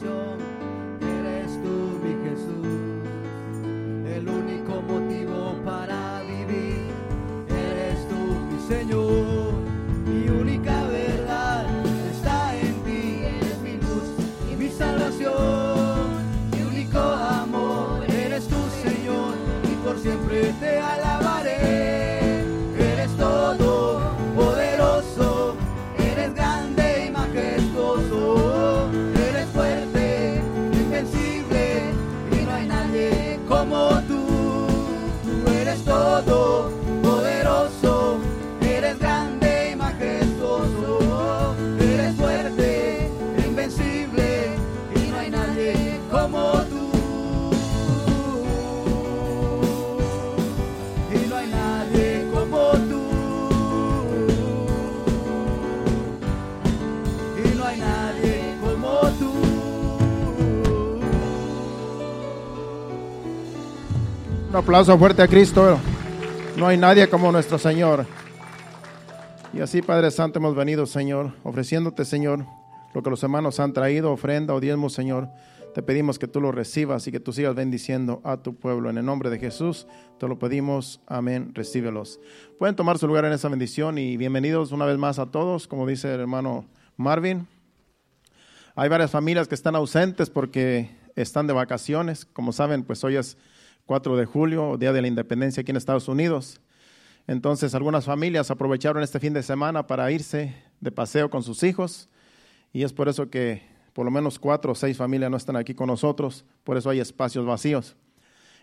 胸 0.00 0.57
aplauso 64.58 64.98
fuerte 64.98 65.22
a 65.22 65.28
Cristo. 65.28 65.78
No 66.56 66.66
hay 66.66 66.76
nadie 66.76 67.08
como 67.08 67.30
nuestro 67.30 67.58
Señor. 67.58 68.06
Y 69.54 69.60
así, 69.60 69.82
Padre 69.82 70.10
Santo, 70.10 70.40
hemos 70.40 70.56
venido, 70.56 70.84
Señor, 70.84 71.32
ofreciéndote, 71.44 72.04
Señor, 72.04 72.44
lo 72.92 73.02
que 73.02 73.10
los 73.10 73.22
hermanos 73.22 73.60
han 73.60 73.72
traído, 73.72 74.10
ofrenda 74.10 74.54
o 74.54 74.60
diezmo, 74.60 74.90
Señor. 74.90 75.28
Te 75.74 75.82
pedimos 75.82 76.18
que 76.18 76.26
tú 76.26 76.40
lo 76.40 76.50
recibas 76.50 77.06
y 77.06 77.12
que 77.12 77.20
tú 77.20 77.32
sigas 77.32 77.54
bendiciendo 77.54 78.20
a 78.24 78.38
tu 78.38 78.56
pueblo. 78.56 78.90
En 78.90 78.98
el 78.98 79.04
nombre 79.04 79.30
de 79.30 79.38
Jesús 79.38 79.86
te 80.18 80.26
lo 80.26 80.40
pedimos. 80.40 81.00
Amén. 81.06 81.52
Recíbelos. 81.54 82.18
Pueden 82.58 82.74
tomar 82.74 82.98
su 82.98 83.06
lugar 83.06 83.24
en 83.26 83.32
esa 83.32 83.48
bendición 83.48 83.96
y 83.96 84.16
bienvenidos 84.16 84.72
una 84.72 84.86
vez 84.86 84.98
más 84.98 85.20
a 85.20 85.26
todos, 85.26 85.68
como 85.68 85.86
dice 85.86 86.12
el 86.12 86.20
hermano 86.20 86.66
Marvin. 86.96 87.46
Hay 88.74 88.88
varias 88.88 89.12
familias 89.12 89.46
que 89.46 89.54
están 89.54 89.76
ausentes 89.76 90.30
porque 90.30 90.90
están 91.14 91.46
de 91.46 91.52
vacaciones. 91.52 92.24
Como 92.24 92.52
saben, 92.52 92.82
pues 92.82 93.04
hoy 93.04 93.16
es 93.16 93.36
4 93.88 94.18
de 94.18 94.26
julio, 94.26 94.76
Día 94.76 94.92
de 94.92 95.00
la 95.00 95.08
Independencia 95.08 95.62
aquí 95.62 95.70
en 95.70 95.78
Estados 95.78 96.08
Unidos. 96.08 96.60
Entonces 97.26 97.74
algunas 97.74 98.04
familias 98.04 98.50
aprovecharon 98.50 99.02
este 99.02 99.18
fin 99.18 99.32
de 99.32 99.42
semana 99.42 99.86
para 99.86 100.12
irse 100.12 100.54
de 100.78 100.92
paseo 100.92 101.30
con 101.30 101.42
sus 101.42 101.62
hijos 101.62 102.10
y 102.70 102.82
es 102.82 102.92
por 102.92 103.08
eso 103.08 103.30
que 103.30 103.62
por 103.94 104.04
lo 104.04 104.10
menos 104.10 104.38
cuatro 104.38 104.72
o 104.72 104.74
seis 104.74 104.98
familias 104.98 105.30
no 105.30 105.38
están 105.38 105.56
aquí 105.56 105.72
con 105.72 105.86
nosotros, 105.86 106.44
por 106.64 106.76
eso 106.76 106.90
hay 106.90 107.00
espacios 107.00 107.46
vacíos. 107.46 107.96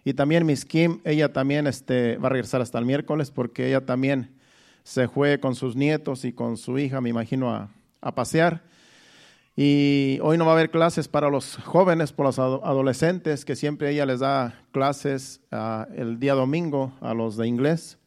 Y 0.04 0.14
también 0.14 0.46
Miss 0.46 0.64
Kim, 0.64 1.02
ella 1.04 1.34
también 1.34 1.66
este, 1.66 2.18
va 2.18 2.28
a 2.28 2.30
regresar 2.30 2.62
hasta 2.62 2.78
el 2.78 2.86
miércoles 2.86 3.32
porque 3.32 3.68
ella 3.68 3.84
también 3.84 4.30
se 4.84 5.08
fue 5.08 5.40
con 5.40 5.56
sus 5.56 5.76
nietos 5.76 6.24
y 6.24 6.34
con 6.34 6.56
su 6.56 6.78
hija, 6.78 7.02
me 7.02 7.10
imagino, 7.10 7.52
a, 7.52 7.72
a 8.00 8.14
pasear. 8.14 8.62
Y 9.58 10.20
hoy 10.22 10.38
no 10.38 10.46
va 10.46 10.52
a 10.52 10.56
haber 10.56 10.70
clases 10.70 11.08
para 11.08 11.30
los 11.30 11.56
jóvenes, 11.58 12.12
por 12.12 12.26
los 12.26 12.40
ado- 12.40 12.66
adolescentes, 12.66 13.46
que 13.46 13.56
siempre 13.56 13.90
ella 13.90 14.06
les 14.06 14.20
da 14.20 14.62
clases 14.72 15.40
ah, 15.52 15.88
el 15.96 16.20
día 16.20 16.34
domingo 16.34 16.92
a 17.00 17.14
los 17.14 17.38
de 17.38 17.48
inglés. 17.48 17.98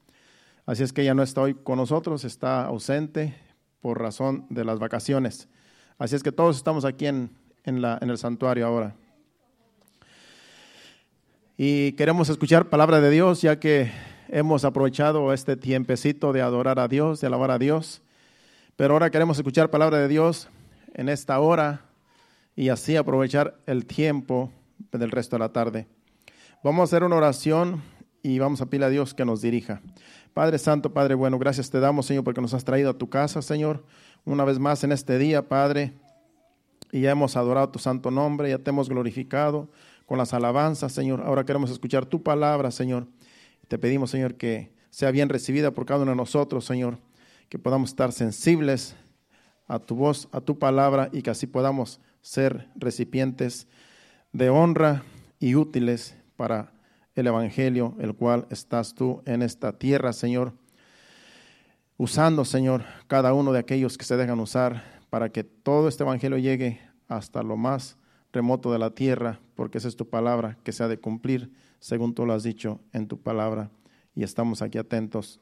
Así 0.67 0.83
es 0.83 0.93
que 0.93 1.01
ella 1.01 1.15
no 1.15 1.23
está 1.23 1.41
hoy 1.41 1.55
con 1.55 1.79
nosotros, 1.79 2.25
está 2.25 2.67
ausente 2.67 3.35
por 3.81 3.99
razón 3.99 4.45
de 4.51 4.67
las 4.67 4.79
vacaciones. 4.79 5.49
Así 5.97 6.15
es 6.15 6.23
que 6.23 6.33
todos 6.33 6.59
estamos 6.59 6.85
aquí 6.85 7.07
en, 7.07 7.31
en, 7.65 7.81
la, 7.81 7.99
en 8.03 8.11
el 8.11 8.19
santuario 8.19 8.67
ahora. 8.67 8.95
Y 11.57 11.93
queremos 11.93 12.29
escuchar 12.29 12.69
palabra 12.69 13.01
de 13.01 13.09
Dios, 13.09 13.41
ya 13.41 13.59
que 13.59 13.91
hemos 14.29 14.67
aprovechado 14.67 15.33
este 15.33 15.57
tiempecito 15.57 16.35
de 16.35 16.43
adorar 16.43 16.79
a 16.79 16.89
Dios, 16.89 17.23
de 17.23 17.27
alabar 17.29 17.51
a 17.51 17.59
Dios. 17.59 18.03
Pero 18.77 18.93
ahora 18.93 19.11
queremos 19.11 19.39
escuchar 19.39 19.71
palabra 19.71 19.99
de 19.99 20.09
Dios 20.09 20.49
en 20.99 21.09
esta 21.09 21.39
hora 21.39 21.83
y 22.57 22.71
así 22.71 22.97
aprovechar 22.97 23.57
el 23.67 23.87
tiempo 23.87 24.51
del 24.91 25.13
resto 25.13 25.37
de 25.37 25.41
la 25.41 25.53
tarde. 25.53 25.87
Vamos 26.65 26.81
a 26.81 26.85
hacer 26.85 27.05
una 27.05 27.15
oración 27.15 27.81
y 28.21 28.41
vamos 28.41 28.61
a 28.61 28.67
pedirle 28.67 28.87
a 28.87 28.91
Dios 28.91 29.15
que 29.15 29.25
nos 29.25 29.41
dirija. 29.41 29.81
Padre 30.35 30.59
Santo, 30.59 30.93
Padre 30.93 31.15
bueno, 31.15 31.39
gracias 31.39 31.71
te 31.71 31.79
damos, 31.79 32.07
Señor, 32.07 32.25
porque 32.25 32.41
nos 32.41 32.53
has 32.53 32.65
traído 32.65 32.91
a 32.91 32.99
tu 32.99 33.09
casa, 33.09 33.43
Señor, 33.43 33.85
una 34.25 34.45
vez 34.45 34.59
más 34.59 34.83
en 34.83 34.91
este 34.91 35.19
día, 35.19 35.49
Padre. 35.49 35.93
Y 36.91 37.03
ya 37.03 37.13
hemos 37.13 37.37
adorado 37.37 37.69
tu 37.69 37.79
santo 37.79 38.11
nombre, 38.11 38.51
ya 38.51 38.59
te 38.59 38.71
hemos 38.71 38.89
glorificado 38.89 39.71
con 40.05 40.19
las 40.19 40.35
alabanzas, 40.35 40.91
Señor. 40.91 41.23
Ahora 41.25 41.45
queremos 41.45 41.71
escuchar 41.71 42.07
tu 42.07 42.25
palabra, 42.25 42.73
Señor. 42.73 43.07
Te 43.69 43.79
pedimos, 43.79 44.11
Señor, 44.11 44.35
que 44.35 44.73
sea 44.91 45.13
bien 45.13 45.29
recibida 45.29 45.71
por 45.71 45.87
cada 45.87 46.03
uno 46.03 46.11
de 46.11 46.17
nosotros, 46.17 46.65
Señor, 46.65 46.99
que 47.49 47.61
podamos 47.61 47.91
estar 47.91 48.11
sensibles 48.11 48.97
a 49.69 49.79
tu 49.79 49.95
voz, 49.95 50.29
a 50.33 50.41
tu 50.41 50.59
palabra 50.59 51.11
y 51.13 51.23
que 51.23 51.31
así 51.31 51.47
podamos 51.47 52.01
ser 52.23 52.69
recipientes 52.75 53.69
de 54.33 54.51
honra 54.51 55.05
y 55.39 55.55
útiles 55.55 56.17
para 56.37 56.73
el 57.15 57.27
Evangelio, 57.27 57.95
el 57.99 58.15
cual 58.15 58.47
estás 58.51 58.95
tú 58.95 59.23
en 59.27 59.43
esta 59.43 59.79
tierra, 59.79 60.13
Señor, 60.13 60.53
usando, 61.97 62.45
Señor, 62.45 62.85
cada 63.07 63.35
uno 63.35 63.53
de 63.53 63.59
aquellos 63.59 63.99
que 63.99 64.05
se 64.05 64.17
dejan 64.17 64.41
usar 64.41 64.85
para 65.11 65.31
que 65.31 65.45
todo 65.45 65.89
este 65.89 66.05
Evangelio 66.05 66.39
llegue 66.39 66.81
hasta 67.09 67.43
lo 67.43 67.57
más 67.57 67.97
remoto 68.33 68.73
de 68.73 68.79
la 68.79 68.91
tierra, 68.91 69.41
porque 69.55 69.79
esa 69.79 69.89
es 69.89 69.97
tu 69.97 70.09
palabra 70.09 70.59
que 70.63 70.73
se 70.73 70.85
ha 70.85 70.89
de 70.89 71.01
cumplir, 71.01 71.51
según 71.81 72.15
tú 72.15 72.25
lo 72.27 72.35
has 72.35 72.43
dicho 72.43 72.81
en 72.93 73.09
tu 73.09 73.21
palabra. 73.21 73.71
Y 74.15 74.23
estamos 74.23 74.63
aquí 74.63 74.79
atentos 74.79 75.41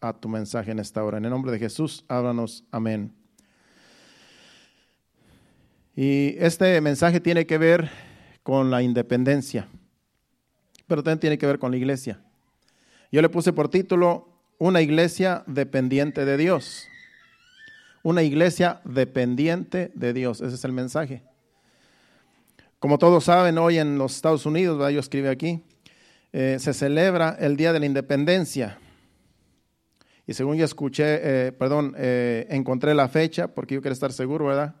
a 0.00 0.12
tu 0.12 0.28
mensaje 0.28 0.70
en 0.72 0.78
esta 0.78 1.02
hora. 1.04 1.18
En 1.18 1.24
el 1.24 1.30
nombre 1.30 1.52
de 1.52 1.58
Jesús, 1.58 2.04
háblanos. 2.08 2.64
Amén. 2.70 3.23
Y 5.96 6.34
este 6.38 6.80
mensaje 6.80 7.20
tiene 7.20 7.46
que 7.46 7.56
ver 7.56 7.90
con 8.42 8.70
la 8.70 8.82
independencia, 8.82 9.68
pero 10.88 11.02
también 11.02 11.20
tiene 11.20 11.38
que 11.38 11.46
ver 11.46 11.58
con 11.58 11.70
la 11.70 11.76
iglesia. 11.76 12.20
Yo 13.12 13.22
le 13.22 13.28
puse 13.28 13.52
por 13.52 13.68
título 13.68 14.28
Una 14.58 14.80
iglesia 14.82 15.44
dependiente 15.46 16.24
de 16.24 16.36
Dios. 16.36 16.88
Una 18.02 18.22
iglesia 18.22 18.80
dependiente 18.84 19.92
de 19.94 20.12
Dios. 20.12 20.40
Ese 20.40 20.56
es 20.56 20.64
el 20.64 20.72
mensaje. 20.72 21.22
Como 22.80 22.98
todos 22.98 23.24
saben, 23.24 23.56
hoy 23.56 23.78
en 23.78 23.96
los 23.96 24.16
Estados 24.16 24.44
Unidos, 24.46 24.92
yo 24.92 25.00
escribe 25.00 25.30
aquí, 25.30 25.62
eh, 26.32 26.56
se 26.58 26.74
celebra 26.74 27.36
el 27.38 27.56
Día 27.56 27.72
de 27.72 27.80
la 27.80 27.86
Independencia. 27.86 28.78
Y 30.26 30.34
según 30.34 30.56
yo 30.56 30.64
escuché, 30.64 31.20
eh, 31.22 31.52
perdón, 31.52 31.94
eh, 31.96 32.46
encontré 32.50 32.94
la 32.94 33.08
fecha, 33.08 33.48
porque 33.48 33.76
yo 33.76 33.80
quiero 33.80 33.92
estar 33.92 34.12
seguro, 34.12 34.46
¿verdad? 34.46 34.74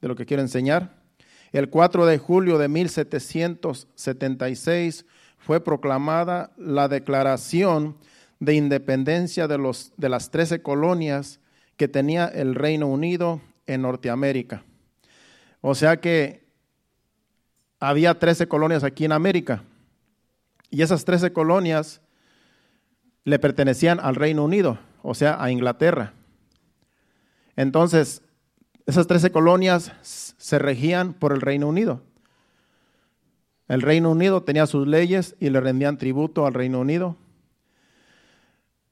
De 0.00 0.08
lo 0.08 0.16
que 0.16 0.26
quiero 0.26 0.42
enseñar. 0.42 0.98
El 1.52 1.68
4 1.68 2.06
de 2.06 2.18
julio 2.18 2.58
de 2.58 2.68
1776 2.68 5.04
fue 5.38 5.62
proclamada 5.62 6.50
la 6.56 6.88
declaración 6.88 7.96
de 8.38 8.54
independencia 8.54 9.48
de, 9.48 9.58
los, 9.58 9.92
de 9.96 10.08
las 10.08 10.30
13 10.30 10.62
colonias 10.62 11.40
que 11.76 11.88
tenía 11.88 12.26
el 12.26 12.54
Reino 12.54 12.86
Unido 12.86 13.40
en 13.66 13.82
Norteamérica. 13.82 14.62
O 15.60 15.74
sea 15.74 16.00
que 16.00 16.48
había 17.80 18.18
13 18.18 18.48
colonias 18.48 18.84
aquí 18.84 19.04
en 19.04 19.12
América. 19.12 19.62
Y 20.70 20.82
esas 20.82 21.04
13 21.04 21.32
colonias 21.32 22.00
le 23.24 23.38
pertenecían 23.38 24.00
al 24.00 24.14
Reino 24.14 24.44
Unido, 24.44 24.78
o 25.02 25.14
sea, 25.14 25.42
a 25.42 25.50
Inglaterra. 25.50 26.14
Entonces, 27.56 28.22
esas 28.90 29.06
13 29.06 29.30
colonias 29.30 29.92
se 30.02 30.58
regían 30.58 31.12
por 31.12 31.32
el 31.32 31.40
Reino 31.40 31.68
Unido. 31.68 32.02
El 33.68 33.82
Reino 33.82 34.10
Unido 34.10 34.42
tenía 34.42 34.66
sus 34.66 34.86
leyes 34.86 35.36
y 35.38 35.48
le 35.50 35.60
rendían 35.60 35.96
tributo 35.96 36.44
al 36.44 36.54
Reino 36.54 36.80
Unido. 36.80 37.16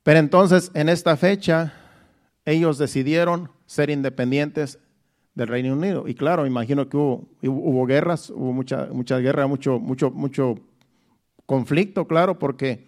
Pero 0.04 0.20
entonces, 0.20 0.70
en 0.74 0.88
esta 0.88 1.16
fecha, 1.16 1.74
ellos 2.44 2.78
decidieron 2.78 3.50
ser 3.66 3.90
independientes 3.90 4.78
del 5.34 5.48
Reino 5.48 5.74
Unido. 5.74 6.06
Y 6.06 6.14
claro, 6.14 6.46
imagino 6.46 6.88
que 6.88 6.96
hubo, 6.96 7.86
guerras, 7.86 8.30
hubo 8.30 8.52
mucha, 8.52 8.86
mucha 8.92 9.18
guerra, 9.18 9.46
mucho, 9.46 9.80
mucho, 9.80 10.10
mucho 10.10 10.54
conflicto, 11.44 12.06
claro, 12.06 12.38
porque 12.38 12.86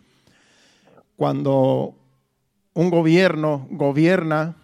cuando 1.16 1.94
un 2.72 2.88
gobierno 2.88 3.66
gobierna 3.70 4.56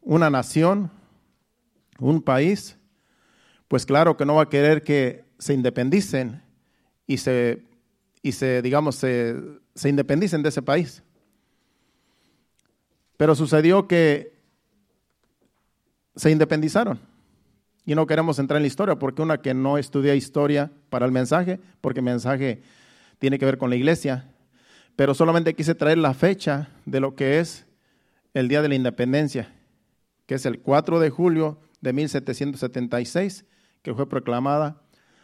una 0.00 0.30
nación, 0.30 0.90
un 1.98 2.22
país, 2.22 2.78
pues 3.68 3.84
claro 3.84 4.16
que 4.16 4.24
no 4.24 4.36
va 4.36 4.42
a 4.42 4.48
querer 4.48 4.82
que 4.82 5.24
se 5.38 5.54
independicen 5.54 6.42
y 7.06 7.18
se, 7.18 7.64
y 8.22 8.32
se 8.32 8.62
digamos, 8.62 8.96
se, 8.96 9.36
se 9.74 9.88
independicen 9.88 10.42
de 10.42 10.48
ese 10.48 10.62
país. 10.62 11.02
Pero 13.16 13.34
sucedió 13.34 13.88
que 13.88 14.38
se 16.14 16.30
independizaron. 16.30 17.00
Y 17.84 17.94
no 17.94 18.06
queremos 18.06 18.38
entrar 18.38 18.58
en 18.58 18.64
la 18.64 18.68
historia 18.68 18.98
porque 18.98 19.22
una 19.22 19.40
que 19.40 19.54
no 19.54 19.78
estudia 19.78 20.14
historia 20.14 20.70
para 20.90 21.06
el 21.06 21.12
mensaje, 21.12 21.58
porque 21.80 22.00
el 22.00 22.04
mensaje 22.04 22.62
tiene 23.18 23.38
que 23.38 23.46
ver 23.46 23.58
con 23.58 23.70
la 23.70 23.76
iglesia, 23.76 24.30
pero 24.94 25.14
solamente 25.14 25.54
quise 25.54 25.74
traer 25.74 25.98
la 25.98 26.12
fecha 26.12 26.68
de 26.84 27.00
lo 27.00 27.14
que 27.14 27.40
es 27.40 27.66
el 28.34 28.48
Día 28.48 28.62
de 28.62 28.68
la 28.68 28.74
Independencia, 28.74 29.54
que 30.26 30.34
es 30.34 30.44
el 30.44 30.60
4 30.60 31.00
de 31.00 31.10
julio 31.10 31.58
de 31.80 31.92
1776, 31.92 33.44
que 33.82 33.94
fue 33.94 34.08
proclamada 34.08 34.82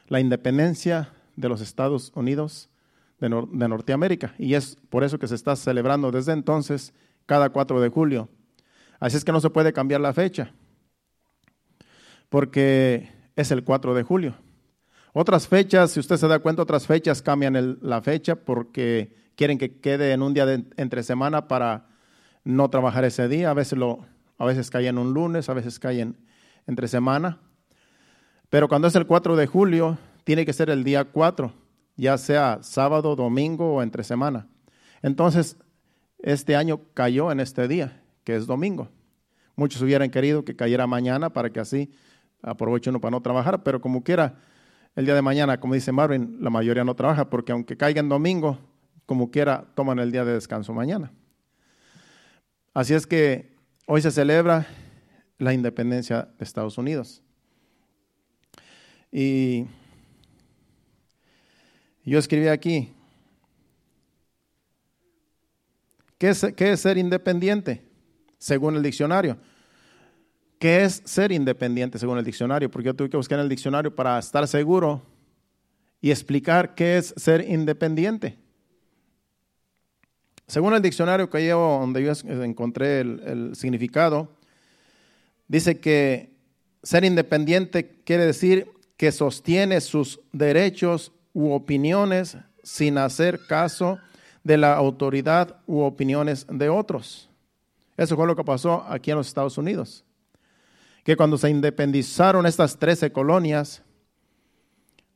la 0.08 0.20
independencia 0.20 1.12
de 1.36 1.48
los 1.48 1.60
Estados 1.60 2.12
Unidos 2.14 2.70
de, 3.18 3.28
de, 3.28 3.68
Norteamérica. 3.68 4.34
Y 4.38 4.54
es 4.54 4.76
por 4.90 5.04
eso 5.04 5.18
que 5.18 5.28
se 5.28 5.34
está 5.34 5.56
celebrando 5.56 6.10
desde 6.10 6.32
entonces 6.32 6.92
cada 7.26 7.50
4 7.50 7.80
de 7.80 7.88
julio. 7.88 8.28
Así 9.00 9.16
es 9.16 9.24
que 9.24 9.32
no 9.32 9.40
se 9.40 9.50
puede 9.50 9.72
cambiar 9.72 10.00
la 10.00 10.12
fecha, 10.12 10.52
porque 12.28 13.10
es 13.36 13.50
el 13.50 13.64
4 13.64 13.94
de 13.94 14.02
julio. 14.02 14.34
Otras 15.12 15.46
fechas, 15.46 15.92
si 15.92 16.00
usted 16.00 16.16
se 16.16 16.26
da 16.26 16.40
cuenta, 16.40 16.62
otras 16.62 16.86
fechas 16.86 17.22
cambian 17.22 17.78
la 17.82 18.02
fecha 18.02 18.34
porque 18.34 19.14
quieren 19.36 19.58
que 19.58 19.78
quede 19.78 20.12
en 20.12 20.22
un 20.22 20.34
día 20.34 20.44
de, 20.44 20.64
entre 20.76 21.02
semana 21.04 21.46
para 21.46 21.86
no 22.42 22.68
trabajar 22.68 23.04
ese 23.04 23.28
día. 23.28 23.50
A 23.50 23.54
veces, 23.54 23.78
lo, 23.78 24.04
a 24.38 24.44
veces 24.44 24.70
cae 24.70 24.90
un 24.90 25.14
lunes, 25.14 25.48
a 25.48 25.54
veces 25.54 25.78
cae 25.78 26.00
en, 26.00 26.16
entre 26.66 26.88
semana. 26.88 27.38
Pero 28.50 28.68
cuando 28.68 28.88
es 28.88 28.94
el 28.94 29.06
4 29.06 29.36
de 29.36 29.46
julio, 29.46 29.98
tiene 30.24 30.46
que 30.46 30.52
ser 30.52 30.70
el 30.70 30.84
día 30.84 31.04
4, 31.04 31.52
ya 31.96 32.18
sea 32.18 32.58
sábado, 32.62 33.16
domingo 33.16 33.74
o 33.74 33.82
entre 33.82 34.04
semana. 34.04 34.46
Entonces, 35.02 35.56
este 36.18 36.56
año 36.56 36.80
cayó 36.94 37.30
en 37.30 37.40
este 37.40 37.68
día, 37.68 38.02
que 38.24 38.36
es 38.36 38.46
domingo. 38.46 38.88
Muchos 39.56 39.82
hubieran 39.82 40.10
querido 40.10 40.44
que 40.44 40.56
cayera 40.56 40.86
mañana 40.86 41.30
para 41.30 41.50
que 41.50 41.60
así 41.60 41.92
aproveche 42.42 42.90
uno 42.90 43.00
para 43.00 43.12
no 43.12 43.20
trabajar, 43.20 43.62
pero 43.62 43.80
como 43.80 44.02
quiera, 44.02 44.36
el 44.96 45.04
día 45.04 45.14
de 45.14 45.22
mañana, 45.22 45.58
como 45.60 45.74
dice 45.74 45.92
Marvin, 45.92 46.38
la 46.40 46.50
mayoría 46.50 46.84
no 46.84 46.94
trabaja 46.94 47.28
porque 47.28 47.52
aunque 47.52 47.76
caiga 47.76 48.00
en 48.00 48.08
domingo, 48.08 48.58
como 49.06 49.30
quiera, 49.30 49.66
toman 49.74 49.98
el 49.98 50.12
día 50.12 50.24
de 50.24 50.32
descanso 50.32 50.72
mañana. 50.72 51.12
Así 52.72 52.94
es 52.94 53.06
que 53.06 53.56
hoy 53.86 54.00
se 54.02 54.10
celebra 54.10 54.66
la 55.44 55.52
independencia 55.52 56.28
de 56.38 56.44
Estados 56.44 56.78
Unidos. 56.78 57.22
Y 59.12 59.66
yo 62.04 62.18
escribí 62.18 62.48
aquí, 62.48 62.92
¿qué 66.18 66.30
es, 66.30 66.44
qué 66.56 66.72
es 66.72 66.80
ser 66.80 66.98
independiente? 66.98 67.82
Según 68.38 68.76
el 68.76 68.82
diccionario. 68.82 69.38
¿Qué 70.58 70.84
es 70.84 71.02
ser 71.04 71.30
independiente 71.30 71.98
según 71.98 72.18
el 72.18 72.24
diccionario? 72.24 72.70
Porque 72.70 72.86
yo 72.86 72.94
tuve 72.94 73.10
que 73.10 73.16
buscar 73.16 73.38
en 73.38 73.44
el 73.44 73.48
diccionario 73.48 73.94
para 73.94 74.18
estar 74.18 74.48
seguro 74.48 75.02
y 76.00 76.10
explicar 76.10 76.74
qué 76.74 76.96
es 76.96 77.14
ser 77.16 77.48
independiente. 77.48 78.38
Según 80.46 80.74
el 80.74 80.82
diccionario 80.82 81.30
que 81.30 81.40
llevo, 81.40 81.78
donde 81.80 82.02
yo 82.02 82.12
encontré 82.42 83.00
el, 83.00 83.20
el 83.24 83.56
significado, 83.56 84.36
dice 85.48 85.80
que 85.80 86.34
ser 86.82 87.04
independiente 87.04 88.02
quiere 88.04 88.26
decir 88.26 88.68
que 88.96 89.12
sostiene 89.12 89.80
sus 89.80 90.20
derechos 90.32 91.12
u 91.32 91.52
opiniones 91.52 92.36
sin 92.62 92.98
hacer 92.98 93.40
caso 93.46 93.98
de 94.42 94.58
la 94.58 94.74
autoridad 94.74 95.56
u 95.66 95.80
opiniones 95.80 96.46
de 96.48 96.68
otros. 96.68 97.28
Eso 97.96 98.16
fue 98.16 98.26
lo 98.26 98.36
que 98.36 98.44
pasó 98.44 98.84
aquí 98.88 99.10
en 99.10 99.18
los 99.18 99.26
Estados 99.26 99.58
Unidos 99.58 100.04
que 101.04 101.16
cuando 101.16 101.36
se 101.38 101.50
independizaron 101.50 102.46
estas 102.46 102.78
13 102.78 103.12
colonias, 103.12 103.82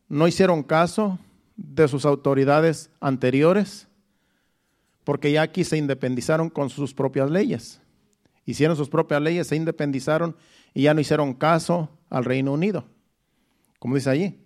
no 0.09 0.29
hicieron 0.29 0.63
caso 0.63 1.19
de 1.57 1.89
sus 1.89 2.05
autoridades 2.05 2.91
anteriores, 3.01 3.89
porque 5.03 5.33
ya 5.33 5.43
aquí 5.43 5.65
se 5.65 5.79
independizaron 5.79 6.51
con 6.51 6.69
sus 6.69 6.93
propias 6.93 7.31
leyes. 7.31 7.81
Hicieron 8.49 8.79
sus 8.79 8.89
propias 8.89 9.21
leyes, 9.21 9.47
se 9.47 9.57
independizaron 9.57 10.35
y 10.73 10.85
ya 10.85 10.95
no 10.95 11.03
hicieron 11.03 11.35
caso 11.35 11.91
al 12.09 12.25
Reino 12.25 12.55
Unido, 12.55 12.87
como 13.79 13.95
dice 13.95 14.09
allí, 14.09 14.39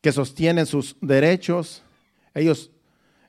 que 0.00 0.10
sostienen 0.10 0.64
sus 0.64 0.96
derechos. 1.02 1.82
Ellos 2.32 2.70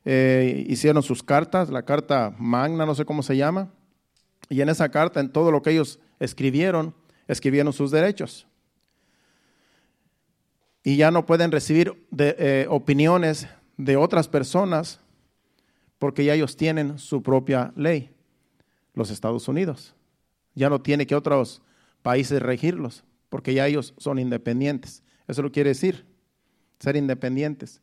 eh, 0.06 0.64
hicieron 0.70 1.04
sus 1.04 1.24
cartas, 1.24 1.70
la 1.70 1.84
carta 1.84 2.34
magna, 2.40 2.86
no 2.86 2.96
sé 2.96 3.04
cómo 3.04 3.22
se 3.22 3.36
llama, 3.36 3.70
y 4.48 4.62
en 4.62 4.70
esa 4.70 4.88
carta, 4.88 5.20
en 5.20 5.30
todo 5.30 5.52
lo 5.52 5.62
que 5.62 5.72
ellos 5.72 6.00
escribieron, 6.22 6.96
escribieron 7.28 7.74
sus 7.74 7.92
derechos. 7.92 8.48
Y 10.84 10.96
ya 10.96 11.12
no 11.12 11.26
pueden 11.26 11.52
recibir 11.52 12.08
eh, 12.18 12.66
opiniones 12.70 13.50
de 13.76 13.98
otras 13.98 14.30
personas 14.30 15.02
porque 16.00 16.24
ya 16.24 16.34
ellos 16.34 16.56
tienen 16.56 16.98
su 16.98 17.22
propia 17.22 17.74
ley, 17.76 18.15
los 18.96 19.12
Estados 19.12 19.48
Unidos. 19.48 19.94
Ya 20.56 20.70
no 20.70 20.82
tiene 20.82 21.06
que 21.06 21.16
otros 21.16 21.62
países 22.02 22.42
regirlos 22.42 23.04
porque 23.30 23.54
ya 23.54 23.68
ellos 23.68 23.94
son 23.98 24.18
independientes. 24.18 25.04
Eso 25.28 25.42
lo 25.42 25.52
quiere 25.52 25.70
decir, 25.70 26.06
ser 26.80 26.96
independientes. 26.96 27.82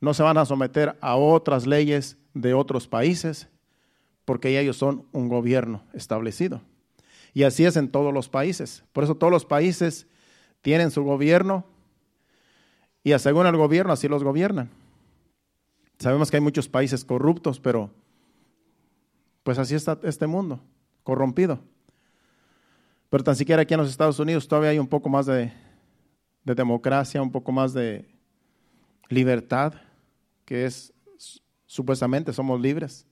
No 0.00 0.12
se 0.14 0.22
van 0.22 0.36
a 0.36 0.44
someter 0.44 0.96
a 1.00 1.16
otras 1.16 1.66
leyes 1.66 2.18
de 2.34 2.54
otros 2.54 2.88
países 2.88 3.48
porque 4.24 4.52
ya 4.52 4.60
ellos 4.60 4.76
son 4.76 5.06
un 5.12 5.28
gobierno 5.28 5.84
establecido. 5.92 6.60
Y 7.34 7.44
así 7.44 7.64
es 7.64 7.76
en 7.76 7.88
todos 7.88 8.12
los 8.12 8.28
países. 8.28 8.84
Por 8.92 9.04
eso 9.04 9.14
todos 9.14 9.32
los 9.32 9.44
países 9.44 10.06
tienen 10.60 10.90
su 10.90 11.04
gobierno 11.04 11.64
y 13.04 13.16
según 13.18 13.46
el 13.46 13.56
gobierno 13.56 13.92
así 13.92 14.08
los 14.08 14.22
gobiernan. 14.22 14.70
Sabemos 15.98 16.30
que 16.30 16.36
hay 16.36 16.40
muchos 16.40 16.68
países 16.68 17.04
corruptos, 17.04 17.60
pero 17.60 17.90
pues 19.42 19.58
así 19.58 19.74
está 19.74 19.98
este 20.02 20.26
mundo, 20.26 20.60
corrompido. 21.02 21.60
Pero 23.10 23.24
tan 23.24 23.36
siquiera 23.36 23.62
aquí 23.62 23.74
en 23.74 23.80
los 23.80 23.90
Estados 23.90 24.18
Unidos 24.18 24.48
todavía 24.48 24.70
hay 24.70 24.78
un 24.78 24.86
poco 24.86 25.08
más 25.08 25.26
de, 25.26 25.52
de 26.44 26.54
democracia, 26.54 27.20
un 27.20 27.30
poco 27.30 27.52
más 27.52 27.72
de 27.72 28.08
libertad, 29.08 29.74
que 30.44 30.64
es 30.64 30.92
supuestamente 31.66 32.32
somos 32.32 32.60
libres. 32.60 33.06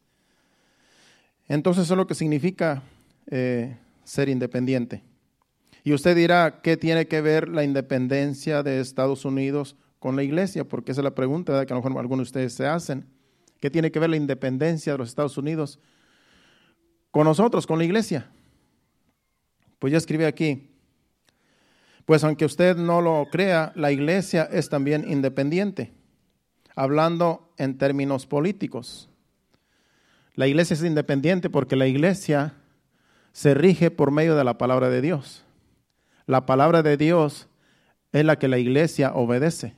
Entonces 1.49 1.85
eso 1.85 1.95
es 1.95 1.99
lo 1.99 2.07
que 2.07 2.15
significa 2.15 2.83
eh, 3.31 3.77
ser 4.05 4.29
independiente. 4.29 5.03
Y 5.83 5.95
usted 5.95 6.15
dirá, 6.15 6.61
¿qué 6.63 6.77
tiene 6.77 7.09
que 7.09 7.21
ver 7.21 7.49
la 7.49 7.65
independencia 7.65 8.63
de 8.63 8.81
Estados 8.81 9.25
Unidos 9.25 9.77
con 9.99 10.15
la 10.15 10.23
iglesia? 10.23 10.65
Porque 10.65 10.93
esa 10.93 11.01
es 11.01 11.05
la 11.05 11.15
pregunta 11.15 11.65
que 11.65 11.73
a 11.73 11.77
lo 11.77 11.83
mejor 11.83 11.99
algunos 11.99 12.27
de 12.27 12.29
ustedes 12.29 12.53
se 12.53 12.67
hacen. 12.67 13.07
¿Qué 13.61 13.71
tiene 13.71 13.91
que 13.91 13.99
ver 13.99 14.11
la 14.11 14.17
independencia 14.17 14.93
de 14.93 14.99
los 14.99 15.09
Estados 15.09 15.39
Unidos 15.39 15.79
con 17.11 17.25
nosotros, 17.25 17.67
con 17.67 17.79
la 17.79 17.85
iglesia? 17.85 18.31
Pues 19.79 19.93
ya 19.93 19.99
escribí 19.99 20.25
aquí. 20.25 20.69
Pues 22.05 22.25
aunque 22.25 22.45
usted 22.45 22.77
no 22.77 23.01
lo 23.01 23.27
crea, 23.31 23.73
la 23.75 23.93
iglesia 23.93 24.49
es 24.51 24.69
también 24.69 25.11
independiente, 25.11 25.93
hablando 26.75 27.53
en 27.57 27.79
términos 27.79 28.27
políticos. 28.27 29.09
La 30.35 30.47
iglesia 30.47 30.75
es 30.75 30.83
independiente 30.83 31.51
porque 31.51 31.77
la 31.77 31.87
iglesia 31.87 32.55
se 33.33 33.55
rige 33.55 33.91
por 33.91 34.11
medio 34.11 34.37
de 34.37 34.45
la 34.45 34.59
palabra 34.59 34.89
de 34.89 35.01
Dios. 35.01 35.45
La 36.27 36.47
palabra 36.47 36.83
de 36.83 36.97
Dios 36.97 37.49
es 38.13 38.25
la 38.25 38.39
que 38.39 38.49
la 38.49 38.59
iglesia 38.59 39.13
obedece. 39.15 39.75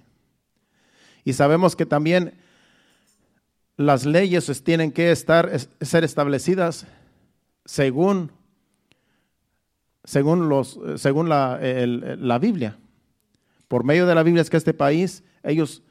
Y 1.25 1.35
sabemos 1.35 1.77
que 1.77 1.87
también 1.87 2.35
las 3.77 4.05
leyes 4.05 4.63
tienen 4.65 4.93
que 4.93 5.13
estar, 5.13 5.51
ser 5.81 6.05
establecidas 6.05 6.87
según, 7.65 8.33
según, 10.05 10.49
los, 10.49 10.79
según 10.97 11.29
la, 11.29 11.59
la 11.61 12.39
Biblia. 12.39 12.79
Por 13.69 13.85
medio 13.85 14.07
de 14.07 14.15
la 14.15 14.23
Biblia 14.23 14.43
es 14.43 14.51
que 14.51 14.57
este 14.57 14.75
país, 14.75 15.25
ellos 15.43 15.83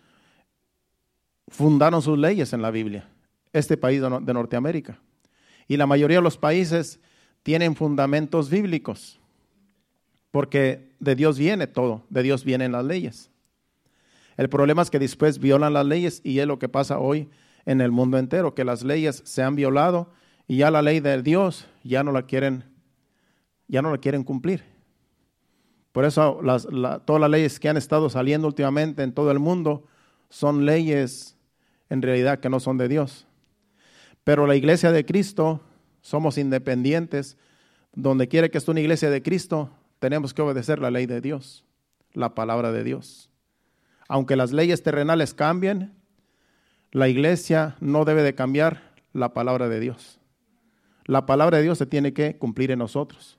fundaron 1.47 2.01
sus 2.01 2.17
leyes 2.17 2.53
en 2.53 2.61
la 2.61 2.71
Biblia, 2.71 3.09
este 3.53 3.77
país 3.77 4.01
de 4.01 4.33
Norteamérica. 4.33 4.99
Y 5.67 5.77
la 5.77 5.87
mayoría 5.87 6.17
de 6.17 6.23
los 6.23 6.37
países 6.37 6.99
tienen 7.43 7.75
fundamentos 7.75 8.49
bíblicos, 8.49 9.19
porque 10.31 10.91
de 10.99 11.15
Dios 11.15 11.37
viene 11.37 11.67
todo, 11.67 12.03
de 12.09 12.23
Dios 12.23 12.43
vienen 12.43 12.71
las 12.71 12.85
leyes. 12.85 13.29
El 14.37 14.49
problema 14.49 14.81
es 14.81 14.89
que 14.89 14.99
después 14.99 15.39
violan 15.39 15.73
las 15.73 15.85
leyes 15.85 16.21
y 16.23 16.39
es 16.39 16.47
lo 16.47 16.59
que 16.59 16.69
pasa 16.69 16.99
hoy 16.99 17.29
en 17.65 17.81
el 17.81 17.91
mundo 17.91 18.17
entero, 18.17 18.55
que 18.55 18.63
las 18.63 18.83
leyes 18.83 19.21
se 19.25 19.43
han 19.43 19.55
violado 19.55 20.09
y 20.51 20.57
ya 20.57 20.69
la 20.69 20.81
ley 20.81 20.99
de 20.99 21.21
Dios 21.21 21.65
ya 21.81 22.03
no 22.03 22.11
la 22.11 22.23
quieren, 22.23 22.65
ya 23.69 23.81
no 23.81 23.89
la 23.89 23.99
quieren 23.99 24.25
cumplir. 24.25 24.65
Por 25.93 26.03
eso 26.03 26.41
todas 27.05 27.21
las 27.21 27.29
leyes 27.29 27.57
que 27.57 27.69
han 27.69 27.77
estado 27.77 28.09
saliendo 28.09 28.49
últimamente 28.49 29.01
en 29.01 29.13
todo 29.13 29.31
el 29.31 29.39
mundo 29.39 29.85
son 30.29 30.65
leyes 30.65 31.37
en 31.89 32.01
realidad 32.01 32.41
que 32.41 32.49
no 32.49 32.59
son 32.59 32.77
de 32.77 32.89
Dios. 32.89 33.27
Pero 34.25 34.45
la 34.45 34.57
iglesia 34.57 34.91
de 34.91 35.05
Cristo 35.05 35.61
somos 36.01 36.37
independientes. 36.37 37.37
Donde 37.93 38.27
quiere 38.27 38.51
que 38.51 38.57
esté 38.57 38.71
una 38.71 38.81
iglesia 38.81 39.09
de 39.09 39.23
Cristo, 39.23 39.69
tenemos 39.99 40.33
que 40.33 40.41
obedecer 40.41 40.79
la 40.79 40.91
ley 40.91 41.05
de 41.05 41.21
Dios, 41.21 41.63
la 42.11 42.35
palabra 42.35 42.73
de 42.73 42.83
Dios. 42.83 43.29
Aunque 44.09 44.35
las 44.35 44.51
leyes 44.51 44.83
terrenales 44.83 45.33
cambien, 45.33 45.93
la 46.91 47.07
iglesia 47.07 47.77
no 47.79 48.03
debe 48.03 48.21
de 48.21 48.35
cambiar 48.35 48.91
la 49.13 49.33
palabra 49.33 49.69
de 49.69 49.79
Dios. 49.79 50.20
La 51.11 51.25
palabra 51.25 51.57
de 51.57 51.63
Dios 51.63 51.77
se 51.77 51.85
tiene 51.85 52.13
que 52.13 52.37
cumplir 52.37 52.71
en 52.71 52.79
nosotros. 52.79 53.37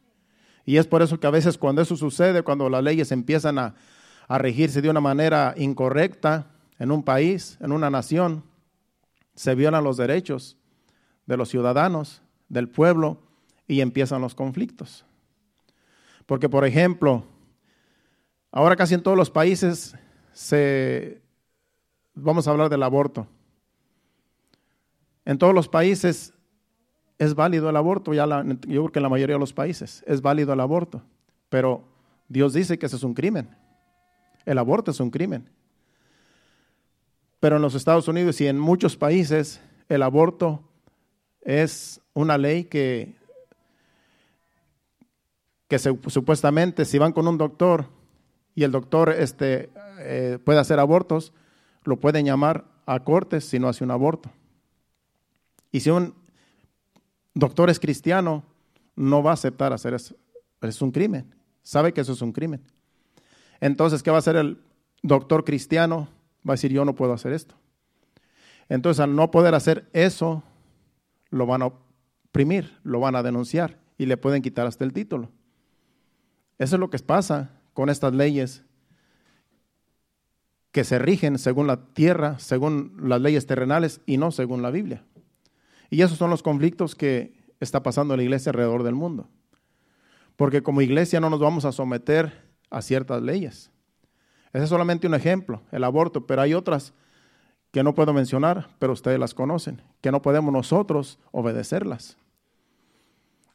Y 0.67 0.77
es 0.77 0.87
por 0.87 1.01
eso 1.01 1.19
que 1.19 1.27
a 1.27 1.31
veces 1.31 1.57
cuando 1.57 1.81
eso 1.81 1.97
sucede, 1.97 2.43
cuando 2.43 2.69
las 2.69 2.85
leyes 2.85 3.11
empiezan 3.13 3.59
a, 3.59 3.75
regirse 4.29 4.83
de 4.83 4.91
una 4.91 5.01
manera 5.01 5.55
incorrecta 5.57 6.51
en 6.79 6.91
un 6.91 7.03
país, 7.03 7.57
en 7.63 7.73
una 7.73 7.89
nación, 7.89 8.45
se 9.35 9.55
violan 9.55 9.85
los 9.85 9.97
derechos 9.97 10.59
de 11.25 11.39
los 11.39 11.49
ciudadanos, 11.49 12.21
del 12.51 12.69
pueblo, 12.69 13.23
y 13.67 13.81
empiezan 13.81 14.21
los 14.21 14.35
conflictos. 14.35 15.07
Porque, 16.27 16.51
por 16.51 16.67
ejemplo, 16.67 17.25
ahora 18.51 18.77
casi 18.77 18.93
en 18.93 19.03
todos 19.03 19.17
los 19.17 19.31
países 19.31 19.97
se, 20.35 21.23
vamos 22.13 22.47
a 22.47 22.51
hablar 22.51 22.69
del 22.69 22.83
aborto. 22.83 23.27
En 25.25 25.39
todos 25.39 25.55
los 25.55 25.69
países 25.69 26.35
es 27.23 27.37
válido 27.37 27.71
el 27.71 27.77
aborto, 27.77 28.13
ya 28.13 28.27
yo 28.27 28.57
creo 28.67 28.91
que 28.91 28.99
en 28.99 29.05
la 29.05 29.09
mayoría 29.09 29.37
de 29.37 29.41
los 29.41 29.53
países 29.53 30.03
es 30.09 30.21
válido 30.21 30.53
el 30.53 30.59
aborto, 30.59 31.03
pero 31.49 31.85
Dios 32.29 32.53
dice 32.53 32.81
que 32.81 32.87
ese 32.87 32.97
es 32.97 33.05
un 33.05 33.15
crimen. 33.15 33.49
El 34.45 34.59
aborto 34.59 34.91
es 34.91 34.99
un 34.99 35.11
crimen. 35.11 35.49
Pero 37.39 37.57
en 37.57 37.63
los 37.63 37.77
Estados 37.77 38.09
Unidos 38.09 38.41
y 38.41 38.49
en 38.49 38.59
muchos 38.59 38.97
países 38.97 39.61
el 39.89 40.03
aborto 40.03 40.63
es 41.43 42.01
una 42.13 42.39
ley 42.39 42.65
que, 42.65 43.15
que 45.69 45.79
supuestamente 45.79 46.85
si 46.85 46.99
van 46.99 47.13
con 47.13 47.29
un 47.29 47.39
doctor 47.39 47.87
y 48.57 48.65
el 48.65 48.73
doctor 48.73 49.11
este, 49.11 49.71
eh, 50.01 50.41
puede 50.45 50.59
hacer 50.59 50.81
abortos, 50.81 51.33
lo 51.85 52.01
pueden 52.01 52.27
llamar 52.27 52.65
a 52.85 53.05
cortes 53.05 53.45
si 53.45 53.61
no 53.61 53.69
hace 53.69 53.85
un 53.85 53.93
aborto. 53.93 54.29
Y 55.71 55.81
si 55.81 55.91
un 55.91 56.21
doctor 57.35 57.71
es 57.71 57.81
cristiano, 57.81 58.45
no 58.97 59.23
va 59.23 59.31
a 59.31 59.35
aceptar 59.35 59.73
hacer 59.73 59.95
eso. 59.95 60.17
Es 60.61 60.83
un 60.83 60.91
crimen. 60.91 61.35
Sabe 61.63 61.93
que 61.93 62.01
eso 62.01 62.13
es 62.13 62.23
un 62.23 62.33
crimen. 62.33 62.63
Entonces, 63.61 64.03
¿qué 64.03 64.11
va 64.11 64.17
a 64.17 64.21
hacer 64.21 64.37
el 64.37 64.59
doctor 65.03 65.45
cristiano? 65.45 66.09
Va 66.47 66.53
a 66.53 66.57
decir, 66.57 66.73
yo 66.73 66.85
no 66.85 66.95
puedo 66.95 67.13
hacer 67.13 67.33
esto. 67.33 67.55
Entonces, 68.69 69.01
al 69.01 69.15
no 69.15 69.31
poder 69.31 69.55
hacer 69.55 69.89
eso, 69.93 70.43
lo 71.31 71.47
van 71.47 71.63
a 71.63 71.67
oprimir, 71.67 72.79
lo 72.83 73.01
van 73.01 73.17
a 73.17 73.23
denunciar 73.23 73.79
y 73.99 74.07
le 74.07 74.17
pueden 74.17 74.43
quitar 74.43 74.67
hasta 74.67 74.85
el 74.85 74.93
título. 74.93 75.31
Eso 76.59 76.77
es 76.77 76.81
lo 76.81 76.91
que 76.91 76.99
pasa 76.99 77.51
con 77.73 77.89
estas 77.89 78.15
leyes 78.15 78.65
que 80.71 80.85
se 80.85 80.99
rigen 80.99 81.39
según 81.39 81.67
la 81.67 81.87
tierra, 81.93 82.39
según 82.39 82.97
las 83.03 83.21
leyes 83.21 83.47
terrenales 83.47 84.01
y 84.07 84.17
no 84.17 84.31
según 84.31 84.63
la 84.63 84.71
Biblia. 84.71 85.05
Y 85.93 86.01
esos 86.01 86.17
son 86.17 86.31
los 86.31 86.43
conflictos 86.43 86.95
que 86.95 87.35
está 87.61 87.83
pasando 87.83 88.15
en 88.15 88.19
la 88.19 88.25
iglesia 88.25 88.49
alrededor 88.49 88.83
del 88.83 88.95
mundo. 88.95 89.29
Porque 90.37 90.63
como 90.63 90.81
iglesia 90.81 91.21
no 91.21 91.29
nos 91.29 91.39
vamos 91.39 91.67
a 91.67 91.71
someter 91.71 92.33
a 92.71 92.81
ciertas 92.81 93.21
leyes. 93.21 93.71
Ese 94.55 94.65
es 94.65 94.71
solamente 94.71 95.07
un 95.07 95.15
ejemplo, 95.15 95.61
el 95.71 95.85
aborto, 95.85 96.27
pero 96.27 96.41
hay 96.41 96.55
otras 96.55 96.95
que 97.73 97.83
no 97.83 97.95
puedo 97.95 98.15
mencionar, 98.15 98.71
pero 98.79 98.95
ustedes 98.95 99.19
las 99.19 99.35
conocen, 99.35 99.83
que 100.01 100.11
no 100.11 100.23
podemos 100.23 100.51
nosotros 100.51 101.19
obedecerlas. 101.31 102.17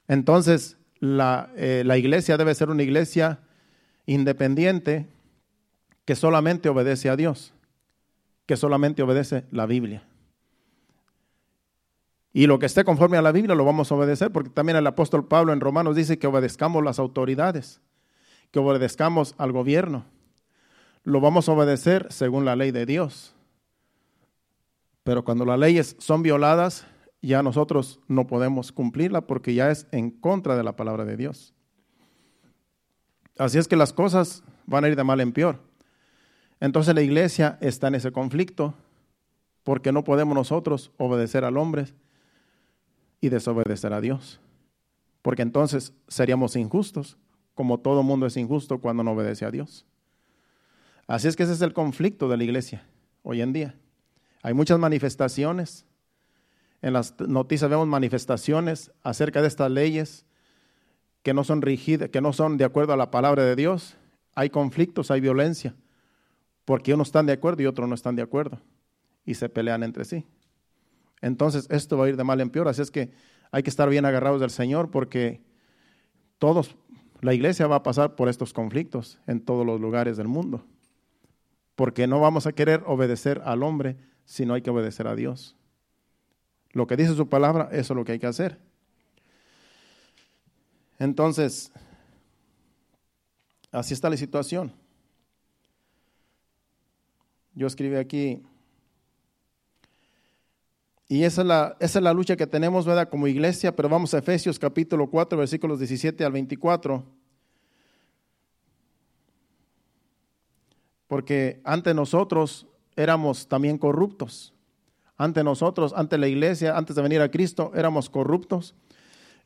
Entonces, 0.08 0.77
la, 1.00 1.50
eh, 1.56 1.82
la 1.88 1.98
iglesia 1.98 2.38
debe 2.38 2.53
ser 2.53 2.70
una 2.70 2.84
iglesia 2.84 3.39
independiente 4.06 5.08
que 6.06 6.15
solamente 6.15 6.70
obedece 6.70 7.10
a 7.10 7.15
Dios, 7.15 7.51
que 8.46 8.58
solamente 8.58 9.01
obedece 9.01 9.46
la 9.50 9.65
Biblia. 9.65 10.03
Y 12.38 12.46
lo 12.46 12.60
que 12.60 12.67
esté 12.67 12.84
conforme 12.84 13.17
a 13.17 13.24
la 13.24 13.32
Biblia 13.32 13.56
lo 13.56 13.65
vamos 13.65 13.91
a 13.91 13.96
obedecer, 13.96 14.32
porque 14.32 14.51
también 14.51 14.77
el 14.77 14.86
apóstol 14.86 15.27
Pablo 15.27 15.53
en 15.53 15.60
Romanos 15.60 15.96
dice 15.96 16.20
que 16.20 16.27
obedezcamos 16.27 16.84
las 16.84 17.00
autoridades, 17.00 17.82
que 18.51 18.60
obedezcamos 18.60 19.34
al 19.39 19.51
gobierno. 19.51 20.06
Lo 21.03 21.20
vamos 21.20 21.50
a 21.50 21.53
obedecer 21.53 22.06
según 22.12 22.46
la 22.46 22.56
ley 22.56 22.70
de 22.70 22.86
Dios. 22.86 23.34
Pero 25.03 25.24
cuando 25.24 25.46
las 25.46 25.58
leyes 25.58 25.96
son 25.98 26.22
violadas, 26.22 26.86
ya 27.24 27.41
nosotros 27.41 28.01
no 28.08 28.27
podemos 28.27 28.72
cumplirla 28.72 29.22
porque 29.22 29.56
ya 29.56 29.72
es 29.72 29.88
en 29.91 30.12
contra 30.12 30.56
de 30.56 30.63
la 30.63 30.75
palabra 30.75 31.06
de 31.06 31.17
Dios. 31.17 31.56
Así 33.39 33.58
es 33.58 33.67
que 33.67 33.75
las 33.75 33.94
cosas 33.94 34.44
van 34.67 34.84
a 34.84 34.89
ir 34.89 34.96
de 34.96 35.03
mal 35.03 35.22
en 35.22 35.32
peor. 35.32 35.58
Entonces 36.60 36.94
la 36.94 37.01
iglesia 37.01 37.58
está 37.62 37.88
en 37.88 37.96
ese 37.96 38.12
conflicto 38.12 38.75
porque 39.63 39.91
no 39.91 40.03
podemos 40.03 40.36
nosotros 40.36 40.91
obedecer 40.98 41.44
al 41.44 41.58
hombre 41.58 41.88
y 43.21 43.29
desobedecer 43.29 43.93
a 43.93 44.01
Dios. 44.01 44.39
Porque 45.21 45.41
entonces 45.41 45.93
seríamos 46.07 46.55
injustos, 46.55 47.17
como 47.53 47.79
todo 47.79 48.03
mundo 48.03 48.25
es 48.25 48.38
injusto 48.38 48.79
cuando 48.79 49.03
no 49.03 49.12
obedece 49.12 49.45
a 49.45 49.51
Dios. 49.51 49.86
Así 51.07 51.27
es 51.27 51.36
que 51.36 51.43
ese 51.43 51.53
es 51.53 51.62
el 51.62 51.74
conflicto 51.74 52.27
de 52.29 52.38
la 52.38 52.43
iglesia 52.43 52.86
hoy 53.24 53.41
en 53.41 53.53
día. 53.53 53.75
Hay 54.43 54.53
muchas 54.53 54.77
manifestaciones. 54.77 55.86
En 56.81 56.93
las 56.93 57.19
noticias 57.19 57.69
vemos 57.69 57.88
manifestaciones 57.88 58.91
acerca 59.03 59.41
de 59.41 59.47
estas 59.47 59.71
leyes 59.71 60.25
que 61.24 61.33
no 61.33 61.43
son 61.43 61.62
rígidas, 61.62 62.09
que 62.09 62.21
no 62.21 62.31
son 62.31 62.57
de 62.57 62.65
acuerdo 62.65 62.93
a 62.93 62.97
la 62.97 63.12
palabra 63.12 63.43
de 63.43 63.55
Dios. 63.55 63.97
Hay 64.36 64.50
conflictos, 64.50 65.09
hay 65.09 65.19
violencia, 65.19 65.75
porque 66.63 66.93
unos 66.93 67.07
están 67.07 67.25
de 67.25 67.33
acuerdo 67.33 67.63
y 67.63 67.65
otros 67.65 67.89
no 67.89 67.95
están 67.95 68.15
de 68.15 68.21
acuerdo 68.21 68.62
y 69.25 69.33
se 69.33 69.50
pelean 69.50 69.83
entre 69.83 70.05
sí. 70.05 70.25
Entonces 71.21 71.67
esto 71.69 71.97
va 71.97 72.05
a 72.05 72.09
ir 72.09 72.17
de 72.17 72.24
mal 72.24 72.41
en 72.41 72.50
peor, 72.50 72.67
así 72.67 72.81
es 72.81 72.91
que 72.91 73.12
hay 73.51 73.63
que 73.63 73.69
estar 73.69 73.89
bien 73.89 74.05
agarrados 74.05 74.41
del 74.41 74.50
Señor 74.50 74.91
porque 74.91 75.41
todos, 76.38 76.75
la 77.21 77.33
iglesia 77.33 77.67
va 77.67 77.77
a 77.77 77.83
pasar 77.83 78.15
por 78.15 78.29
estos 78.29 78.53
conflictos 78.53 79.19
en 79.27 79.41
todos 79.41 79.65
los 79.65 79.81
lugares 79.81 80.17
del 80.17 80.27
mundo, 80.27 80.65
porque 81.75 82.07
no 82.07 82.19
vamos 82.19 82.45
a 82.45 82.51
querer 82.51 82.83
obedecer 82.86 83.41
al 83.45 83.63
hombre, 83.63 83.97
sino 84.25 84.53
hay 84.53 84.62
que 84.62 84.69
obedecer 84.69 85.07
a 85.07 85.15
Dios. 85.15 85.55
Lo 86.71 86.86
que 86.86 86.97
dice 86.97 87.15
su 87.15 87.27
palabra, 87.27 87.69
eso 87.71 87.93
es 87.93 87.97
lo 87.97 88.05
que 88.05 88.12
hay 88.12 88.19
que 88.19 88.27
hacer. 88.27 88.59
Entonces, 91.00 91.71
así 93.71 93.93
está 93.93 94.09
la 94.09 94.17
situación. 94.17 94.74
Yo 97.55 97.65
escribí 97.65 97.95
aquí 97.95 98.43
y 101.09 101.23
esa 101.23 101.41
es, 101.41 101.47
la, 101.47 101.77
esa 101.79 101.99
es 101.99 102.03
la 102.03 102.11
lucha 102.11 102.35
que 102.35 102.47
tenemos, 102.47 102.85
¿verdad? 102.85 103.07
Como 103.07 103.27
iglesia, 103.27 103.73
pero 103.73 103.87
vamos 103.87 104.13
a 104.13 104.17
Efesios 104.17 104.59
capítulo 104.59 105.09
4, 105.09 105.37
versículos 105.37 105.79
17 105.79 106.25
al 106.25 106.33
24. 106.33 107.05
Porque 111.07 111.61
ante 111.63 111.93
nosotros 111.93 112.67
éramos 112.97 113.47
también 113.47 113.77
corruptos. 113.77 114.53
Ante 115.15 115.45
nosotros, 115.45 115.93
ante 115.95 116.17
la 116.17 116.27
iglesia, 116.27 116.77
antes 116.77 116.97
de 116.97 117.01
venir 117.01 117.21
a 117.21 117.31
Cristo, 117.31 117.71
éramos 117.73 118.09
corruptos. 118.09 118.75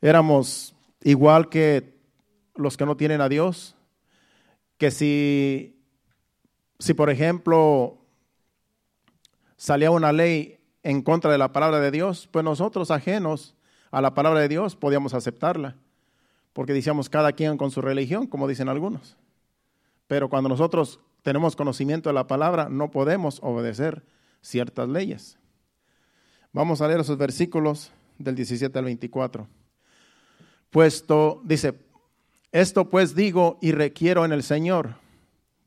Éramos 0.00 0.74
igual 1.02 1.48
que 1.48 1.94
los 2.56 2.76
que 2.76 2.86
no 2.86 2.96
tienen 2.96 3.20
a 3.20 3.28
Dios. 3.28 3.76
Que 4.78 4.90
si, 4.90 5.80
si 6.80 6.92
por 6.92 7.08
ejemplo, 7.08 7.98
salía 9.56 9.92
una 9.92 10.12
ley 10.12 10.58
en 10.82 11.02
contra 11.02 11.30
de 11.30 11.38
la 11.38 11.52
palabra 11.52 11.80
de 11.80 11.90
Dios, 11.90 12.28
pues 12.30 12.44
nosotros 12.44 12.90
ajenos 12.90 13.54
a 13.90 14.00
la 14.00 14.14
palabra 14.14 14.40
de 14.40 14.48
Dios 14.48 14.76
podíamos 14.76 15.14
aceptarla, 15.14 15.76
porque 16.52 16.72
decíamos 16.72 17.08
cada 17.08 17.32
quien 17.32 17.56
con 17.56 17.70
su 17.70 17.80
religión, 17.80 18.26
como 18.26 18.48
dicen 18.48 18.68
algunos. 18.68 19.16
Pero 20.08 20.28
cuando 20.28 20.48
nosotros 20.48 21.00
tenemos 21.22 21.56
conocimiento 21.56 22.08
de 22.08 22.14
la 22.14 22.26
palabra, 22.26 22.68
no 22.68 22.90
podemos 22.90 23.38
obedecer 23.42 24.02
ciertas 24.40 24.88
leyes. 24.88 25.38
Vamos 26.52 26.80
a 26.80 26.88
leer 26.88 27.00
esos 27.00 27.16
versículos 27.16 27.92
del 28.18 28.34
17 28.34 28.76
al 28.78 28.84
24. 28.86 29.46
Puesto, 30.70 31.40
dice, 31.44 31.78
esto 32.50 32.90
pues 32.90 33.14
digo 33.14 33.58
y 33.62 33.72
requiero 33.72 34.24
en 34.24 34.32
el 34.32 34.42
Señor, 34.42 34.96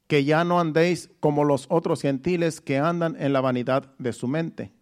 que 0.08 0.24
ya 0.24 0.44
no 0.44 0.60
andéis 0.60 1.10
como 1.20 1.44
los 1.44 1.66
otros 1.70 2.02
gentiles 2.02 2.62
que 2.62 2.78
andan 2.78 3.16
en 3.20 3.34
la 3.34 3.42
vanidad 3.42 3.96
de 3.98 4.14
su 4.14 4.28
mente 4.28 4.75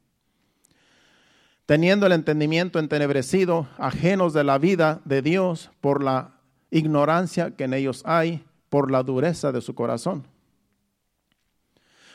teniendo 1.66 2.06
el 2.06 2.12
entendimiento 2.12 2.80
entenebrecido, 2.80 3.68
ajenos 3.78 4.34
de 4.34 4.44
la 4.44 4.58
vida 4.58 5.02
de 5.06 5.22
Dios 5.22 5.72
por 5.82 6.04
la 6.04 6.40
ignorancia 6.72 7.52
que 7.52 7.66
en 7.66 7.74
ellos 7.74 8.02
hay, 8.06 8.44
por 8.70 8.92
la 8.92 9.04
dureza 9.04 9.52
de 9.52 9.62
su 9.62 9.76
corazón. 9.76 10.28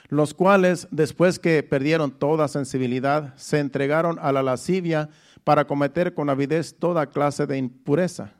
Los 0.08 0.34
cuales, 0.34 0.88
después 0.90 1.38
que 1.38 1.62
perdieron 1.62 2.10
toda 2.10 2.48
sensibilidad, 2.48 3.34
se 3.36 3.58
entregaron 3.58 4.18
a 4.20 4.32
la 4.32 4.42
lascivia 4.42 5.10
para 5.44 5.66
cometer 5.66 6.14
con 6.14 6.30
avidez 6.30 6.74
toda 6.78 7.06
clase 7.06 7.46
de 7.46 7.58
impureza. 7.58 8.32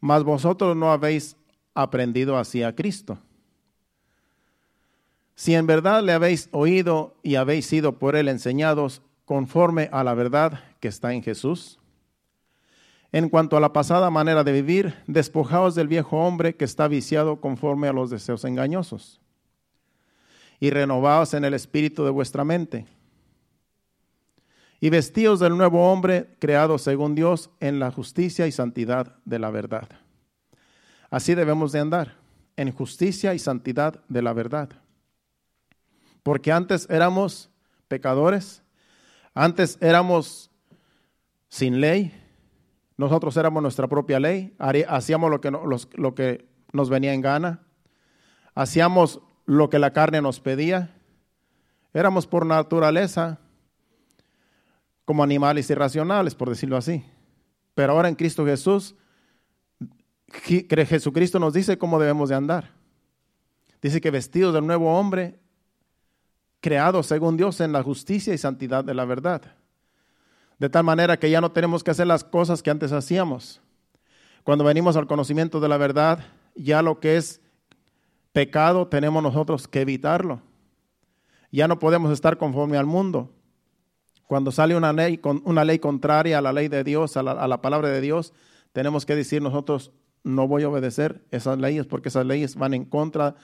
Mas 0.00 0.22
vosotros 0.22 0.76
no 0.76 0.92
habéis 0.92 1.36
aprendido 1.74 2.38
así 2.38 2.62
a 2.62 2.74
Cristo. 2.74 3.18
Si 5.34 5.54
en 5.54 5.66
verdad 5.66 6.02
le 6.02 6.12
habéis 6.12 6.48
oído 6.52 7.16
y 7.22 7.34
habéis 7.34 7.66
sido 7.66 7.98
por 7.98 8.14
él 8.14 8.28
enseñados 8.28 9.02
conforme 9.24 9.88
a 9.92 10.04
la 10.04 10.14
verdad 10.14 10.60
que 10.80 10.88
está 10.88 11.12
en 11.12 11.22
Jesús, 11.22 11.78
en 13.12 13.28
cuanto 13.28 13.56
a 13.56 13.60
la 13.60 13.72
pasada 13.72 14.10
manera 14.10 14.42
de 14.42 14.52
vivir, 14.52 14.94
despojaos 15.06 15.74
del 15.74 15.86
viejo 15.86 16.18
hombre 16.18 16.56
que 16.56 16.64
está 16.64 16.88
viciado 16.88 17.40
conforme 17.40 17.86
a 17.86 17.92
los 17.92 18.10
deseos 18.10 18.44
engañosos, 18.44 19.20
y 20.58 20.70
renovaos 20.70 21.32
en 21.32 21.44
el 21.44 21.54
espíritu 21.54 22.04
de 22.04 22.10
vuestra 22.10 22.44
mente, 22.44 22.86
y 24.80 24.90
vestíos 24.90 25.38
del 25.38 25.56
nuevo 25.56 25.90
hombre 25.92 26.36
creado 26.40 26.76
según 26.76 27.14
Dios 27.14 27.50
en 27.60 27.78
la 27.78 27.92
justicia 27.92 28.48
y 28.48 28.52
santidad 28.52 29.14
de 29.24 29.38
la 29.38 29.50
verdad. 29.50 29.88
Así 31.08 31.36
debemos 31.36 31.70
de 31.70 31.78
andar, 31.78 32.16
en 32.56 32.72
justicia 32.72 33.32
y 33.32 33.38
santidad 33.38 34.02
de 34.08 34.22
la 34.22 34.32
verdad. 34.32 34.70
Porque 36.24 36.50
antes 36.50 36.88
éramos 36.90 37.48
pecadores, 37.86 38.63
antes 39.34 39.78
éramos 39.80 40.50
sin 41.48 41.80
ley, 41.80 42.12
nosotros 42.96 43.36
éramos 43.36 43.62
nuestra 43.62 43.88
propia 43.88 44.20
ley, 44.20 44.54
hacíamos 44.88 45.30
lo 45.30 45.40
que, 45.40 45.50
lo 45.50 46.14
que 46.14 46.48
nos 46.72 46.88
venía 46.88 47.12
en 47.12 47.20
gana, 47.20 47.62
hacíamos 48.54 49.20
lo 49.46 49.68
que 49.68 49.78
la 49.78 49.92
carne 49.92 50.22
nos 50.22 50.40
pedía, 50.40 50.94
éramos 51.92 52.26
por 52.26 52.46
naturaleza 52.46 53.40
como 55.04 55.22
animales 55.22 55.68
irracionales, 55.70 56.34
por 56.34 56.48
decirlo 56.48 56.76
así. 56.76 57.04
Pero 57.74 57.92
ahora 57.92 58.08
en 58.08 58.14
Cristo 58.14 58.46
Jesús, 58.46 58.94
Jesucristo 60.28 61.38
nos 61.38 61.52
dice 61.52 61.78
cómo 61.78 61.98
debemos 61.98 62.28
de 62.28 62.36
andar. 62.36 62.70
Dice 63.82 64.00
que 64.00 64.10
vestidos 64.10 64.54
del 64.54 64.66
nuevo 64.66 64.98
hombre, 64.98 65.38
creados 66.64 67.04
según 67.04 67.36
Dios 67.36 67.60
en 67.60 67.72
la 67.72 67.82
justicia 67.82 68.32
y 68.32 68.38
santidad 68.38 68.82
de 68.82 68.94
la 68.94 69.04
verdad. 69.04 69.42
De 70.58 70.70
tal 70.70 70.82
manera 70.82 71.18
que 71.18 71.28
ya 71.28 71.42
no 71.42 71.52
tenemos 71.52 71.84
que 71.84 71.90
hacer 71.90 72.06
las 72.06 72.24
cosas 72.24 72.62
que 72.62 72.70
antes 72.70 72.90
hacíamos. 72.90 73.60
Cuando 74.44 74.64
venimos 74.64 74.96
al 74.96 75.06
conocimiento 75.06 75.60
de 75.60 75.68
la 75.68 75.76
verdad, 75.76 76.20
ya 76.54 76.80
lo 76.80 77.00
que 77.00 77.18
es 77.18 77.42
pecado 78.32 78.86
tenemos 78.86 79.22
nosotros 79.22 79.68
que 79.68 79.82
evitarlo. 79.82 80.40
Ya 81.52 81.68
no 81.68 81.78
podemos 81.78 82.10
estar 82.10 82.38
conforme 82.38 82.78
al 82.78 82.86
mundo. 82.86 83.30
Cuando 84.26 84.50
sale 84.50 84.74
una 84.74 84.94
ley, 84.94 85.20
una 85.44 85.66
ley 85.66 85.78
contraria 85.78 86.38
a 86.38 86.40
la 86.40 86.54
ley 86.54 86.68
de 86.68 86.82
Dios, 86.82 87.18
a 87.18 87.22
la, 87.22 87.32
a 87.32 87.46
la 87.46 87.60
palabra 87.60 87.90
de 87.90 88.00
Dios, 88.00 88.32
tenemos 88.72 89.04
que 89.04 89.14
decir 89.14 89.42
nosotros, 89.42 89.92
no 90.22 90.48
voy 90.48 90.62
a 90.62 90.70
obedecer 90.70 91.26
esas 91.30 91.58
leyes 91.58 91.84
porque 91.84 92.08
esas 92.08 92.24
leyes 92.24 92.56
van 92.56 92.72
en 92.72 92.86
contra 92.86 93.34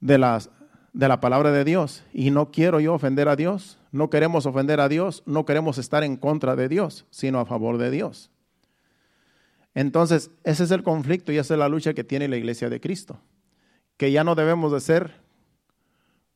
de 0.00 0.18
las 0.18 0.50
de 0.96 1.08
la 1.08 1.20
palabra 1.20 1.52
de 1.52 1.62
Dios. 1.62 2.04
Y 2.14 2.30
no 2.30 2.50
quiero 2.50 2.80
yo 2.80 2.94
ofender 2.94 3.28
a 3.28 3.36
Dios, 3.36 3.78
no 3.92 4.08
queremos 4.08 4.46
ofender 4.46 4.80
a 4.80 4.88
Dios, 4.88 5.22
no 5.26 5.44
queremos 5.44 5.76
estar 5.76 6.02
en 6.02 6.16
contra 6.16 6.56
de 6.56 6.70
Dios, 6.70 7.04
sino 7.10 7.38
a 7.38 7.44
favor 7.44 7.76
de 7.76 7.90
Dios. 7.90 8.30
Entonces, 9.74 10.30
ese 10.42 10.64
es 10.64 10.70
el 10.70 10.82
conflicto 10.82 11.32
y 11.32 11.36
esa 11.36 11.52
es 11.52 11.58
la 11.58 11.68
lucha 11.68 11.92
que 11.92 12.02
tiene 12.02 12.28
la 12.28 12.38
iglesia 12.38 12.70
de 12.70 12.80
Cristo, 12.80 13.20
que 13.98 14.10
ya 14.10 14.24
no 14.24 14.34
debemos 14.34 14.72
de 14.72 14.80
ser 14.80 15.20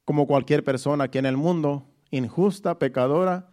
como 0.04 0.26
cualquier 0.26 0.62
persona 0.62 1.04
aquí 1.04 1.16
en 1.16 1.26
el 1.26 1.38
mundo, 1.38 1.86
injusta, 2.10 2.78
pecadora 2.78 3.48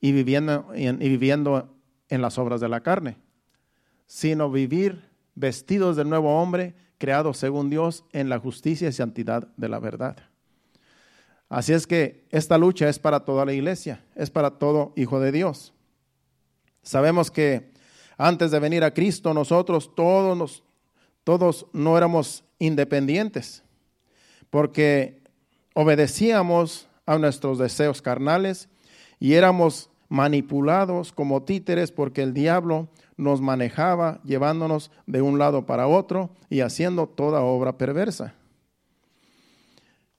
y 0.00 0.12
viviendo, 0.12 0.70
y 0.76 0.92
viviendo 0.92 1.76
en 2.08 2.22
las 2.22 2.38
obras 2.38 2.60
de 2.60 2.68
la 2.68 2.84
carne, 2.84 3.16
sino 4.06 4.48
vivir 4.48 5.10
vestidos 5.34 5.96
del 5.96 6.08
nuevo 6.08 6.40
hombre, 6.40 6.76
creados 6.98 7.38
según 7.38 7.70
Dios 7.70 8.04
en 8.12 8.28
la 8.28 8.38
justicia 8.38 8.88
y 8.88 8.92
santidad 8.92 9.48
de 9.56 9.68
la 9.68 9.78
verdad. 9.78 10.16
Así 11.48 11.72
es 11.72 11.86
que 11.86 12.24
esta 12.30 12.58
lucha 12.58 12.88
es 12.88 12.98
para 12.98 13.20
toda 13.20 13.44
la 13.44 13.52
iglesia, 13.52 14.04
es 14.14 14.30
para 14.30 14.58
todo 14.58 14.92
hijo 14.96 15.20
de 15.20 15.32
Dios. 15.32 15.72
Sabemos 16.82 17.30
que 17.30 17.72
antes 18.16 18.50
de 18.50 18.58
venir 18.58 18.84
a 18.84 18.92
Cristo 18.92 19.34
nosotros 19.34 19.94
todos, 19.94 20.62
todos 21.22 21.66
no 21.72 21.96
éramos 21.96 22.44
independientes, 22.58 23.62
porque 24.50 25.22
obedecíamos 25.74 26.88
a 27.06 27.18
nuestros 27.18 27.58
deseos 27.58 28.00
carnales 28.00 28.68
y 29.18 29.34
éramos 29.34 29.90
manipulados 30.08 31.12
como 31.12 31.42
títeres 31.42 31.90
porque 31.90 32.22
el 32.22 32.34
diablo 32.34 32.88
nos 33.16 33.40
manejaba 33.40 34.20
llevándonos 34.24 34.90
de 35.06 35.22
un 35.22 35.38
lado 35.38 35.66
para 35.66 35.86
otro 35.86 36.30
y 36.48 36.60
haciendo 36.60 37.06
toda 37.06 37.42
obra 37.42 37.76
perversa. 37.78 38.34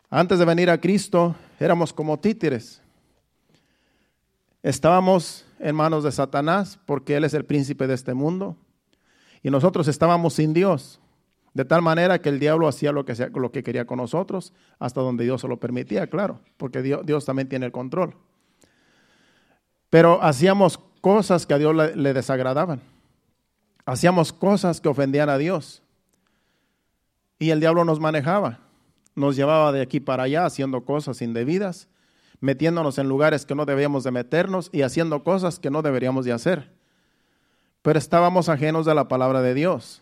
Antes 0.09 0.39
de 0.39 0.45
venir 0.45 0.69
a 0.69 0.79
Cristo 0.79 1.35
éramos 1.59 1.91
como 1.91 2.19
títeres. 2.19 2.81
Estábamos 4.63 5.45
en 5.59 5.75
manos 5.75 6.03
de 6.03 6.11
Satanás 6.11 6.79
porque 6.85 7.15
Él 7.15 7.23
es 7.23 7.33
el 7.33 7.45
príncipe 7.45 7.87
de 7.87 7.93
este 7.93 8.13
mundo 8.13 8.55
y 9.43 9.49
nosotros 9.49 9.87
estábamos 9.87 10.33
sin 10.33 10.53
Dios. 10.53 10.99
De 11.53 11.63
tal 11.63 11.81
manera 11.81 12.19
que 12.19 12.29
el 12.29 12.39
diablo 12.39 12.67
hacía 12.67 12.91
lo 12.91 13.05
que, 13.05 13.13
lo 13.33 13.51
que 13.51 13.63
quería 13.63 13.85
con 13.85 13.97
nosotros, 13.97 14.53
hasta 14.77 14.99
donde 14.99 15.23
Dios 15.23 15.39
se 15.39 15.47
lo 15.47 15.57
permitía, 15.57 16.07
claro, 16.07 16.41
porque 16.57 16.81
Dios, 16.81 17.05
Dios 17.05 17.23
también 17.23 17.47
tiene 17.47 17.65
el 17.65 17.71
control. 17.71 18.15
Pero 19.89 20.21
hacíamos 20.21 20.79
cosas 21.05 21.45
que 21.45 21.53
a 21.53 21.59
Dios 21.59 21.75
le, 21.75 22.13
desagradaban. 22.15 22.81
Hacíamos 23.85 24.33
cosas 24.33 24.81
que 24.81 24.89
ofendían 24.89 25.29
a 25.29 25.37
Dios. 25.37 25.83
Y 27.37 27.51
el 27.51 27.59
diablo 27.59 27.85
nos 27.85 27.99
manejaba. 27.99 28.57
Nos 29.13 29.35
llevaba 29.35 29.71
de 29.71 29.83
aquí 29.83 29.99
para 29.99 30.23
allá 30.23 30.47
haciendo 30.47 30.83
cosas 30.83 31.21
indebidas, 31.21 31.87
metiéndonos 32.39 32.97
en 32.97 33.07
lugares 33.07 33.45
que 33.45 33.53
no 33.53 33.67
debíamos 33.67 34.03
de 34.03 34.09
meternos 34.09 34.71
y 34.73 34.81
haciendo 34.81 35.23
cosas 35.23 35.59
que 35.59 35.69
no 35.69 35.83
deberíamos 35.83 36.25
de 36.25 36.31
hacer. 36.31 36.71
Pero 37.83 37.99
estábamos 37.99 38.49
ajenos 38.49 38.87
de 38.87 38.95
la 38.95 39.07
palabra 39.07 39.43
de 39.43 39.53
Dios. 39.53 40.01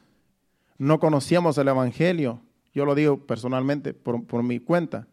No 0.77 1.01
conocíamos 1.01 1.57
el 1.57 1.67
Evangelio. 1.67 2.39
Yo 2.73 2.85
lo 2.85 2.95
digo 2.95 3.17
personalmente 3.27 3.93
por, 3.93 4.25
por 4.25 4.41
mi 4.41 4.59
cuenta, 4.59 5.05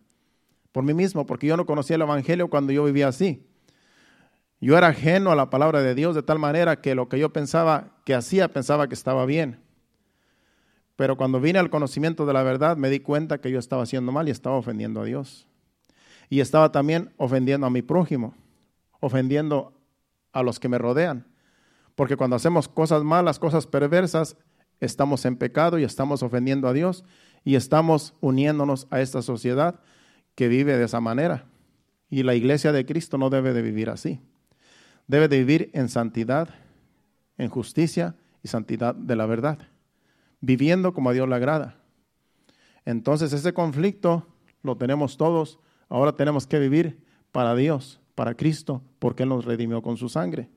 por 0.70 0.84
mí 0.84 0.94
mismo, 0.94 1.26
porque 1.26 1.48
yo 1.48 1.56
no 1.56 1.66
conocía 1.66 1.96
el 1.96 2.02
Evangelio 2.02 2.48
cuando 2.48 2.72
yo 2.72 2.84
vivía 2.84 3.08
así. 3.08 3.44
Yo 4.60 4.76
era 4.76 4.88
ajeno 4.88 5.32
a 5.32 5.36
la 5.36 5.48
palabra 5.48 5.80
de 5.82 5.94
Dios 5.94 6.14
de 6.14 6.22
tal 6.22 6.38
manera 6.38 6.80
que 6.82 6.94
lo 6.94 7.08
que 7.08 7.18
yo 7.18 7.32
pensaba 7.32 7.96
que 8.04 8.14
hacía, 8.14 8.48
pensaba 8.48 8.88
que 8.88 8.94
estaba 8.94 9.24
bien. 9.24 9.58
Pero 10.96 11.16
cuando 11.16 11.40
vine 11.40 11.58
al 11.58 11.70
conocimiento 11.70 12.26
de 12.26 12.34
la 12.34 12.42
verdad, 12.42 12.76
me 12.76 12.90
di 12.90 13.00
cuenta 13.00 13.40
que 13.40 13.50
yo 13.50 13.58
estaba 13.58 13.84
haciendo 13.84 14.12
mal 14.12 14.28
y 14.28 14.30
estaba 14.30 14.56
ofendiendo 14.56 15.00
a 15.00 15.04
Dios. 15.04 15.48
Y 16.28 16.40
estaba 16.40 16.72
también 16.72 17.10
ofendiendo 17.16 17.66
a 17.66 17.70
mi 17.70 17.80
prójimo, 17.80 18.34
ofendiendo 19.00 19.72
a 20.32 20.42
los 20.42 20.60
que 20.60 20.68
me 20.68 20.76
rodean. 20.76 21.26
Porque 21.94 22.16
cuando 22.16 22.36
hacemos 22.36 22.68
cosas 22.68 23.02
malas, 23.02 23.38
cosas 23.38 23.66
perversas, 23.66 24.36
estamos 24.78 25.24
en 25.24 25.36
pecado 25.36 25.78
y 25.78 25.84
estamos 25.84 26.22
ofendiendo 26.22 26.68
a 26.68 26.74
Dios 26.74 27.02
y 27.44 27.54
estamos 27.54 28.12
uniéndonos 28.20 28.86
a 28.90 29.00
esta 29.00 29.22
sociedad 29.22 29.80
que 30.34 30.48
vive 30.48 30.76
de 30.76 30.84
esa 30.84 31.00
manera. 31.00 31.46
Y 32.10 32.24
la 32.24 32.34
iglesia 32.34 32.72
de 32.72 32.84
Cristo 32.84 33.16
no 33.16 33.30
debe 33.30 33.54
de 33.54 33.62
vivir 33.62 33.88
así 33.88 34.20
debe 35.10 35.26
de 35.26 35.38
vivir 35.38 35.70
en 35.74 35.88
santidad, 35.88 36.48
en 37.36 37.48
justicia 37.48 38.14
y 38.44 38.48
santidad 38.48 38.94
de 38.94 39.16
la 39.16 39.26
verdad, 39.26 39.58
viviendo 40.40 40.94
como 40.94 41.10
a 41.10 41.12
Dios 41.12 41.28
le 41.28 41.34
agrada. 41.34 41.74
Entonces 42.84 43.32
ese 43.32 43.52
conflicto 43.52 44.24
lo 44.62 44.76
tenemos 44.76 45.16
todos, 45.16 45.58
ahora 45.88 46.12
tenemos 46.12 46.46
que 46.46 46.60
vivir 46.60 47.02
para 47.32 47.56
Dios, 47.56 48.00
para 48.14 48.36
Cristo, 48.36 48.82
porque 49.00 49.24
Él 49.24 49.30
nos 49.30 49.44
redimió 49.44 49.82
con 49.82 49.96
su 49.96 50.08
sangre. 50.08 50.48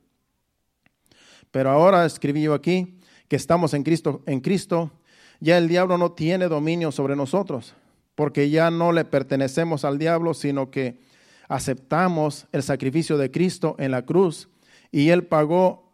Pero 1.50 1.72
ahora 1.72 2.06
escribí 2.06 2.44
yo 2.44 2.54
aquí 2.54 3.00
que 3.28 3.38
estamos 3.38 3.74
en 3.74 3.82
Cristo, 3.82 4.22
en 4.28 4.40
Cristo, 4.40 4.92
ya 5.40 5.58
el 5.58 5.68
diablo 5.68 5.98
no 5.98 6.12
tiene 6.12 6.48
dominio 6.48 6.92
sobre 6.92 7.16
nosotros, 7.16 7.74
porque 8.14 8.52
ya 8.52 8.70
no 8.70 8.92
le 8.92 9.04
pertenecemos 9.04 9.84
al 9.84 9.98
diablo, 9.98 10.36
sino 10.36 10.70
que 10.70 11.00
aceptamos 11.48 12.48
el 12.52 12.64
sacrificio 12.64 13.18
de 13.18 13.32
Cristo 13.32 13.76
en 13.80 13.92
la 13.92 14.06
cruz 14.06 14.50
y 14.92 15.10
Él 15.10 15.26
pagó, 15.26 15.92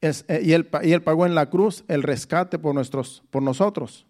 eh, 0.00 0.12
y 0.42 0.52
él, 0.52 0.68
y 0.82 0.92
él 0.92 1.02
pagó 1.02 1.26
en 1.26 1.34
la 1.34 1.48
cruz 1.48 1.84
el 1.88 2.02
rescate 2.02 2.58
por, 2.58 2.74
nuestros, 2.74 3.22
por 3.30 3.42
nosotros. 3.42 4.06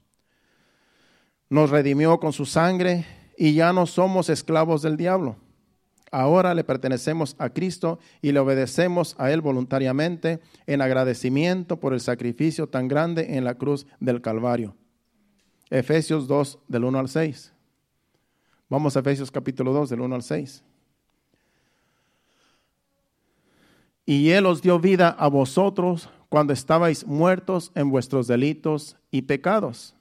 Nos 1.49 1.71
redimió 1.71 2.19
con 2.19 2.33
su 2.33 2.45
sangre 2.45 3.07
y 3.37 3.55
ya 3.55 3.73
no 3.73 3.87
somos 3.87 4.29
esclavos 4.29 4.83
del 4.83 4.97
diablo. 4.97 5.37
Ahora 6.11 6.55
le 6.55 6.65
pertenecemos 6.65 7.35
a 7.39 7.51
Cristo 7.51 7.99
y 8.23 8.33
le 8.33 8.39
obedecemos 8.39 9.17
a 9.19 9.31
Él 9.31 9.41
voluntariamente 9.41 10.41
en 10.67 10.81
agradecimiento 10.81 11.79
por 11.79 11.93
el 11.93 12.01
sacrificio 12.01 12.69
tan 12.69 12.89
grande 12.89 13.37
en 13.37 13.45
la 13.45 13.55
cruz 13.55 13.87
del 13.99 14.23
Calvario. 14.23 14.77
Efesios 15.69 16.29
2 16.29 16.61
del 16.69 16.85
1 16.85 16.99
al 16.99 17.09
6. 17.09 17.53
Vamos 18.69 18.97
a 18.97 19.01
Efesios 19.01 19.31
capítulo 19.31 19.73
2 19.73 19.91
del 19.91 20.01
1 20.01 20.15
al 20.15 20.23
6. 20.23 20.63
Y 24.05 24.31
Él 24.31 24.47
os 24.47 24.63
dio 24.63 24.79
vida 24.79 25.09
a 25.11 25.29
vosotros 25.29 26.09
cuando 26.29 26.53
estabais 26.53 27.07
muertos 27.07 27.73
en 27.75 27.91
vuestros 27.91 28.27
delitos 28.27 28.97
y 29.11 29.23
pecados 29.23 29.97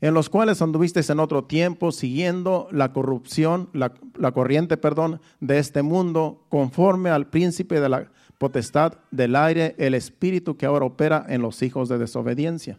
en 0.00 0.14
los 0.14 0.28
cuales 0.28 0.62
anduvisteis 0.62 1.10
en 1.10 1.20
otro 1.20 1.44
tiempo 1.44 1.92
siguiendo 1.92 2.68
la 2.70 2.92
corrupción, 2.92 3.68
la, 3.72 3.92
la, 4.16 4.32
corriente, 4.32 4.76
perdón, 4.76 5.20
de 5.40 5.58
este 5.58 5.82
mundo, 5.82 6.44
conforme 6.48 7.10
al 7.10 7.28
príncipe 7.28 7.80
de 7.80 7.88
la 7.88 8.10
potestad 8.38 8.94
del 9.10 9.34
aire, 9.34 9.74
el 9.78 9.94
espíritu 9.94 10.56
que 10.56 10.66
ahora 10.66 10.86
opera 10.86 11.26
en 11.28 11.42
los 11.42 11.62
hijos 11.62 11.88
de 11.88 11.98
desobediencia. 11.98 12.78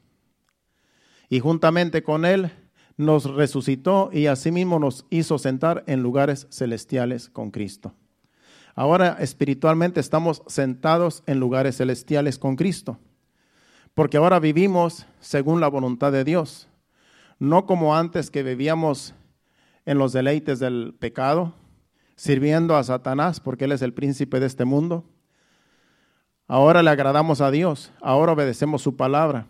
Y 1.31 1.39
juntamente 1.39 2.03
con 2.03 2.25
Él 2.25 2.51
nos 2.95 3.23
resucitó 3.23 4.11
y 4.13 4.27
asimismo 4.27 4.77
nos 4.77 5.07
hizo 5.09 5.39
sentar 5.39 5.83
en 5.87 6.03
lugares 6.03 6.45
celestiales 6.51 7.27
con 7.27 7.49
Cristo. 7.49 7.95
Ahora 8.75 9.17
espiritualmente 9.19 9.99
estamos 9.99 10.43
sentados 10.45 11.23
en 11.25 11.39
lugares 11.39 11.77
celestiales 11.77 12.37
con 12.37 12.55
Cristo, 12.55 12.99
porque 13.95 14.17
ahora 14.17 14.39
vivimos 14.39 15.07
según 15.19 15.59
la 15.59 15.67
voluntad 15.67 16.11
de 16.11 16.23
Dios 16.23 16.67
no 17.41 17.65
como 17.65 17.95
antes 17.95 18.29
que 18.29 18.43
vivíamos 18.43 19.15
en 19.87 19.97
los 19.97 20.13
deleites 20.13 20.59
del 20.59 20.93
pecado, 20.99 21.55
sirviendo 22.15 22.75
a 22.75 22.83
Satanás 22.83 23.39
porque 23.39 23.65
él 23.65 23.71
es 23.71 23.81
el 23.81 23.95
príncipe 23.95 24.39
de 24.39 24.45
este 24.45 24.63
mundo. 24.63 25.03
Ahora 26.47 26.83
le 26.83 26.91
agradamos 26.91 27.41
a 27.41 27.49
Dios, 27.49 27.91
ahora 27.99 28.33
obedecemos 28.33 28.83
su 28.83 28.95
palabra. 28.95 29.47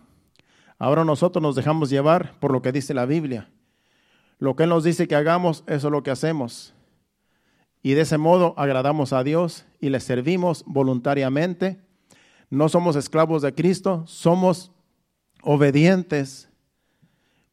Ahora 0.82 1.04
nosotros 1.04 1.40
nos 1.40 1.54
dejamos 1.54 1.90
llevar 1.90 2.34
por 2.40 2.50
lo 2.50 2.60
que 2.60 2.72
dice 2.72 2.92
la 2.92 3.06
Biblia. 3.06 3.48
Lo 4.40 4.56
que 4.56 4.64
Él 4.64 4.70
nos 4.70 4.82
dice 4.82 5.06
que 5.06 5.14
hagamos, 5.14 5.62
eso 5.68 5.86
es 5.86 5.92
lo 5.92 6.02
que 6.02 6.10
hacemos. 6.10 6.74
Y 7.84 7.92
de 7.92 8.00
ese 8.00 8.18
modo 8.18 8.52
agradamos 8.56 9.12
a 9.12 9.22
Dios 9.22 9.64
y 9.78 9.90
le 9.90 10.00
servimos 10.00 10.64
voluntariamente. 10.66 11.78
No 12.50 12.68
somos 12.68 12.96
esclavos 12.96 13.42
de 13.42 13.54
Cristo, 13.54 14.02
somos 14.08 14.72
obedientes 15.44 16.48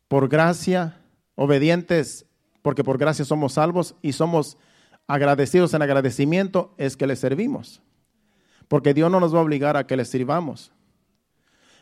por 0.07 0.27
gracia, 0.27 0.99
obedientes, 1.35 2.25
porque 2.63 2.83
por 2.83 2.97
gracia 2.97 3.25
somos 3.25 3.53
salvos 3.53 3.93
y 4.01 4.13
somos 4.13 4.57
agradecidos 5.05 5.75
en 5.75 5.83
agradecimiento, 5.83 6.73
es 6.79 6.97
que 6.97 7.05
le 7.05 7.15
servimos. 7.15 7.83
Porque 8.67 8.95
Dios 8.95 9.11
no 9.11 9.19
nos 9.19 9.35
va 9.35 9.37
a 9.37 9.43
obligar 9.43 9.77
a 9.77 9.85
que 9.85 9.97
le 9.97 10.05
sirvamos. 10.05 10.71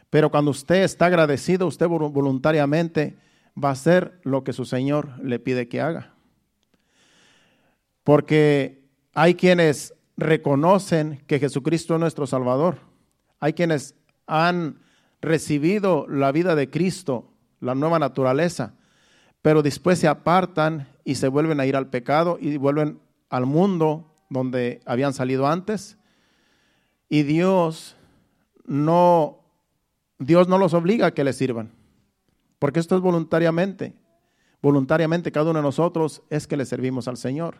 Pero 0.09 0.31
cuando 0.31 0.51
usted 0.51 0.83
está 0.83 1.07
agradecido, 1.07 1.67
usted 1.67 1.87
voluntariamente 1.87 3.17
va 3.61 3.69
a 3.69 3.73
hacer 3.73 4.19
lo 4.23 4.43
que 4.43 4.53
su 4.53 4.65
Señor 4.65 5.19
le 5.21 5.39
pide 5.39 5.67
que 5.67 5.81
haga. 5.81 6.13
Porque 8.03 8.85
hay 9.13 9.35
quienes 9.35 9.93
reconocen 10.15 11.23
que 11.27 11.39
Jesucristo 11.39 11.95
es 11.95 11.99
nuestro 11.99 12.25
Salvador. 12.25 12.79
Hay 13.39 13.53
quienes 13.53 13.95
han 14.25 14.79
recibido 15.21 16.07
la 16.07 16.31
vida 16.31 16.55
de 16.55 16.69
Cristo 16.69 17.33
la 17.59 17.75
nueva 17.75 17.99
naturaleza, 17.99 18.73
pero 19.41 19.63
después 19.63 19.99
se 19.99 20.07
apartan 20.07 20.87
y 21.03 21.15
se 21.15 21.27
vuelven 21.27 21.59
a 21.59 21.65
ir 21.65 21.75
al 21.75 21.89
pecado 21.89 22.37
y 22.39 22.57
vuelven 22.57 22.99
al 23.29 23.45
mundo 23.45 24.13
donde 24.29 24.81
habían 24.85 25.13
salido 25.13 25.47
antes. 25.47 25.97
Y 27.09 27.23
Dios 27.23 27.95
no, 28.65 29.39
Dios 30.19 30.47
no 30.47 30.57
los 30.57 30.73
obliga 30.73 31.07
a 31.07 31.13
que 31.13 31.23
le 31.23 31.33
sirvan, 31.33 31.71
porque 32.59 32.79
esto 32.79 32.95
es 32.95 33.01
voluntariamente. 33.01 33.93
Voluntariamente 34.61 35.31
cada 35.31 35.51
uno 35.51 35.59
de 35.59 35.63
nosotros 35.63 36.23
es 36.29 36.47
que 36.47 36.57
le 36.57 36.65
servimos 36.65 37.07
al 37.07 37.17
Señor. 37.17 37.57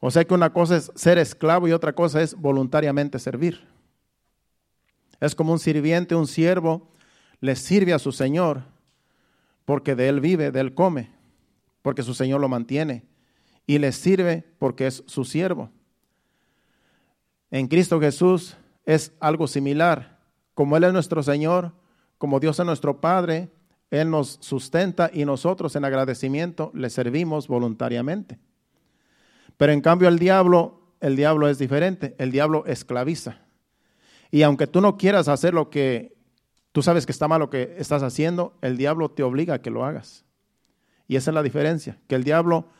O 0.00 0.10
sea 0.10 0.24
que 0.24 0.34
una 0.34 0.52
cosa 0.52 0.76
es 0.76 0.92
ser 0.94 1.18
esclavo 1.18 1.68
y 1.68 1.72
otra 1.72 1.92
cosa 1.92 2.22
es 2.22 2.34
voluntariamente 2.34 3.18
servir. 3.18 3.66
Es 5.20 5.34
como 5.34 5.52
un 5.52 5.58
sirviente, 5.58 6.14
un 6.14 6.26
siervo, 6.26 6.88
le 7.40 7.56
sirve 7.56 7.92
a 7.92 7.98
su 7.98 8.12
Señor 8.12 8.64
porque 9.64 9.94
de 9.94 10.08
él 10.08 10.20
vive, 10.20 10.50
de 10.50 10.60
él 10.60 10.74
come, 10.74 11.10
porque 11.82 12.02
su 12.02 12.14
Señor 12.14 12.40
lo 12.40 12.48
mantiene 12.48 13.04
y 13.66 13.78
le 13.78 13.92
sirve 13.92 14.44
porque 14.58 14.86
es 14.86 15.04
su 15.06 15.24
siervo. 15.24 15.70
En 17.50 17.68
Cristo 17.68 18.00
Jesús 18.00 18.56
es 18.84 19.12
algo 19.20 19.46
similar. 19.46 20.11
Como 20.62 20.76
Él 20.76 20.84
es 20.84 20.92
nuestro 20.92 21.24
Señor, 21.24 21.72
como 22.18 22.38
Dios 22.38 22.56
es 22.60 22.64
nuestro 22.64 23.00
Padre, 23.00 23.50
Él 23.90 24.10
nos 24.10 24.38
sustenta 24.40 25.10
y 25.12 25.24
nosotros 25.24 25.74
en 25.74 25.84
agradecimiento 25.84 26.70
le 26.72 26.88
servimos 26.88 27.48
voluntariamente. 27.48 28.38
Pero 29.56 29.72
en 29.72 29.80
cambio 29.80 30.06
el 30.06 30.20
diablo, 30.20 30.94
el 31.00 31.16
diablo 31.16 31.48
es 31.48 31.58
diferente, 31.58 32.14
el 32.18 32.30
diablo 32.30 32.64
esclaviza. 32.66 33.40
Y 34.30 34.42
aunque 34.42 34.68
tú 34.68 34.80
no 34.80 34.96
quieras 34.96 35.26
hacer 35.26 35.52
lo 35.52 35.68
que 35.68 36.14
Tú 36.70 36.80
sabes 36.80 37.04
que 37.04 37.10
está 37.10 37.26
mal 37.26 37.40
lo 37.40 37.50
que 37.50 37.74
estás 37.76 38.02
haciendo, 38.02 38.56
el 38.62 38.78
diablo 38.78 39.10
te 39.10 39.22
obliga 39.22 39.54
a 39.54 39.60
que 39.60 39.70
lo 39.70 39.84
hagas. 39.84 40.24
Y 41.08 41.16
esa 41.16 41.30
es 41.30 41.34
la 41.34 41.42
diferencia, 41.42 41.98
que 42.08 42.14
el 42.14 42.24
diablo 42.24 42.70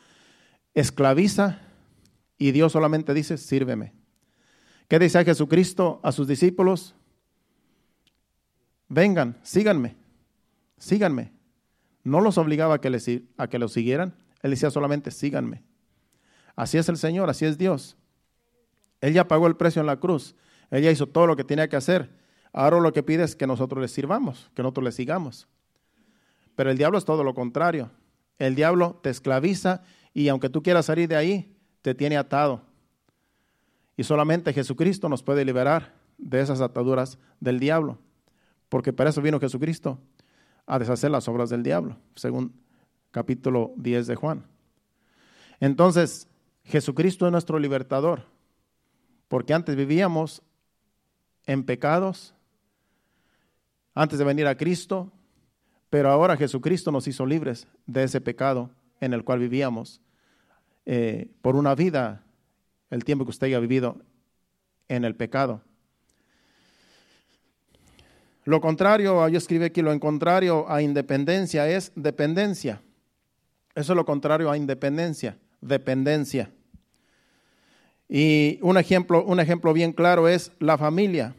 esclaviza 0.73 1.59
y 2.39 2.53
Dios 2.53 2.71
solamente 2.71 3.13
dice, 3.13 3.37
sírveme. 3.37 3.93
¿Qué 4.87 4.97
dice 4.97 5.23
Jesucristo 5.23 5.99
a 6.01 6.11
sus 6.11 6.27
discípulos? 6.27 6.95
Vengan, 8.93 9.37
síganme, 9.43 9.95
síganme. 10.77 11.31
No 12.03 12.21
los 12.21 12.37
obligaba 12.37 12.75
a 12.75 12.81
que, 12.81 12.89
les, 12.89 13.09
a 13.37 13.47
que 13.47 13.59
lo 13.59 13.67
siguieran, 13.67 14.13
él 14.41 14.51
decía 14.51 14.69
solamente, 14.69 15.09
síganme. 15.11 15.63
Así 16.55 16.77
es 16.77 16.89
el 16.89 16.97
Señor, 16.97 17.29
así 17.29 17.45
es 17.45 17.57
Dios. 17.57 17.97
Él 19.01 19.13
ya 19.13 19.27
pagó 19.27 19.47
el 19.47 19.55
precio 19.55 19.79
en 19.79 19.87
la 19.87 19.97
cruz, 19.97 20.35
él 20.69 20.83
ya 20.83 20.91
hizo 20.91 21.07
todo 21.07 21.27
lo 21.27 21.35
que 21.35 21.43
tenía 21.43 21.67
que 21.67 21.75
hacer 21.75 22.09
Ahora 22.53 22.79
lo 22.79 22.93
que 22.93 23.01
pide 23.01 23.23
es 23.23 23.35
que 23.35 23.47
nosotros 23.47 23.81
le 23.81 23.87
sirvamos, 23.87 24.51
que 24.53 24.61
nosotros 24.61 24.85
le 24.85 24.91
sigamos. 24.91 25.47
Pero 26.55 26.69
el 26.69 26.77
diablo 26.77 26.99
es 26.99 27.05
todo 27.05 27.23
lo 27.23 27.33
contrario. 27.33 27.89
El 28.37 28.53
diablo 28.53 28.99
te 29.01 29.09
esclaviza 29.09 29.81
y 30.13 30.27
aunque 30.27 30.49
tú 30.49 30.61
quieras 30.61 30.85
salir 30.85 31.09
de 31.09 31.15
ahí, 31.15 31.57
te 31.81 31.95
tiene 31.95 32.15
atado. 32.15 32.61
Y 33.97 34.03
solamente 34.03 34.53
Jesucristo 34.53 35.09
nos 35.09 35.23
puede 35.23 35.43
liberar 35.43 35.95
de 36.19 36.41
esas 36.41 36.61
ataduras 36.61 37.17
del 37.39 37.59
diablo. 37.59 37.97
Porque 38.73 38.91
para 38.91 39.11
eso 39.11 39.21
vino 39.21 39.39
Jesucristo, 39.39 39.99
a 40.65 40.79
deshacer 40.79 41.11
las 41.11 41.27
obras 41.27 41.51
del 41.51 41.61
diablo, 41.61 41.95
según 42.15 42.59
capítulo 43.11 43.71
10 43.77 44.07
de 44.07 44.15
Juan. 44.15 44.47
Entonces, 45.59 46.27
Jesucristo 46.63 47.27
es 47.27 47.31
nuestro 47.31 47.59
libertador, 47.59 48.23
porque 49.27 49.53
antes 49.53 49.75
vivíamos 49.75 50.41
en 51.45 51.63
pecados, 51.65 52.33
antes 53.93 54.17
de 54.17 54.25
venir 54.25 54.47
a 54.47 54.57
Cristo, 54.57 55.11
pero 55.91 56.09
ahora 56.09 56.35
Jesucristo 56.35 56.91
nos 56.91 57.07
hizo 57.07 57.27
libres 57.27 57.67
de 57.85 58.05
ese 58.05 58.21
pecado 58.21 58.71
en 58.99 59.13
el 59.13 59.23
cual 59.23 59.37
vivíamos 59.37 60.01
eh, 60.87 61.29
por 61.43 61.55
una 61.57 61.75
vida, 61.75 62.23
el 62.89 63.03
tiempo 63.03 63.23
que 63.23 63.29
usted 63.29 63.45
haya 63.45 63.59
vivido 63.59 64.01
en 64.87 65.05
el 65.05 65.15
pecado. 65.15 65.61
Lo 68.45 68.59
contrario, 68.59 69.27
yo 69.29 69.37
escribí 69.37 69.65
aquí, 69.65 69.81
lo 69.81 69.97
contrario 69.99 70.69
a 70.69 70.81
independencia 70.81 71.67
es 71.69 71.91
dependencia. 71.95 72.81
Eso 73.75 73.93
es 73.93 73.95
lo 73.97 74.05
contrario 74.05 74.51
a 74.51 74.57
independencia, 74.57 75.37
dependencia. 75.61 76.51
Y 78.09 78.59
un 78.61 78.77
ejemplo, 78.77 79.23
un 79.23 79.39
ejemplo 79.39 79.73
bien 79.73 79.93
claro 79.93 80.27
es 80.27 80.51
la 80.59 80.77
familia. 80.77 81.35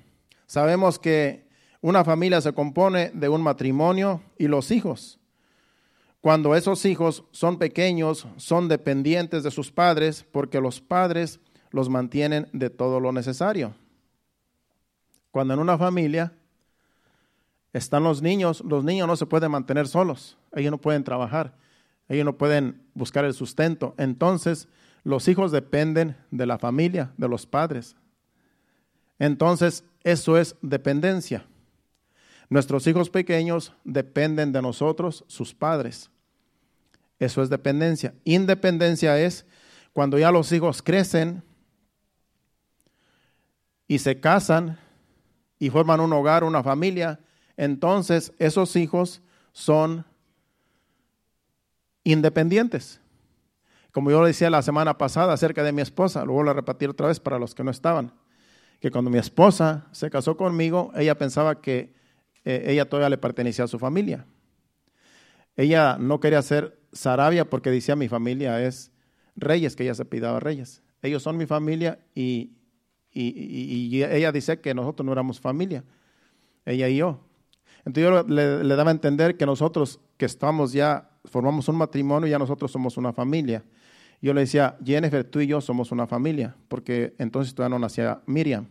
Sabemos 0.46 0.98
que 0.98 1.44
una 1.80 2.04
familia 2.04 2.40
se 2.40 2.52
compone 2.52 3.10
de 3.12 3.28
un 3.28 3.42
matrimonio 3.42 4.22
y 4.38 4.48
los 4.48 4.70
hijos. 4.70 5.20
cuando 6.22 6.56
esos 6.56 6.86
hijos 6.86 7.24
son 7.32 7.58
pequeños, 7.58 8.26
son 8.38 8.66
dependientes 8.66 9.42
de 9.42 9.50
sus 9.50 9.70
padres 9.70 10.24
porque 10.32 10.58
los 10.58 10.80
padres 10.80 11.38
los 11.68 11.90
mantienen 11.90 12.48
de 12.54 12.70
todo 12.70 12.98
lo 12.98 13.12
necesario. 13.12 13.74
Cuando 15.30 15.52
en 15.52 15.60
una 15.60 15.76
familia 15.76 16.32
están 17.74 18.04
los 18.04 18.22
niños, 18.22 18.62
los 18.64 18.84
niños 18.84 19.08
no 19.08 19.16
se 19.16 19.26
pueden 19.26 19.50
mantener 19.50 19.88
solos, 19.88 20.38
ellos 20.54 20.70
no 20.70 20.78
pueden 20.78 21.02
trabajar, 21.02 21.56
ellos 22.08 22.24
no 22.24 22.38
pueden 22.38 22.80
buscar 22.94 23.24
el 23.24 23.34
sustento. 23.34 23.94
Entonces, 23.98 24.68
los 25.02 25.26
hijos 25.26 25.50
dependen 25.50 26.16
de 26.30 26.46
la 26.46 26.56
familia, 26.56 27.12
de 27.16 27.28
los 27.28 27.46
padres. 27.46 27.96
Entonces, 29.18 29.84
eso 30.04 30.38
es 30.38 30.54
dependencia. 30.62 31.46
Nuestros 32.48 32.86
hijos 32.86 33.10
pequeños 33.10 33.72
dependen 33.82 34.52
de 34.52 34.62
nosotros, 34.62 35.24
sus 35.26 35.52
padres. 35.52 36.10
Eso 37.18 37.42
es 37.42 37.50
dependencia. 37.50 38.14
Independencia 38.22 39.18
es 39.18 39.46
cuando 39.92 40.16
ya 40.16 40.30
los 40.30 40.52
hijos 40.52 40.80
crecen 40.80 41.42
y 43.88 43.98
se 43.98 44.20
casan 44.20 44.78
y 45.58 45.70
forman 45.70 46.00
un 46.00 46.12
hogar, 46.12 46.44
una 46.44 46.62
familia, 46.62 47.18
entonces 47.56 48.32
esos 48.38 48.76
hijos 48.76 49.22
son 49.52 50.04
independientes. 52.04 53.00
Como 53.92 54.10
yo 54.10 54.20
le 54.22 54.28
decía 54.28 54.50
la 54.50 54.62
semana 54.62 54.98
pasada 54.98 55.32
acerca 55.32 55.62
de 55.62 55.72
mi 55.72 55.80
esposa, 55.80 56.24
lo 56.24 56.32
vuelvo 56.32 56.50
a 56.50 56.54
repetir 56.54 56.90
otra 56.90 57.08
vez 57.08 57.20
para 57.20 57.38
los 57.38 57.54
que 57.54 57.62
no 57.62 57.70
estaban, 57.70 58.12
que 58.80 58.90
cuando 58.90 59.10
mi 59.10 59.18
esposa 59.18 59.86
se 59.92 60.10
casó 60.10 60.36
conmigo, 60.36 60.92
ella 60.96 61.16
pensaba 61.16 61.60
que 61.60 61.94
eh, 62.44 62.64
ella 62.66 62.88
todavía 62.88 63.08
le 63.08 63.18
pertenecía 63.18 63.64
a 63.64 63.68
su 63.68 63.78
familia. 63.78 64.26
Ella 65.56 65.96
no 65.98 66.20
quería 66.20 66.42
ser 66.42 66.78
Sarabia 66.92 67.48
porque 67.48 67.70
decía 67.70 67.96
mi 67.96 68.08
familia 68.08 68.60
es 68.64 68.90
reyes, 69.36 69.76
que 69.76 69.84
ella 69.84 69.94
se 69.94 70.04
pidaba 70.04 70.40
reyes. 70.40 70.82
Ellos 71.02 71.22
son 71.22 71.36
mi 71.36 71.46
familia 71.46 71.98
y, 72.14 72.56
y, 73.12 74.02
ella 74.02 74.32
dice 74.32 74.60
que 74.60 74.74
nosotros 74.74 75.04
no 75.06 75.12
éramos 75.12 75.40
familia, 75.40 75.84
ella 76.64 76.88
y 76.88 76.96
yo. 76.96 77.20
Entonces 77.84 78.04
yo 78.04 78.22
le, 78.34 78.76
daba 78.76 78.90
a 78.90 78.92
entender 78.92 79.36
que 79.36 79.44
nosotros 79.46 80.00
que 80.16 80.24
estamos 80.24 80.72
ya, 80.72 81.10
formamos 81.24 81.68
un 81.68 81.76
matrimonio, 81.76 82.26
ya 82.28 82.38
nosotros 82.38 82.70
somos 82.70 82.96
una 82.96 83.12
familia. 83.12 83.62
Yo 84.22 84.32
le 84.32 84.40
decía, 84.40 84.78
Jennifer, 84.82 85.24
tú 85.24 85.40
y 85.40 85.46
yo 85.46 85.60
somos 85.60 85.92
una 85.92 86.06
familia, 86.06 86.56
porque 86.68 87.14
entonces 87.18 87.54
todavía 87.54 87.76
no 87.76 87.80
nacía 87.80 88.22
Miriam. 88.26 88.68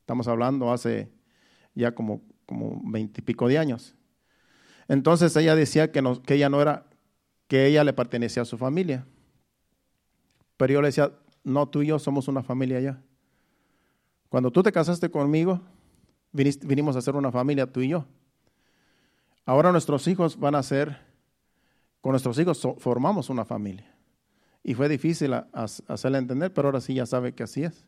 Estamos 0.00 0.28
hablando 0.28 0.70
hace 0.70 1.10
ya 1.74 1.94
como, 1.94 2.20
como 2.44 2.80
veintipico 2.84 3.48
de 3.48 3.56
años. 3.56 3.94
Entonces 4.88 5.34
ella 5.36 5.54
decía 5.54 5.90
que, 5.90 6.02
no, 6.02 6.20
que 6.22 6.34
ella 6.34 6.50
no 6.50 6.60
era, 6.60 6.84
que 7.48 7.66
ella 7.66 7.84
le 7.84 7.94
pertenecía 7.94 8.42
a 8.42 8.46
su 8.46 8.58
familia. 8.58 9.06
Pero 10.58 10.74
yo 10.74 10.82
le 10.82 10.88
decía, 10.88 11.10
no, 11.44 11.68
tú 11.68 11.80
y 11.80 11.86
yo 11.86 11.98
somos 11.98 12.28
una 12.28 12.42
familia 12.42 12.80
ya. 12.80 13.02
Cuando 14.28 14.50
tú 14.50 14.62
te 14.62 14.72
casaste 14.72 15.10
conmigo, 15.10 15.60
vinimos 16.32 16.96
a 16.96 17.00
ser 17.00 17.16
una 17.16 17.32
familia, 17.32 17.66
tú 17.66 17.80
y 17.80 17.88
yo. 17.88 18.06
Ahora 19.44 19.72
nuestros 19.72 20.06
hijos 20.06 20.38
van 20.38 20.54
a 20.54 20.62
ser, 20.62 20.98
con 22.00 22.12
nuestros 22.12 22.38
hijos 22.38 22.66
formamos 22.78 23.28
una 23.28 23.44
familia. 23.44 23.92
Y 24.62 24.74
fue 24.74 24.88
difícil 24.88 25.34
hacerle 25.52 26.18
entender, 26.18 26.52
pero 26.52 26.68
ahora 26.68 26.80
sí 26.80 26.94
ya 26.94 27.06
sabe 27.06 27.34
que 27.34 27.42
así 27.42 27.64
es. 27.64 27.84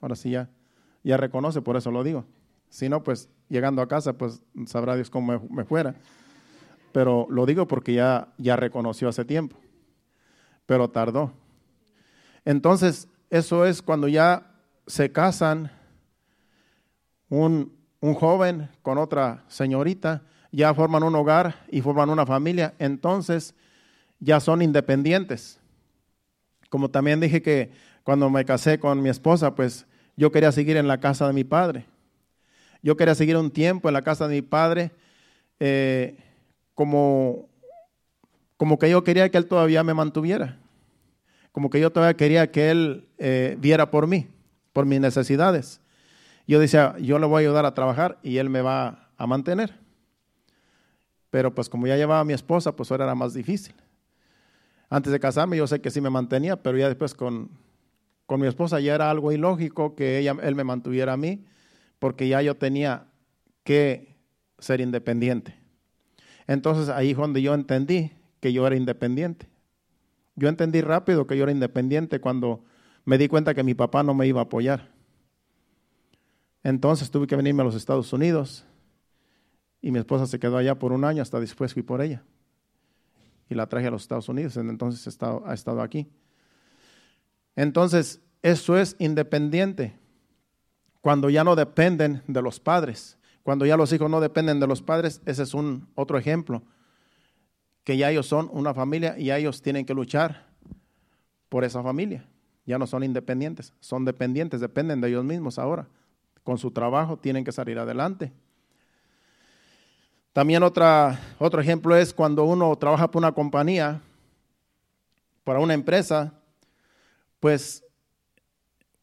Ahora 0.00 0.16
sí 0.16 0.30
ya, 0.30 0.48
ya 1.02 1.16
reconoce, 1.18 1.60
por 1.60 1.76
eso 1.76 1.90
lo 1.90 2.02
digo. 2.02 2.24
Si 2.70 2.88
no, 2.88 3.02
pues 3.02 3.28
llegando 3.48 3.82
a 3.82 3.88
casa, 3.88 4.14
pues 4.14 4.42
sabrá 4.66 4.96
Dios 4.96 5.10
cómo 5.10 5.46
me, 5.50 5.64
fuera. 5.64 5.94
Pero 6.92 7.26
lo 7.28 7.44
digo 7.44 7.68
porque 7.68 7.92
ya, 7.92 8.32
ya 8.38 8.56
reconoció 8.56 9.08
hace 9.08 9.24
tiempo. 9.26 9.56
Pero 10.64 10.88
tardó. 10.88 11.32
Entonces, 12.46 13.08
eso 13.28 13.66
es 13.66 13.82
cuando 13.82 14.08
ya 14.08 14.54
se 14.86 15.12
casan 15.12 15.70
un, 17.28 17.76
un 18.00 18.14
joven 18.14 18.70
con 18.82 18.96
otra 18.96 19.44
señorita 19.48 20.22
ya 20.54 20.72
forman 20.72 21.02
un 21.02 21.16
hogar 21.16 21.66
y 21.68 21.80
forman 21.80 22.10
una 22.10 22.24
familia, 22.24 22.74
entonces 22.78 23.54
ya 24.20 24.38
son 24.38 24.62
independientes. 24.62 25.58
Como 26.68 26.88
también 26.90 27.20
dije 27.20 27.42
que 27.42 27.72
cuando 28.04 28.30
me 28.30 28.44
casé 28.44 28.78
con 28.78 29.02
mi 29.02 29.08
esposa, 29.08 29.54
pues 29.54 29.86
yo 30.16 30.30
quería 30.30 30.52
seguir 30.52 30.76
en 30.76 30.86
la 30.86 31.00
casa 31.00 31.26
de 31.26 31.32
mi 31.32 31.42
padre. 31.42 31.86
Yo 32.82 32.96
quería 32.96 33.14
seguir 33.14 33.36
un 33.36 33.50
tiempo 33.50 33.88
en 33.88 33.94
la 33.94 34.02
casa 34.02 34.28
de 34.28 34.36
mi 34.36 34.42
padre, 34.42 34.92
eh, 35.58 36.18
como, 36.74 37.48
como 38.56 38.78
que 38.78 38.90
yo 38.90 39.02
quería 39.02 39.28
que 39.30 39.38
él 39.38 39.46
todavía 39.46 39.82
me 39.82 39.94
mantuviera, 39.94 40.58
como 41.50 41.68
que 41.70 41.80
yo 41.80 41.90
todavía 41.90 42.16
quería 42.16 42.50
que 42.52 42.70
él 42.70 43.08
eh, 43.18 43.56
viera 43.58 43.90
por 43.90 44.06
mí, 44.06 44.28
por 44.72 44.86
mis 44.86 45.00
necesidades. 45.00 45.80
Yo 46.46 46.60
decía, 46.60 46.94
yo 47.00 47.18
le 47.18 47.26
voy 47.26 47.42
a 47.42 47.48
ayudar 47.48 47.64
a 47.66 47.74
trabajar 47.74 48.18
y 48.22 48.36
él 48.36 48.50
me 48.50 48.60
va 48.60 49.08
a 49.16 49.26
mantener. 49.26 49.83
Pero 51.34 51.52
pues 51.52 51.68
como 51.68 51.88
ya 51.88 51.96
llevaba 51.96 52.20
a 52.20 52.24
mi 52.24 52.32
esposa, 52.32 52.76
pues 52.76 52.92
ahora 52.92 53.06
era 53.06 53.16
más 53.16 53.34
difícil. 53.34 53.74
Antes 54.88 55.12
de 55.12 55.18
casarme 55.18 55.56
yo 55.56 55.66
sé 55.66 55.80
que 55.80 55.90
sí 55.90 56.00
me 56.00 56.08
mantenía, 56.08 56.62
pero 56.62 56.78
ya 56.78 56.86
después 56.86 57.12
con, 57.12 57.50
con 58.26 58.40
mi 58.40 58.46
esposa 58.46 58.78
ya 58.78 58.94
era 58.94 59.10
algo 59.10 59.32
ilógico 59.32 59.96
que 59.96 60.20
ella, 60.20 60.36
él 60.44 60.54
me 60.54 60.62
mantuviera 60.62 61.14
a 61.14 61.16
mí, 61.16 61.44
porque 61.98 62.28
ya 62.28 62.40
yo 62.40 62.54
tenía 62.54 63.08
que 63.64 64.14
ser 64.60 64.80
independiente. 64.80 65.56
Entonces 66.46 66.88
ahí 66.88 67.14
fue 67.14 67.22
donde 67.22 67.42
yo 67.42 67.52
entendí 67.52 68.12
que 68.38 68.52
yo 68.52 68.64
era 68.64 68.76
independiente. 68.76 69.48
Yo 70.36 70.48
entendí 70.48 70.82
rápido 70.82 71.26
que 71.26 71.36
yo 71.36 71.42
era 71.42 71.50
independiente 71.50 72.20
cuando 72.20 72.62
me 73.04 73.18
di 73.18 73.26
cuenta 73.26 73.54
que 73.54 73.64
mi 73.64 73.74
papá 73.74 74.04
no 74.04 74.14
me 74.14 74.28
iba 74.28 74.38
a 74.38 74.44
apoyar. 74.44 74.88
Entonces 76.62 77.10
tuve 77.10 77.26
que 77.26 77.34
venirme 77.34 77.62
a 77.62 77.64
los 77.64 77.74
Estados 77.74 78.12
Unidos 78.12 78.64
y 79.84 79.90
mi 79.90 79.98
esposa 79.98 80.26
se 80.26 80.38
quedó 80.38 80.56
allá 80.56 80.78
por 80.78 80.92
un 80.92 81.04
año, 81.04 81.20
hasta 81.20 81.38
después 81.38 81.74
fui 81.74 81.82
por 81.82 82.00
ella. 82.00 82.22
Y 83.50 83.54
la 83.54 83.66
traje 83.66 83.88
a 83.88 83.90
los 83.90 84.00
Estados 84.00 84.30
Unidos, 84.30 84.56
entonces 84.56 85.06
ha 85.20 85.52
estado, 85.52 85.82
aquí. 85.82 86.08
Entonces, 87.54 88.22
eso 88.40 88.78
es 88.78 88.96
independiente. 88.98 89.94
Cuando 91.02 91.28
ya 91.28 91.44
no 91.44 91.54
dependen 91.54 92.22
de 92.26 92.40
los 92.40 92.60
padres. 92.60 93.18
Cuando 93.42 93.66
ya 93.66 93.76
los 93.76 93.92
hijos 93.92 94.08
no 94.08 94.22
dependen 94.22 94.58
de 94.58 94.66
los 94.66 94.80
padres, 94.80 95.20
ese 95.26 95.42
es 95.42 95.52
un 95.52 95.86
otro 95.96 96.16
ejemplo. 96.16 96.62
Que 97.84 97.98
ya 97.98 98.10
ellos 98.10 98.26
son 98.26 98.48
una 98.52 98.72
familia 98.72 99.18
y 99.18 99.26
ya 99.26 99.36
ellos 99.36 99.60
tienen 99.60 99.84
que 99.84 99.92
luchar 99.92 100.46
por 101.50 101.62
esa 101.62 101.82
familia. 101.82 102.26
Ya 102.64 102.78
no 102.78 102.86
son 102.86 103.04
independientes, 103.04 103.74
son 103.80 104.06
dependientes, 104.06 104.62
dependen 104.62 105.02
de 105.02 105.08
ellos 105.08 105.26
mismos 105.26 105.58
ahora. 105.58 105.88
Con 106.42 106.56
su 106.56 106.70
trabajo 106.70 107.18
tienen 107.18 107.44
que 107.44 107.52
salir 107.52 107.78
adelante. 107.78 108.32
También 110.34 110.64
otro 110.64 111.60
ejemplo 111.60 111.94
es 111.94 112.12
cuando 112.12 112.42
uno 112.42 112.74
trabaja 112.74 113.06
para 113.06 113.18
una 113.20 113.32
compañía, 113.32 114.00
para 115.44 115.60
una 115.60 115.74
empresa, 115.74 116.34
pues 117.38 117.84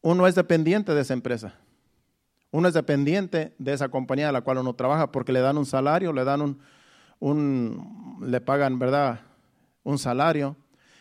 uno 0.02 0.26
es 0.26 0.34
dependiente 0.34 0.94
de 0.94 1.00
esa 1.00 1.14
empresa. 1.14 1.54
Uno 2.50 2.68
es 2.68 2.74
dependiente 2.74 3.54
de 3.56 3.72
esa 3.72 3.88
compañía 3.88 4.28
a 4.28 4.32
la 4.32 4.42
cual 4.42 4.58
uno 4.58 4.74
trabaja 4.74 5.10
porque 5.10 5.32
le 5.32 5.40
dan 5.40 5.56
un 5.56 5.64
salario, 5.64 6.12
le 6.12 6.22
dan 6.22 6.42
un, 6.42 6.58
un 7.18 8.18
le 8.26 8.42
pagan, 8.42 8.78
¿verdad? 8.78 9.22
Un 9.84 9.98
salario. 9.98 10.54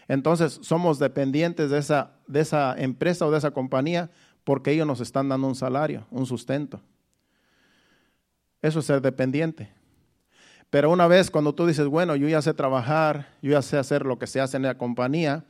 Entonces 0.07 0.59
somos 0.61 0.97
dependientes 0.97 1.69
de 1.71 1.77
esa, 1.77 2.13
de 2.25 2.39
esa 2.39 2.73
empresa 2.77 3.25
o 3.25 3.31
de 3.31 3.37
esa 3.37 3.51
compañía 3.51 4.09
porque 4.45 4.71
ellos 4.71 4.87
nos 4.87 5.01
están 5.01 5.27
dando 5.27 5.47
un 5.47 5.55
salario, 5.55 6.07
un 6.09 6.25
sustento. 6.25 6.81
Eso 8.61 8.79
es 8.79 8.85
ser 8.85 9.01
dependiente. 9.01 9.80
Pero 10.71 10.89
una 10.89 11.05
vez 11.05 11.29
cuando 11.29 11.53
tú 11.53 11.67
dices, 11.67 11.85
bueno, 11.85 12.15
yo 12.15 12.29
ya 12.29 12.41
sé 12.41 12.53
trabajar, 12.53 13.27
yo 13.41 13.51
ya 13.51 13.61
sé 13.61 13.77
hacer 13.77 14.05
lo 14.05 14.17
que 14.17 14.25
se 14.25 14.39
hace 14.39 14.55
en 14.55 14.63
la 14.63 14.77
compañía, 14.77 15.43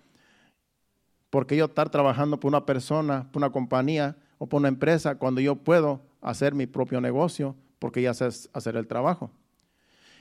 porque 1.30 1.56
yo 1.56 1.66
estar 1.66 1.90
trabajando 1.92 2.40
por 2.40 2.50
una 2.50 2.66
persona, 2.66 3.30
por 3.32 3.40
una 3.40 3.52
compañía 3.52 4.18
o 4.40 4.48
por 4.48 4.60
una 4.60 4.68
empresa 4.68 5.16
cuando 5.16 5.40
yo 5.40 5.56
puedo 5.56 6.02
hacer 6.22 6.56
mi 6.56 6.66
propio 6.66 7.00
negocio 7.00 7.56
porque 7.78 8.02
ya 8.02 8.16
sé 8.16 8.28
hacer 8.52 8.76
el 8.76 8.88
trabajo? 8.88 9.32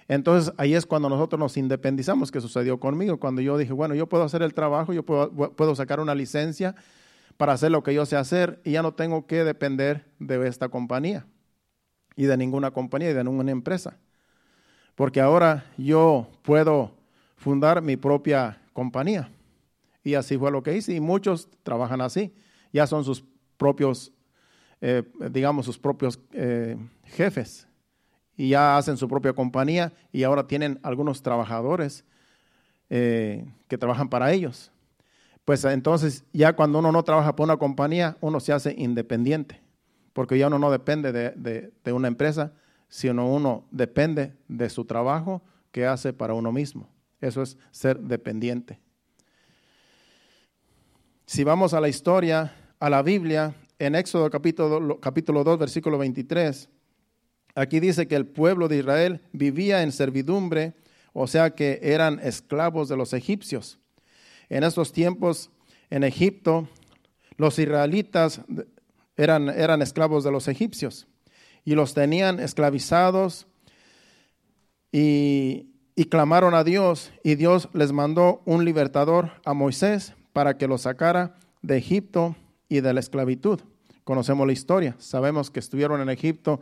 Entonces 0.07 0.53
ahí 0.59 0.75
es 0.75 0.85
cuando 0.85 1.09
nosotros 1.09 1.41
nos 1.41 1.57
independizamos, 1.57 2.31
que 2.31 2.43
sucedió 2.43 2.79
conmigo, 2.79 3.19
cuando 3.19 3.41
yo 3.41 3.57
dije, 3.57 3.73
bueno, 3.73 3.95
yo 3.95 4.07
puedo 4.07 4.25
hacer 4.25 4.43
el 4.43 4.53
trabajo, 4.53 4.93
yo 4.93 5.03
puedo, 5.03 5.31
puedo 5.33 5.75
sacar 5.75 6.01
una 6.01 6.15
licencia 6.15 6.75
para 7.39 7.55
hacer 7.55 7.71
lo 7.71 7.83
que 7.83 7.95
yo 7.95 8.05
sé 8.05 8.17
hacer 8.17 8.61
y 8.65 8.73
ya 8.73 8.83
no 8.83 8.93
tengo 8.93 9.27
que 9.27 9.45
depender 9.45 10.05
de 10.19 10.47
esta 10.47 10.69
compañía 10.69 11.27
y 12.17 12.25
de 12.25 12.37
ninguna 12.37 12.71
compañía 12.71 13.13
y 13.13 13.15
de 13.15 13.25
ninguna 13.25 13.51
empresa 13.51 13.97
porque 15.01 15.19
ahora 15.19 15.65
yo 15.79 16.29
puedo 16.43 16.91
fundar 17.35 17.81
mi 17.81 17.97
propia 17.97 18.61
compañía. 18.75 19.31
Y 20.05 20.13
así 20.13 20.37
fue 20.37 20.51
lo 20.51 20.63
que 20.63 20.77
hice 20.77 20.93
y 20.93 21.01
muchos 21.01 21.49
trabajan 21.63 22.03
así. 22.03 22.35
Ya 22.71 22.87
son 22.87 23.03
sus 23.03 23.25
propios, 23.57 24.13
eh, 24.83 25.03
digamos, 25.31 25.65
sus 25.65 25.79
propios 25.79 26.21
eh, 26.35 26.77
jefes. 27.05 27.67
Y 28.37 28.51
ya 28.51 28.77
hacen 28.77 28.99
su 28.99 29.09
propia 29.09 29.33
compañía 29.33 29.91
y 30.13 30.23
ahora 30.23 30.47
tienen 30.47 30.79
algunos 30.83 31.23
trabajadores 31.23 32.05
eh, 32.91 33.51
que 33.69 33.79
trabajan 33.79 34.11
para 34.11 34.31
ellos. 34.33 34.71
Pues 35.47 35.65
entonces 35.65 36.27
ya 36.35 36.55
cuando 36.55 36.79
uno 36.79 36.93
no 36.93 37.03
trabaja 37.05 37.35
por 37.35 37.45
una 37.45 37.57
compañía, 37.57 38.19
uno 38.21 38.39
se 38.39 38.53
hace 38.53 38.75
independiente, 38.77 39.63
porque 40.13 40.37
ya 40.37 40.49
uno 40.49 40.59
no 40.59 40.71
depende 40.71 41.11
de, 41.11 41.73
de 41.83 41.93
una 41.95 42.09
empresa, 42.09 42.53
sino 42.91 43.33
uno 43.33 43.65
depende 43.71 44.35
de 44.49 44.69
su 44.69 44.85
trabajo 44.85 45.41
que 45.71 45.87
hace 45.87 46.13
para 46.13 46.35
uno 46.35 46.53
mismo. 46.53 46.91
Eso 47.21 47.41
es 47.41 47.57
ser 47.71 47.99
dependiente. 48.01 48.81
Si 51.25 51.45
vamos 51.45 51.73
a 51.73 51.81
la 51.81 51.89
historia, 51.89 52.53
a 52.81 52.91
la 52.91 53.03
Biblia, 53.03 53.55
en 53.79 53.95
Éxodo 53.95 54.29
capítulo, 54.29 54.99
capítulo 54.99 55.45
2, 55.45 55.59
versículo 55.59 55.97
23, 55.99 56.69
aquí 57.55 57.79
dice 57.79 58.09
que 58.09 58.17
el 58.17 58.27
pueblo 58.27 58.67
de 58.67 58.79
Israel 58.79 59.21
vivía 59.33 59.83
en 59.83 59.93
servidumbre, 59.93 60.75
o 61.13 61.29
sea 61.29 61.51
que 61.51 61.79
eran 61.83 62.19
esclavos 62.19 62.89
de 62.89 62.97
los 62.97 63.13
egipcios. 63.13 63.79
En 64.49 64.65
estos 64.65 64.93
tiempos, 64.93 65.51
en 65.91 66.03
Egipto, 66.03 66.69
los 67.37 67.57
israelitas 67.61 68.41
eran, 69.17 69.49
eran 69.49 69.81
esclavos 69.81 70.25
de 70.25 70.33
los 70.33 70.49
egipcios 70.49 71.07
y 71.65 71.75
los 71.75 71.95
tenían 71.95 72.41
esclavizados 72.41 73.47
y, 74.93 75.71
y 75.95 76.05
clamaron 76.07 76.55
a 76.55 76.65
Dios 76.65 77.13
y 77.23 77.35
Dios 77.35 77.69
les 77.73 77.93
mandó 77.93 78.43
un 78.45 78.65
libertador 78.65 79.33
a 79.45 79.55
Moisés 79.55 80.15
para 80.33 80.57
que 80.57 80.67
los 80.67 80.83
sacara 80.83 81.37
de 81.63 81.77
Egipto 81.77 82.37
y 82.69 82.81
de 82.81 82.95
la 82.95 83.01
esclavitud. 83.01 83.61
Conocemos 84.05 84.47
la 84.47 84.53
historia, 84.53 84.97
sabemos 84.99 85.51
que 85.51 85.61
estuvieron 85.61 86.01
en 86.01 86.09
Egipto 86.09 86.61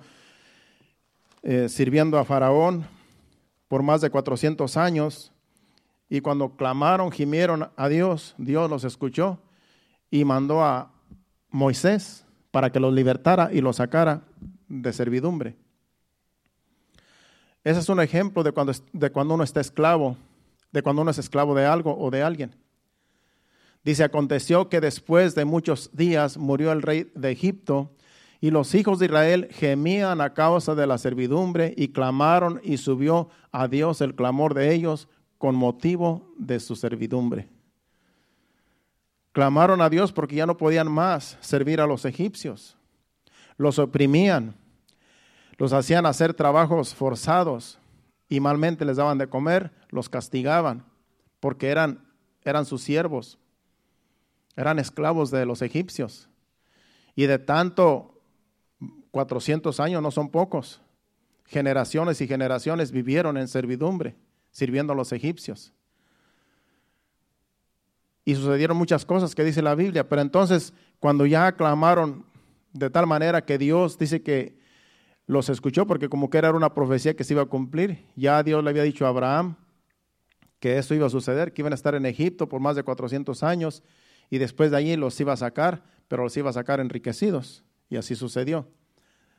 eh, 1.43 1.69
sirviendo 1.69 2.19
a 2.19 2.25
Faraón 2.25 2.85
por 3.69 3.83
más 3.83 4.01
de 4.01 4.11
400 4.11 4.77
años 4.77 5.33
y 6.09 6.21
cuando 6.21 6.57
clamaron, 6.57 7.13
gimieron 7.13 7.71
a 7.77 7.89
Dios, 7.89 8.35
Dios 8.39 8.69
los 8.69 8.85
escuchó 8.85 9.39
y 10.11 10.25
mandó 10.25 10.65
a 10.65 10.91
Moisés 11.51 12.25
para 12.51 12.73
que 12.73 12.81
los 12.81 12.93
libertara 12.93 13.51
y 13.53 13.61
los 13.61 13.77
sacara 13.77 14.23
de 14.69 14.93
servidumbre. 14.93 15.57
Ese 17.65 17.81
es 17.81 17.89
un 17.89 18.01
ejemplo 18.01 18.43
de 18.43 18.53
cuando, 18.53 18.73
de 18.93 19.11
cuando 19.11 19.35
uno 19.35 19.45
está 19.45 19.61
esclavo, 19.61 20.17
de 20.73 20.83
cuando 20.83 21.03
uno 21.03 21.11
es 21.11 21.19
esclavo 21.19 21.55
de 21.55 21.67
algo 21.67 21.97
o 21.99 22.11
de 22.11 22.23
alguien. 22.23 22.55
Dice, 23.85 24.05
aconteció 24.05 24.69
que 24.69 24.81
después 24.81 25.35
de 25.35 25.45
muchos 25.45 25.91
días 25.93 26.37
murió 26.37 26.73
el 26.73 26.83
rey 26.83 27.11
de 27.15 27.31
Egipto 27.31 27.91
y 28.41 28.51
los 28.51 28.75
hijos 28.75 28.99
de 28.99 29.07
Israel 29.07 29.49
gemían 29.51 30.21
a 30.21 30.35
causa 30.35 30.75
de 30.75 30.87
la 30.87 30.99
servidumbre 30.99 31.75
y 31.77 31.89
clamaron 31.89 32.61
y 32.63 32.77
subió 32.77 33.29
a 33.51 33.67
Dios 33.69 34.01
el 34.01 34.15
clamor 34.15 34.55
de 34.55 34.75
ellos 34.75 35.09
con 35.39 35.55
motivo 35.55 36.33
de 36.39 36.61
su 36.61 36.77
servidumbre. 36.77 37.49
Clamaron 39.33 39.81
a 39.83 39.91
Dios 39.91 40.13
porque 40.13 40.37
ya 40.37 40.47
no 40.47 40.57
podían 40.57 40.91
más 40.91 41.37
servir 41.41 41.81
a 41.81 41.87
los 41.87 42.05
egipcios 42.05 42.78
los 43.59 43.79
oprimían, 43.79 44.55
los 45.59 45.73
hacían 45.75 46.07
hacer 46.07 46.33
trabajos 46.33 46.95
forzados 46.95 47.79
y 48.29 48.41
malmente 48.41 48.85
les 48.85 48.97
daban 48.97 49.19
de 49.19 49.29
comer, 49.29 49.73
los 49.91 50.09
castigaban, 50.09 50.85
porque 51.41 51.69
eran, 51.69 52.07
eran 52.45 52.65
sus 52.65 52.83
siervos, 52.83 53.39
eran 54.57 54.79
esclavos 54.79 55.31
de 55.31 55.45
los 55.45 55.61
egipcios. 55.61 56.29
Y 57.15 57.27
de 57.27 57.39
tanto, 57.39 58.21
400 59.11 59.81
años 59.81 60.01
no 60.03 60.13
son 60.13 60.31
pocos, 60.31 60.81
generaciones 61.45 62.21
y 62.21 62.29
generaciones 62.29 62.93
vivieron 62.93 63.37
en 63.37 63.49
servidumbre, 63.49 64.17
sirviendo 64.53 64.93
a 64.93 64.97
los 64.97 65.13
egipcios. 65.13 65.73
Y 68.25 68.35
sucedieron 68.35 68.77
muchas 68.77 69.05
cosas 69.05 69.35
que 69.35 69.43
dice 69.43 69.63
la 69.63 69.75
Biblia, 69.75 70.09
pero 70.09 70.23
entonces 70.23 70.75
cuando 71.01 71.27
ya 71.27 71.47
aclamaron 71.47 72.25
de 72.73 72.91
tal 72.91 73.07
manera 73.07 73.45
que 73.45 73.59
Dios 73.59 73.99
dice 73.99 74.23
que 74.23 74.59
los 75.27 75.49
escuchó 75.49 75.87
porque 75.87 76.09
como 76.09 76.31
que 76.31 76.39
era 76.39 76.53
una 76.53 76.75
profecía 76.75 77.15
que 77.15 77.25
se 77.25 77.35
iba 77.35 77.43
a 77.43 77.47
cumplir. 77.47 78.07
Ya 78.17 78.43
Dios 78.43 78.65
le 78.65 78.71
había 78.71 78.83
dicho 78.83 79.07
a 79.07 79.11
Abraham 79.11 79.57
que 80.59 80.79
eso 80.79 80.95
iba 80.95 81.07
a 81.07 81.11
suceder, 81.11 81.53
que 81.53 81.63
iban 81.63 81.73
a 81.73 81.77
estar 81.77 81.95
en 81.95 82.07
Egipto 82.07 82.49
por 82.49 82.61
más 82.61 82.77
de 82.77 82.83
400 82.83 83.43
años 83.43 83.83
y 84.31 84.39
después 84.39 84.71
de 84.71 84.79
allí 84.79 84.97
los 84.97 85.19
iba 85.21 85.33
a 85.33 85.37
sacar, 85.37 85.83
pero 86.09 86.25
los 86.25 86.37
iba 86.37 86.51
a 86.51 86.55
sacar 86.55 86.81
enriquecidos. 86.81 87.63
Y 87.91 87.97
así 87.97 88.15
sucedió. 88.15 88.67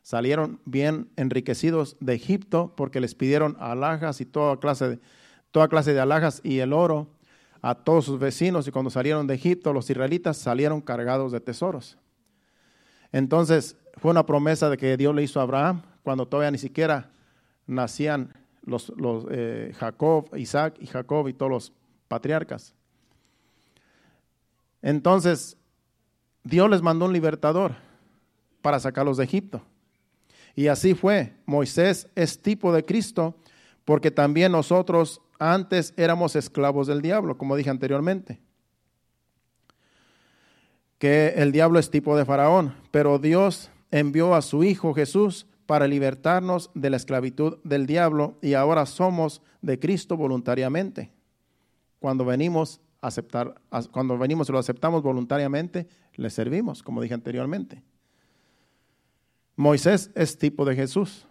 Salieron 0.01 0.59
bien 0.65 1.09
enriquecidos 1.17 1.97
de 1.99 2.13
Egipto 2.13 2.73
porque 2.75 2.99
les 2.99 3.15
pidieron 3.15 3.57
alhajas 3.59 4.21
y 4.21 4.25
toda 4.25 4.59
clase 4.59 4.89
de, 4.89 4.99
toda 5.51 5.67
clase 5.67 5.93
de 5.93 5.99
alhajas 5.99 6.41
y 6.43 6.59
el 6.59 6.73
oro 6.73 7.07
a 7.61 7.75
todos 7.75 8.05
sus 8.05 8.19
vecinos 8.19 8.67
y 8.67 8.71
cuando 8.71 8.89
salieron 8.89 9.27
de 9.27 9.35
Egipto 9.35 9.73
los 9.73 9.89
israelitas 9.89 10.37
salieron 10.37 10.81
cargados 10.81 11.31
de 11.31 11.41
tesoros. 11.41 11.97
Entonces, 13.11 13.77
fue 13.97 14.11
una 14.11 14.25
promesa 14.25 14.69
de 14.69 14.77
que 14.77 14.97
Dios 14.97 15.13
le 15.13 15.23
hizo 15.23 15.39
a 15.39 15.43
Abraham 15.43 15.81
cuando 16.03 16.27
todavía 16.27 16.51
ni 16.51 16.57
siquiera 16.57 17.11
nacían 17.67 18.33
los, 18.63 18.91
eh, 19.31 19.73
Jacob, 19.77 20.35
Isaac 20.35 20.75
y 20.79 20.87
Jacob 20.87 21.27
y 21.27 21.33
todos 21.33 21.51
los 21.51 21.73
patriarcas. 22.07 22.73
Entonces, 24.81 25.57
Dios 26.43 26.69
les 26.69 26.81
mandó 26.81 27.05
un 27.05 27.13
libertador 27.13 27.75
para 28.61 28.79
sacarlos 28.79 29.17
de 29.17 29.25
Egipto. 29.25 29.61
Y 30.55 30.67
así 30.67 30.93
fue. 30.93 31.33
Moisés 31.45 32.07
es 32.15 32.41
tipo 32.41 32.73
de 32.73 32.85
Cristo 32.85 33.35
porque 33.85 34.11
también 34.11 34.51
nosotros 34.51 35.21
antes 35.39 35.93
éramos 35.97 36.35
esclavos 36.35 36.87
del 36.87 37.01
diablo, 37.01 37.37
como 37.37 37.55
dije 37.55 37.69
anteriormente 37.69 38.39
que 40.99 41.29
el 41.38 41.51
diablo 41.51 41.79
es 41.79 41.89
tipo 41.89 42.15
de 42.15 42.25
faraón, 42.25 42.75
pero 42.91 43.17
Dios 43.17 43.71
envió 43.89 44.35
a 44.35 44.41
su 44.41 44.63
Hijo 44.63 44.93
Jesús 44.93 45.47
para 45.65 45.88
libertarnos 45.88 46.69
de 46.73 46.89
la 46.89 46.97
esclavitud 46.97 47.57
del 47.63 47.88
diablo 47.88 48.38
y 48.41 48.53
ahora 48.53 48.85
somos 48.85 49.41
de 49.62 49.79
Cristo 49.79 50.17
voluntariamente. 50.17 51.12
Cuando 51.99 52.25
venimos 52.25 52.81
a 53.01 53.07
aceptar, 53.07 53.55
cuando 53.91 54.17
venimos 54.17 54.49
y 54.49 54.51
lo 54.51 54.59
aceptamos 54.59 55.01
voluntariamente, 55.01 55.88
le 56.15 56.29
servimos, 56.29 56.83
como 56.83 57.01
dije 57.01 57.13
anteriormente. 57.13 57.81
Moisés 59.55 60.12
es 60.15 60.38
tipo 60.38 60.65
de 60.65 60.75
Jesús. 60.75 61.25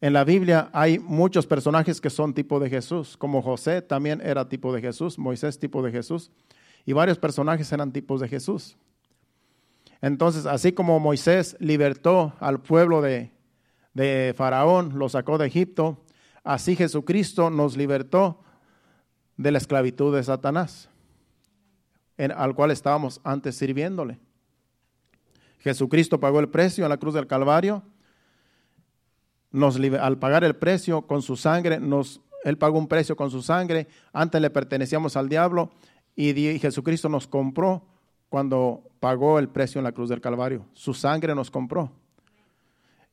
En 0.00 0.12
la 0.12 0.24
Biblia 0.24 0.68
hay 0.72 0.98
muchos 0.98 1.46
personajes 1.46 2.00
que 2.00 2.10
son 2.10 2.34
tipo 2.34 2.58
de 2.58 2.70
Jesús, 2.70 3.16
como 3.16 3.40
José 3.40 3.82
también 3.82 4.20
era 4.20 4.48
tipo 4.48 4.72
de 4.72 4.80
Jesús, 4.80 5.18
Moisés 5.18 5.58
tipo 5.58 5.80
de 5.82 5.92
Jesús 5.92 6.30
y 6.86 6.92
varios 6.92 7.18
personajes 7.18 7.70
eran 7.72 7.92
tipos 7.92 8.20
de 8.20 8.28
Jesús. 8.28 8.76
Entonces, 10.00 10.46
así 10.46 10.72
como 10.72 11.00
Moisés 11.00 11.56
libertó 11.58 12.32
al 12.38 12.60
pueblo 12.60 13.02
de, 13.02 13.32
Faraón, 14.36 14.98
lo 14.98 15.08
sacó 15.08 15.36
de 15.36 15.46
Egipto, 15.46 15.98
así 16.44 16.76
Jesucristo 16.76 17.50
nos 17.50 17.76
libertó 17.76 18.40
de 19.36 19.50
la 19.50 19.58
esclavitud 19.58 20.14
de 20.14 20.22
Satanás, 20.22 20.88
al 22.18 22.54
cual 22.54 22.70
estábamos 22.70 23.20
antes 23.24 23.56
sirviéndole. 23.56 24.20
Jesucristo 25.58 26.20
pagó 26.20 26.38
el 26.38 26.48
precio 26.48 26.84
en 26.84 26.90
la 26.90 26.98
cruz 26.98 27.14
del 27.14 27.26
Calvario. 27.26 27.82
Nos, 29.50 29.76
al 29.76 30.18
pagar 30.18 30.44
el 30.44 30.54
precio 30.54 31.02
con 31.02 31.22
su 31.22 31.36
sangre, 31.36 31.80
nos, 31.80 32.20
Él 32.44 32.58
pagó 32.58 32.78
un 32.78 32.86
precio 32.86 33.16
con 33.16 33.30
su 33.30 33.42
sangre. 33.42 33.88
Antes 34.12 34.40
le 34.40 34.50
pertenecíamos 34.50 35.16
al 35.16 35.28
diablo 35.28 35.72
y 36.16 36.58
Jesucristo 36.58 37.08
nos 37.08 37.28
compró 37.28 37.84
cuando 38.28 38.90
pagó 39.00 39.38
el 39.38 39.48
precio 39.48 39.78
en 39.78 39.84
la 39.84 39.92
cruz 39.92 40.08
del 40.08 40.20
Calvario. 40.20 40.64
Su 40.72 40.94
sangre 40.94 41.34
nos 41.34 41.50
compró. 41.50 41.92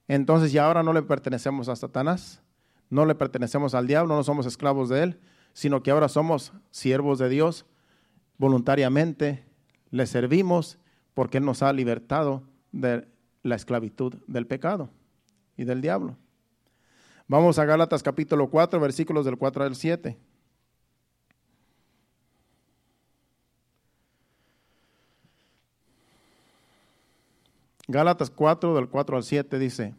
Entonces 0.08 0.52
ya 0.52 0.66
ahora 0.66 0.84
no 0.84 0.94
le 0.94 1.04
pertenecemos 1.04 1.70
a 1.70 1.76
Satanás, 1.76 2.42
no 2.89 3.06
le 3.06 3.16
pertenecemos 3.16 3.76
al 3.76 3.88
diablo, 3.88 4.16
no 4.16 4.24
somos 4.24 4.46
esclavos 4.46 4.89
de 4.89 5.04
él, 5.04 5.20
sino 5.54 5.84
que 5.84 5.92
ahora 5.92 6.10
somos 6.10 6.54
siervos 6.72 7.20
de 7.20 7.30
Dios 7.30 7.66
voluntariamente, 8.38 9.46
le 9.92 10.06
servimos 10.08 10.80
porque 11.14 11.38
Él 11.38 11.45
nos 11.45 11.62
ha 11.62 11.72
libertado 11.72 12.43
de 12.72 13.08
la 13.43 13.56
esclavitud 13.56 14.16
del 14.28 14.47
pecado 14.47 14.89
y 15.56 15.66
del 15.66 15.82
diablo. 15.82 16.18
Vamos 17.28 17.60
a 17.60 17.66
Gálatas 17.66 18.04
capítulo 18.04 18.49
4, 18.49 18.80
versículos 18.80 19.26
del 19.26 19.38
4 19.38 19.64
al 19.64 19.76
7. 19.76 20.18
Gálatas 27.88 28.29
4 28.29 28.75
del 28.75 28.88
4 28.88 29.17
al 29.17 29.23
7 29.23 29.59
dice, 29.59 29.93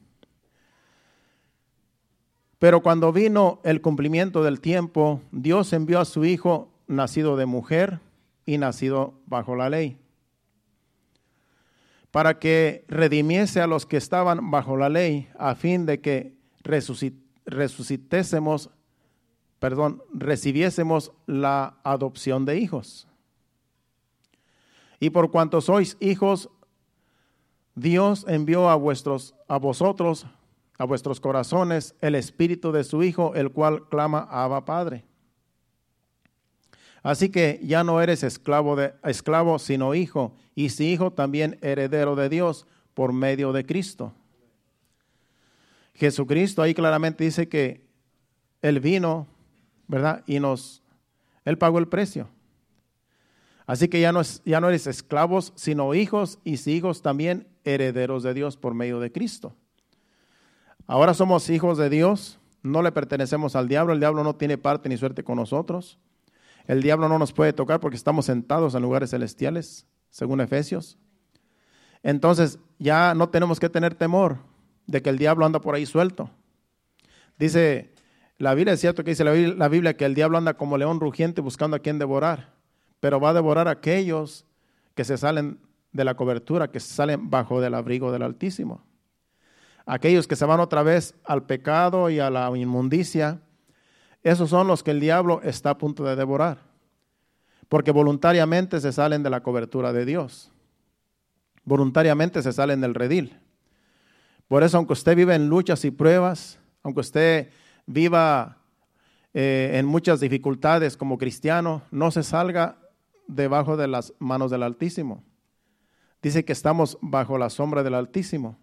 pero 2.58 2.82
cuando 2.82 3.12
vino 3.12 3.60
el 3.62 3.82
cumplimiento 3.82 4.42
del 4.42 4.60
tiempo, 4.60 5.20
Dios 5.32 5.72
envió 5.74 6.00
a 6.00 6.06
su 6.06 6.24
Hijo 6.24 6.70
nacido 6.86 7.36
de 7.36 7.44
mujer 7.44 8.00
y 8.46 8.56
nacido 8.56 9.20
bajo 9.26 9.54
la 9.54 9.68
ley, 9.68 9.98
para 12.10 12.38
que 12.38 12.86
redimiese 12.88 13.60
a 13.60 13.66
los 13.66 13.84
que 13.84 13.98
estaban 13.98 14.50
bajo 14.50 14.78
la 14.78 14.88
ley, 14.88 15.28
a 15.38 15.54
fin 15.54 15.84
de 15.84 16.00
que 16.00 16.32
resucitésemos, 17.44 18.70
perdón, 19.58 20.02
recibiésemos 20.14 21.12
la 21.26 21.76
adopción 21.84 22.46
de 22.46 22.58
hijos. 22.58 23.06
Y 25.00 25.10
por 25.10 25.30
cuanto 25.30 25.60
sois 25.60 25.98
hijos, 26.00 26.48
Dios 27.74 28.24
envió 28.28 28.68
a 28.68 28.76
vuestros 28.76 29.34
a 29.48 29.58
vosotros, 29.58 30.26
a 30.78 30.84
vuestros 30.84 31.20
corazones, 31.20 31.94
el 32.00 32.14
espíritu 32.14 32.72
de 32.72 32.84
su 32.84 33.02
hijo, 33.02 33.34
el 33.34 33.50
cual 33.50 33.88
clama 33.88 34.26
Abba 34.30 34.64
Padre. 34.64 35.04
Así 37.02 37.28
que 37.28 37.60
ya 37.62 37.84
no 37.84 38.00
eres 38.00 38.22
esclavo 38.22 38.76
de 38.76 38.94
esclavo, 39.04 39.58
sino 39.58 39.94
hijo, 39.94 40.34
y 40.54 40.70
si 40.70 40.92
hijo 40.92 41.12
también 41.12 41.58
heredero 41.60 42.16
de 42.16 42.28
Dios 42.28 42.66
por 42.94 43.12
medio 43.12 43.52
de 43.52 43.66
Cristo. 43.66 44.14
Jesucristo 45.94 46.62
ahí 46.62 46.74
claramente 46.74 47.24
dice 47.24 47.48
que 47.48 47.86
él 48.62 48.80
vino, 48.80 49.26
¿verdad? 49.86 50.24
Y 50.26 50.40
nos 50.40 50.82
él 51.44 51.58
pagó 51.58 51.78
el 51.78 51.88
precio. 51.88 52.28
Así 53.66 53.88
que 53.88 54.00
ya 54.00 54.12
no, 54.12 54.20
es, 54.20 54.42
ya 54.44 54.60
no 54.60 54.68
eres 54.68 54.86
esclavos, 54.86 55.52
sino 55.56 55.94
hijos, 55.94 56.38
y 56.44 56.58
si 56.58 56.72
hijos 56.72 57.00
también 57.00 57.48
herederos 57.64 58.22
de 58.22 58.34
Dios 58.34 58.56
por 58.56 58.74
medio 58.74 59.00
de 59.00 59.10
Cristo. 59.10 59.56
Ahora 60.86 61.14
somos 61.14 61.48
hijos 61.48 61.78
de 61.78 61.88
Dios, 61.88 62.38
no 62.62 62.82
le 62.82 62.92
pertenecemos 62.92 63.56
al 63.56 63.68
diablo, 63.68 63.94
el 63.94 64.00
diablo 64.00 64.22
no 64.22 64.36
tiene 64.36 64.58
parte 64.58 64.88
ni 64.88 64.98
suerte 64.98 65.24
con 65.24 65.36
nosotros. 65.36 65.98
El 66.66 66.82
diablo 66.82 67.08
no 67.08 67.18
nos 67.18 67.32
puede 67.32 67.52
tocar 67.52 67.80
porque 67.80 67.96
estamos 67.96 68.26
sentados 68.26 68.74
en 68.74 68.82
lugares 68.82 69.10
celestiales, 69.10 69.86
según 70.10 70.40
Efesios. 70.40 70.98
Entonces 72.02 72.58
ya 72.78 73.14
no 73.14 73.30
tenemos 73.30 73.60
que 73.60 73.70
tener 73.70 73.94
temor 73.94 74.38
de 74.86 75.00
que 75.00 75.08
el 75.08 75.18
diablo 75.18 75.46
anda 75.46 75.60
por 75.60 75.74
ahí 75.74 75.86
suelto. 75.86 76.30
Dice 77.38 77.94
la 78.36 78.54
Biblia, 78.54 78.74
es 78.74 78.80
cierto 78.80 79.04
que 79.04 79.12
dice 79.12 79.24
la 79.24 79.68
Biblia 79.68 79.96
que 79.96 80.04
el 80.04 80.14
diablo 80.14 80.36
anda 80.36 80.54
como 80.54 80.76
león 80.76 81.00
rugiente 81.00 81.40
buscando 81.40 81.76
a 81.76 81.80
quien 81.80 81.98
devorar 81.98 82.53
pero 83.04 83.20
va 83.20 83.28
a 83.28 83.34
devorar 83.34 83.68
a 83.68 83.72
aquellos 83.72 84.46
que 84.94 85.04
se 85.04 85.18
salen 85.18 85.58
de 85.92 86.04
la 86.04 86.14
cobertura, 86.14 86.70
que 86.70 86.80
salen 86.80 87.28
bajo 87.28 87.60
del 87.60 87.74
abrigo 87.74 88.10
del 88.10 88.22
Altísimo. 88.22 88.82
Aquellos 89.84 90.26
que 90.26 90.36
se 90.36 90.46
van 90.46 90.58
otra 90.58 90.82
vez 90.82 91.14
al 91.22 91.44
pecado 91.44 92.08
y 92.08 92.18
a 92.18 92.30
la 92.30 92.50
inmundicia, 92.56 93.42
esos 94.22 94.48
son 94.48 94.68
los 94.68 94.82
que 94.82 94.92
el 94.92 95.00
diablo 95.00 95.42
está 95.42 95.68
a 95.68 95.76
punto 95.76 96.02
de 96.04 96.16
devorar, 96.16 96.62
porque 97.68 97.90
voluntariamente 97.90 98.80
se 98.80 98.90
salen 98.90 99.22
de 99.22 99.28
la 99.28 99.42
cobertura 99.42 99.92
de 99.92 100.06
Dios, 100.06 100.50
voluntariamente 101.62 102.40
se 102.40 102.54
salen 102.54 102.80
del 102.80 102.94
redil. 102.94 103.38
Por 104.48 104.62
eso, 104.62 104.78
aunque 104.78 104.94
usted 104.94 105.14
vive 105.14 105.34
en 105.34 105.50
luchas 105.50 105.84
y 105.84 105.90
pruebas, 105.90 106.58
aunque 106.82 107.00
usted 107.00 107.50
viva 107.84 108.62
eh, 109.34 109.72
en 109.74 109.84
muchas 109.84 110.20
dificultades 110.20 110.96
como 110.96 111.18
cristiano, 111.18 111.82
no 111.90 112.10
se 112.10 112.22
salga 112.22 112.78
debajo 113.26 113.76
de 113.76 113.88
las 113.88 114.14
manos 114.18 114.50
del 114.50 114.62
Altísimo. 114.62 115.24
Dice 116.22 116.44
que 116.44 116.52
estamos 116.52 116.98
bajo 117.00 117.36
la 117.38 117.50
sombra 117.50 117.82
del 117.82 117.94
Altísimo, 117.94 118.58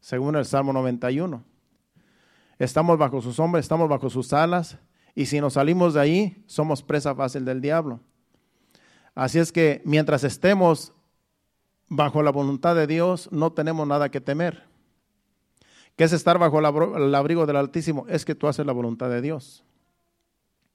según 0.00 0.36
el 0.36 0.44
Salmo 0.44 0.72
91. 0.72 1.44
Estamos 2.58 2.98
bajo 2.98 3.22
su 3.22 3.32
sombra, 3.32 3.60
estamos 3.60 3.88
bajo 3.88 4.10
sus 4.10 4.32
alas, 4.32 4.78
y 5.14 5.26
si 5.26 5.40
nos 5.40 5.54
salimos 5.54 5.94
de 5.94 6.00
ahí, 6.00 6.44
somos 6.46 6.82
presa 6.82 7.14
fácil 7.14 7.44
del 7.44 7.60
diablo. 7.60 8.00
Así 9.14 9.38
es 9.38 9.52
que 9.52 9.82
mientras 9.84 10.24
estemos 10.24 10.92
bajo 11.88 12.22
la 12.22 12.30
voluntad 12.30 12.74
de 12.74 12.86
Dios, 12.86 13.28
no 13.32 13.52
tenemos 13.52 13.86
nada 13.86 14.10
que 14.10 14.20
temer. 14.20 14.68
¿Qué 15.96 16.04
es 16.04 16.12
estar 16.12 16.38
bajo 16.38 16.58
el 16.58 17.14
abrigo 17.14 17.46
del 17.46 17.56
Altísimo? 17.56 18.06
Es 18.08 18.24
que 18.24 18.34
tú 18.34 18.48
haces 18.48 18.64
la 18.64 18.72
voluntad 18.72 19.10
de 19.10 19.20
Dios. 19.20 19.64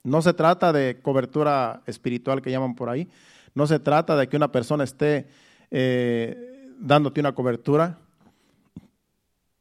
No 0.05 0.21
se 0.21 0.33
trata 0.33 0.71
de 0.71 0.99
cobertura 1.01 1.81
espiritual 1.87 2.43
que 2.43 2.51
llaman 2.51 2.75
por 2.75 2.89
ahí. 2.89 3.09
No 3.55 3.65
se 3.65 3.79
trata 3.79 4.15
de 4.15 4.29
que 4.29 4.37
una 4.37 4.51
persona 4.51 4.83
esté 4.83 5.27
eh, 5.71 6.69
dándote 6.77 7.21
una 7.21 7.33
cobertura. 7.33 7.97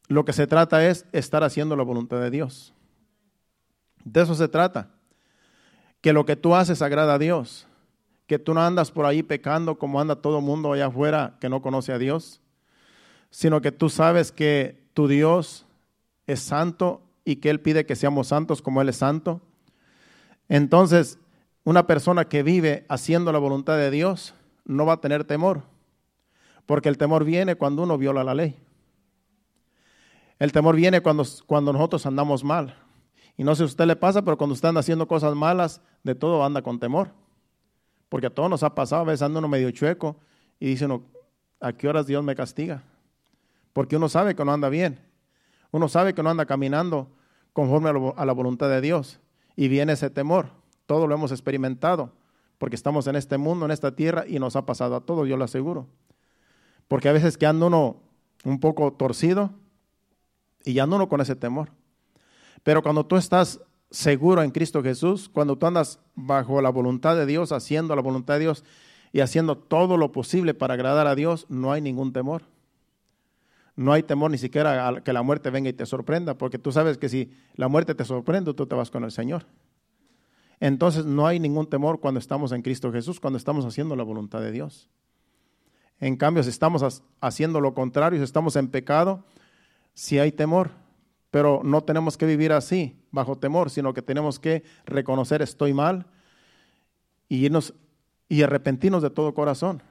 Lo 0.07 0.23
que 0.23 0.33
se 0.33 0.45
trata 0.45 0.85
es 0.85 1.07
estar 1.13 1.43
haciendo 1.43 1.75
la 1.75 1.81
voluntad 1.81 2.21
de 2.21 2.29
Dios. 2.29 2.75
De 4.03 4.21
eso 4.21 4.35
se 4.35 4.47
trata. 4.47 4.91
Que 5.99 6.13
lo 6.13 6.27
que 6.27 6.35
tú 6.35 6.53
haces 6.53 6.83
agrada 6.83 7.15
a 7.15 7.19
Dios. 7.19 7.65
Que 8.27 8.37
tú 8.37 8.53
no 8.53 8.61
andas 8.61 8.91
por 8.91 9.07
ahí 9.07 9.23
pecando 9.23 9.79
como 9.79 9.99
anda 9.99 10.17
todo 10.17 10.41
mundo 10.41 10.73
allá 10.73 10.85
afuera 10.85 11.37
que 11.41 11.49
no 11.49 11.63
conoce 11.63 11.91
a 11.91 11.97
Dios. 11.97 12.39
Sino 13.31 13.61
que 13.61 13.71
tú 13.71 13.89
sabes 13.89 14.31
que 14.31 14.85
tu 14.93 15.07
Dios 15.07 15.65
es 16.27 16.39
santo 16.39 17.01
y 17.23 17.37
que 17.37 17.49
Él 17.49 17.61
pide 17.61 17.87
que 17.87 17.95
seamos 17.95 18.27
santos 18.27 18.61
como 18.61 18.79
Él 18.83 18.89
es 18.89 18.97
santo 18.97 19.41
entonces, 20.49 21.19
una 21.63 21.87
persona 21.87 22.25
que 22.25 22.43
vive 22.43 22.85
haciendo 22.89 23.31
la 23.31 23.39
voluntad 23.39 23.77
de 23.77 23.89
Dios 23.89 24.35
no 24.65 24.85
va 24.85 24.93
a 24.93 25.01
tener 25.01 25.23
temor, 25.23 25.63
porque 26.65 26.89
el 26.89 26.97
temor 26.97 27.23
viene 27.23 27.55
cuando 27.55 27.83
uno 27.83 27.97
viola 27.97 28.23
la 28.23 28.35
ley. 28.35 28.55
El 30.37 30.51
temor 30.51 30.75
viene 30.75 31.01
cuando, 31.01 31.25
cuando 31.47 31.73
nosotros 31.73 32.05
andamos 32.05 32.43
mal. 32.43 32.75
Y 33.37 33.43
no 33.43 33.55
sé 33.55 33.59
si 33.59 33.63
a 33.63 33.65
usted 33.65 33.85
le 33.85 33.95
pasa, 33.95 34.21
pero 34.21 34.37
cuando 34.37 34.53
usted 34.53 34.69
anda 34.69 34.79
haciendo 34.79 35.07
cosas 35.07 35.35
malas, 35.35 35.81
de 36.03 36.13
todo 36.13 36.43
anda 36.43 36.61
con 36.61 36.79
temor. 36.79 37.09
Porque 38.09 38.27
a 38.27 38.29
todos 38.29 38.49
nos 38.49 38.63
ha 38.63 38.75
pasado, 38.75 39.01
a 39.01 39.05
veces 39.05 39.23
anda 39.23 39.39
uno 39.39 39.47
medio 39.47 39.71
chueco 39.71 40.17
y 40.59 40.67
dice 40.67 40.87
¿a 41.59 41.73
qué 41.73 41.87
horas 41.87 42.05
Dios 42.05 42.23
me 42.23 42.35
castiga? 42.35 42.83
Porque 43.73 43.95
uno 43.95 44.07
sabe 44.07 44.35
que 44.35 44.45
no 44.45 44.53
anda 44.53 44.69
bien. 44.69 44.99
Uno 45.71 45.89
sabe 45.89 46.13
que 46.13 46.21
no 46.21 46.29
anda 46.29 46.45
caminando 46.45 47.09
conforme 47.53 47.89
a 47.89 48.25
la 48.25 48.33
voluntad 48.33 48.69
de 48.69 48.81
Dios 48.81 49.19
y 49.55 49.67
viene 49.67 49.93
ese 49.93 50.09
temor. 50.09 50.49
Todo 50.85 51.07
lo 51.07 51.15
hemos 51.15 51.31
experimentado, 51.31 52.11
porque 52.57 52.75
estamos 52.75 53.07
en 53.07 53.15
este 53.15 53.37
mundo, 53.37 53.65
en 53.65 53.71
esta 53.71 53.95
tierra, 53.95 54.25
y 54.27 54.39
nos 54.39 54.55
ha 54.55 54.65
pasado 54.65 54.95
a 54.95 55.01
todos, 55.01 55.27
yo 55.27 55.37
lo 55.37 55.45
aseguro. 55.45 55.87
Porque 56.87 57.09
a 57.09 57.13
veces 57.13 57.37
que 57.37 57.45
anda 57.45 57.65
uno 57.65 57.97
un 58.43 58.59
poco 58.59 58.93
torcido 58.93 59.51
y 60.63 60.73
ya 60.73 60.83
anda 60.83 60.97
uno 60.97 61.09
con 61.09 61.21
ese 61.21 61.35
temor. 61.35 61.69
Pero 62.63 62.81
cuando 62.81 63.05
tú 63.05 63.17
estás 63.17 63.59
seguro 63.89 64.41
en 64.41 64.51
Cristo 64.51 64.83
Jesús, 64.83 65.29
cuando 65.29 65.57
tú 65.57 65.65
andas 65.65 65.99
bajo 66.15 66.61
la 66.61 66.69
voluntad 66.69 67.15
de 67.15 67.25
Dios, 67.25 67.51
haciendo 67.51 67.95
la 67.95 68.01
voluntad 68.01 68.35
de 68.35 68.41
Dios 68.41 68.63
y 69.11 69.21
haciendo 69.21 69.57
todo 69.57 69.97
lo 69.97 70.11
posible 70.11 70.53
para 70.53 70.73
agradar 70.73 71.07
a 71.07 71.15
Dios, 71.15 71.45
no 71.49 71.71
hay 71.71 71.81
ningún 71.81 72.13
temor. 72.13 72.43
No 73.75 73.91
hay 73.91 74.03
temor 74.03 74.31
ni 74.31 74.37
siquiera 74.37 74.87
a 74.87 75.03
que 75.03 75.11
la 75.11 75.21
muerte 75.21 75.49
venga 75.49 75.69
y 75.69 75.73
te 75.73 75.85
sorprenda, 75.85 76.37
porque 76.37 76.57
tú 76.57 76.71
sabes 76.71 76.97
que 76.97 77.09
si 77.09 77.31
la 77.55 77.67
muerte 77.67 77.93
te 77.93 78.05
sorprende, 78.05 78.53
tú 78.53 78.65
te 78.65 78.75
vas 78.75 78.89
con 78.89 79.03
el 79.03 79.11
Señor. 79.11 79.45
Entonces 80.59 81.05
no 81.05 81.27
hay 81.27 81.39
ningún 81.39 81.69
temor 81.69 81.99
cuando 81.99 82.19
estamos 82.19 82.51
en 82.53 82.61
Cristo 82.61 82.91
Jesús, 82.91 83.19
cuando 83.19 83.37
estamos 83.37 83.65
haciendo 83.65 83.95
la 83.95 84.03
voluntad 84.03 84.39
de 84.39 84.51
Dios. 84.51 84.89
En 85.99 86.15
cambio, 86.15 86.43
si 86.43 86.49
estamos 86.49 87.03
haciendo 87.19 87.61
lo 87.61 87.73
contrario, 87.73 88.19
si 88.19 88.23
estamos 88.23 88.55
en 88.55 88.69
pecado, 88.69 89.25
sí 89.93 90.19
hay 90.19 90.31
temor, 90.31 90.71
pero 91.31 91.61
no 91.63 91.83
tenemos 91.83 92.17
que 92.17 92.25
vivir 92.25 92.53
así, 92.53 92.97
bajo 93.11 93.37
temor, 93.37 93.69
sino 93.69 93.93
que 93.93 94.01
tenemos 94.01 94.39
que 94.39 94.63
reconocer 94.85 95.41
estoy 95.41 95.73
mal 95.73 96.05
y 97.27 97.45
irnos 97.45 97.73
y 98.29 98.41
arrepentirnos 98.41 99.03
de 99.03 99.09
todo 99.09 99.33
corazón. 99.33 99.83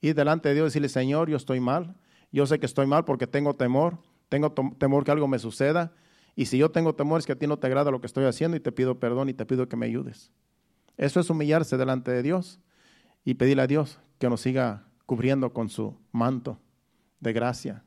Ir 0.00 0.14
delante 0.14 0.48
de 0.48 0.56
Dios 0.56 0.64
y 0.64 0.68
decirle, 0.68 0.88
Señor, 0.88 1.28
yo 1.28 1.36
estoy 1.36 1.60
mal, 1.60 1.96
yo 2.32 2.46
sé 2.46 2.58
que 2.58 2.66
estoy 2.66 2.86
mal 2.86 3.04
porque 3.04 3.26
tengo 3.26 3.54
temor, 3.54 3.98
tengo 4.28 4.52
temor 4.52 5.04
que 5.04 5.10
algo 5.10 5.28
me 5.28 5.38
suceda. 5.38 5.92
Y 6.36 6.46
si 6.46 6.58
yo 6.58 6.70
tengo 6.70 6.94
temor 6.94 7.20
es 7.20 7.26
que 7.26 7.32
a 7.32 7.38
ti 7.38 7.46
no 7.46 7.58
te 7.58 7.66
agrada 7.66 7.90
lo 7.90 8.00
que 8.00 8.06
estoy 8.06 8.24
haciendo 8.24 8.56
y 8.56 8.60
te 8.60 8.72
pido 8.72 8.98
perdón 8.98 9.28
y 9.28 9.34
te 9.34 9.46
pido 9.46 9.68
que 9.68 9.76
me 9.76 9.86
ayudes. 9.86 10.30
Eso 10.96 11.20
es 11.20 11.30
humillarse 11.30 11.76
delante 11.76 12.10
de 12.10 12.22
Dios 12.22 12.60
y 13.24 13.34
pedirle 13.34 13.62
a 13.62 13.66
Dios 13.66 13.98
que 14.18 14.28
nos 14.28 14.40
siga 14.40 14.84
cubriendo 15.06 15.52
con 15.52 15.68
su 15.68 15.96
manto 16.12 16.58
de 17.20 17.32
gracia. 17.32 17.84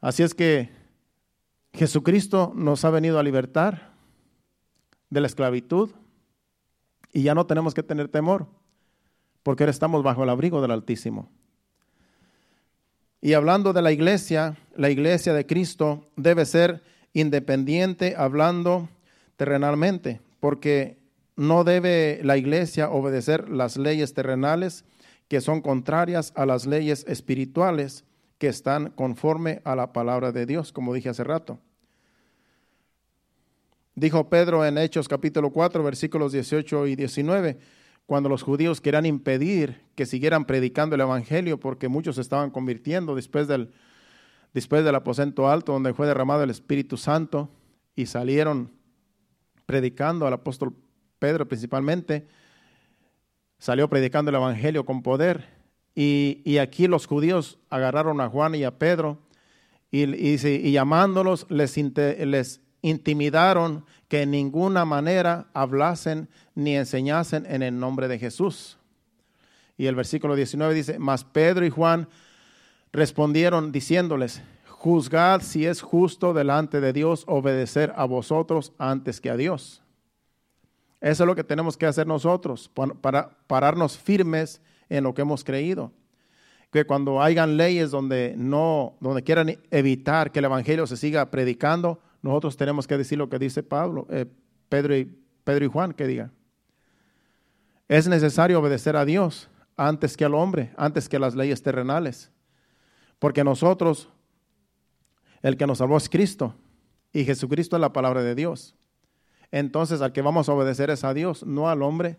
Así 0.00 0.22
es 0.22 0.34
que 0.34 0.70
Jesucristo 1.72 2.52
nos 2.54 2.84
ha 2.84 2.90
venido 2.90 3.18
a 3.18 3.22
libertar 3.22 3.92
de 5.10 5.20
la 5.20 5.26
esclavitud 5.26 5.90
y 7.12 7.22
ya 7.22 7.34
no 7.34 7.46
tenemos 7.46 7.72
que 7.72 7.82
tener 7.82 8.08
temor 8.08 8.46
porque 9.42 9.64
ahora 9.64 9.70
estamos 9.70 10.02
bajo 10.02 10.24
el 10.24 10.30
abrigo 10.30 10.60
del 10.60 10.70
Altísimo. 10.70 11.30
Y 13.24 13.34
hablando 13.34 13.72
de 13.72 13.82
la 13.82 13.92
iglesia, 13.92 14.58
la 14.76 14.90
iglesia 14.90 15.32
de 15.32 15.46
Cristo 15.46 16.10
debe 16.16 16.44
ser 16.44 16.82
independiente 17.12 18.16
hablando 18.18 18.88
terrenalmente, 19.36 20.20
porque 20.40 20.98
no 21.36 21.62
debe 21.62 22.20
la 22.24 22.36
iglesia 22.36 22.90
obedecer 22.90 23.48
las 23.48 23.76
leyes 23.76 24.12
terrenales 24.12 24.84
que 25.28 25.40
son 25.40 25.60
contrarias 25.60 26.32
a 26.34 26.46
las 26.46 26.66
leyes 26.66 27.04
espirituales 27.06 28.04
que 28.38 28.48
están 28.48 28.90
conforme 28.90 29.62
a 29.62 29.76
la 29.76 29.92
palabra 29.92 30.32
de 30.32 30.44
Dios, 30.44 30.72
como 30.72 30.92
dije 30.92 31.08
hace 31.08 31.22
rato. 31.22 31.60
Dijo 33.94 34.28
Pedro 34.28 34.66
en 34.66 34.78
Hechos 34.78 35.06
capítulo 35.06 35.50
4, 35.50 35.84
versículos 35.84 36.32
18 36.32 36.88
y 36.88 36.96
19, 36.96 37.56
cuando 38.12 38.28
los 38.28 38.42
judíos 38.42 38.82
querían 38.82 39.06
impedir 39.06 39.80
que 39.94 40.04
siguieran 40.04 40.44
predicando 40.44 40.96
el 40.96 41.00
Evangelio 41.00 41.58
porque 41.58 41.88
muchos 41.88 42.16
se 42.16 42.20
estaban 42.20 42.50
convirtiendo 42.50 43.14
después 43.14 43.48
del, 43.48 43.72
después 44.52 44.84
del 44.84 44.96
aposento 44.96 45.48
alto 45.48 45.72
donde 45.72 45.94
fue 45.94 46.06
derramado 46.06 46.42
el 46.42 46.50
Espíritu 46.50 46.98
Santo 46.98 47.48
y 47.96 48.04
salieron 48.04 48.70
predicando, 49.64 50.26
al 50.26 50.34
apóstol 50.34 50.74
Pedro 51.18 51.48
principalmente, 51.48 52.26
salió 53.58 53.88
predicando 53.88 54.28
el 54.28 54.34
Evangelio 54.34 54.84
con 54.84 55.02
poder. 55.02 55.48
Y, 55.94 56.58
aquí 56.58 56.88
los 56.88 57.06
judíos 57.06 57.60
agarraron 57.70 58.20
a 58.20 58.28
Juan 58.28 58.54
y 58.54 58.64
a 58.64 58.78
Pedro 58.78 59.20
y, 59.90 60.04
y 60.04 60.72
llamándolos 60.72 61.46
les, 61.48 61.78
les 61.78 62.60
intimidaron 62.82 63.84
que 64.08 64.22
en 64.22 64.32
ninguna 64.32 64.84
manera 64.84 65.46
hablasen 65.54 66.28
ni 66.54 66.76
enseñasen 66.76 67.46
en 67.46 67.62
el 67.62 67.78
nombre 67.78 68.08
de 68.08 68.18
Jesús. 68.18 68.76
Y 69.78 69.86
el 69.86 69.94
versículo 69.94 70.34
19 70.34 70.74
dice, 70.74 70.98
mas 70.98 71.24
Pedro 71.24 71.64
y 71.64 71.70
Juan 71.70 72.08
respondieron 72.92 73.72
diciéndoles, 73.72 74.42
juzgad 74.68 75.40
si 75.40 75.64
es 75.64 75.80
justo 75.80 76.34
delante 76.34 76.80
de 76.80 76.92
Dios 76.92 77.24
obedecer 77.26 77.92
a 77.96 78.04
vosotros 78.04 78.72
antes 78.78 79.20
que 79.20 79.30
a 79.30 79.36
Dios. 79.36 79.82
Eso 81.00 81.24
es 81.24 81.26
lo 81.26 81.34
que 81.34 81.44
tenemos 81.44 81.76
que 81.76 81.86
hacer 81.86 82.06
nosotros 82.06 82.70
para 83.00 83.30
pararnos 83.46 83.96
firmes 83.96 84.60
en 84.88 85.04
lo 85.04 85.14
que 85.14 85.22
hemos 85.22 85.42
creído. 85.42 85.90
Que 86.70 86.84
cuando 86.84 87.20
hayan 87.20 87.56
leyes 87.56 87.90
donde 87.90 88.34
no, 88.36 88.94
donde 89.00 89.22
quieran 89.22 89.58
evitar 89.70 90.30
que 90.30 90.38
el 90.38 90.44
evangelio 90.44 90.86
se 90.86 90.96
siga 90.96 91.30
predicando, 91.30 92.00
nosotros 92.22 92.56
tenemos 92.56 92.86
que 92.86 92.96
decir 92.96 93.18
lo 93.18 93.28
que 93.28 93.38
dice 93.38 93.62
Pablo, 93.62 94.06
eh, 94.08 94.26
Pedro, 94.68 94.96
y, 94.96 95.04
Pedro 95.44 95.64
y 95.64 95.68
Juan, 95.68 95.92
que 95.92 96.06
diga. 96.06 96.30
Es 97.88 98.08
necesario 98.08 98.60
obedecer 98.60 98.96
a 98.96 99.04
Dios 99.04 99.50
antes 99.76 100.16
que 100.16 100.24
al 100.24 100.34
hombre, 100.34 100.72
antes 100.76 101.08
que 101.08 101.18
las 101.18 101.34
leyes 101.34 101.62
terrenales. 101.62 102.30
Porque 103.18 103.44
nosotros, 103.44 104.08
el 105.42 105.56
que 105.56 105.66
nos 105.66 105.78
salvó 105.78 105.96
es 105.96 106.08
Cristo 106.08 106.54
y 107.12 107.24
Jesucristo 107.24 107.76
es 107.76 107.80
la 107.80 107.92
palabra 107.92 108.22
de 108.22 108.34
Dios. 108.34 108.74
Entonces 109.50 110.00
al 110.00 110.12
que 110.12 110.22
vamos 110.22 110.48
a 110.48 110.52
obedecer 110.52 110.90
es 110.90 111.04
a 111.04 111.12
Dios, 111.12 111.44
no 111.44 111.68
al 111.68 111.82
hombre, 111.82 112.18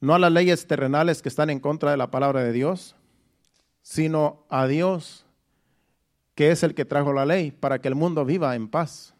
no 0.00 0.14
a 0.14 0.18
las 0.18 0.32
leyes 0.32 0.66
terrenales 0.66 1.22
que 1.22 1.28
están 1.28 1.50
en 1.50 1.60
contra 1.60 1.90
de 1.90 1.96
la 1.96 2.10
palabra 2.10 2.42
de 2.42 2.52
Dios, 2.52 2.96
sino 3.82 4.46
a 4.48 4.66
Dios 4.66 5.25
que 6.36 6.52
es 6.52 6.62
el 6.62 6.74
que 6.74 6.84
trajo 6.84 7.12
la 7.12 7.26
ley, 7.26 7.50
para 7.50 7.80
que 7.80 7.88
el 7.88 7.96
mundo 7.96 8.24
viva 8.24 8.54
en 8.54 8.68
paz. 8.68 9.14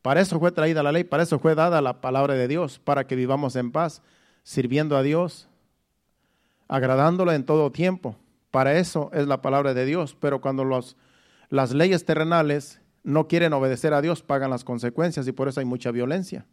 Para 0.00 0.20
eso 0.20 0.38
fue 0.38 0.52
traída 0.52 0.82
la 0.82 0.92
ley, 0.92 1.04
para 1.04 1.24
eso 1.24 1.38
fue 1.38 1.54
dada 1.54 1.82
la 1.82 2.00
palabra 2.00 2.34
de 2.34 2.48
Dios, 2.48 2.78
para 2.78 3.06
que 3.06 3.16
vivamos 3.16 3.56
en 3.56 3.72
paz, 3.72 4.02
sirviendo 4.44 4.96
a 4.96 5.02
Dios, 5.02 5.48
agradándolo 6.68 7.32
en 7.32 7.44
todo 7.44 7.72
tiempo. 7.72 8.16
Para 8.52 8.78
eso 8.78 9.10
es 9.12 9.26
la 9.26 9.42
palabra 9.42 9.74
de 9.74 9.84
Dios. 9.84 10.16
Pero 10.18 10.40
cuando 10.40 10.64
las 11.50 11.72
leyes 11.72 12.04
terrenales 12.04 12.80
no 13.02 13.26
quieren 13.26 13.52
obedecer 13.52 13.92
a 13.92 14.00
Dios, 14.00 14.22
pagan 14.22 14.50
las 14.50 14.62
consecuencias 14.62 15.26
y 15.26 15.32
por 15.32 15.48
eso 15.48 15.58
hay 15.58 15.66
mucha 15.66 15.90
violencia. 15.90 16.46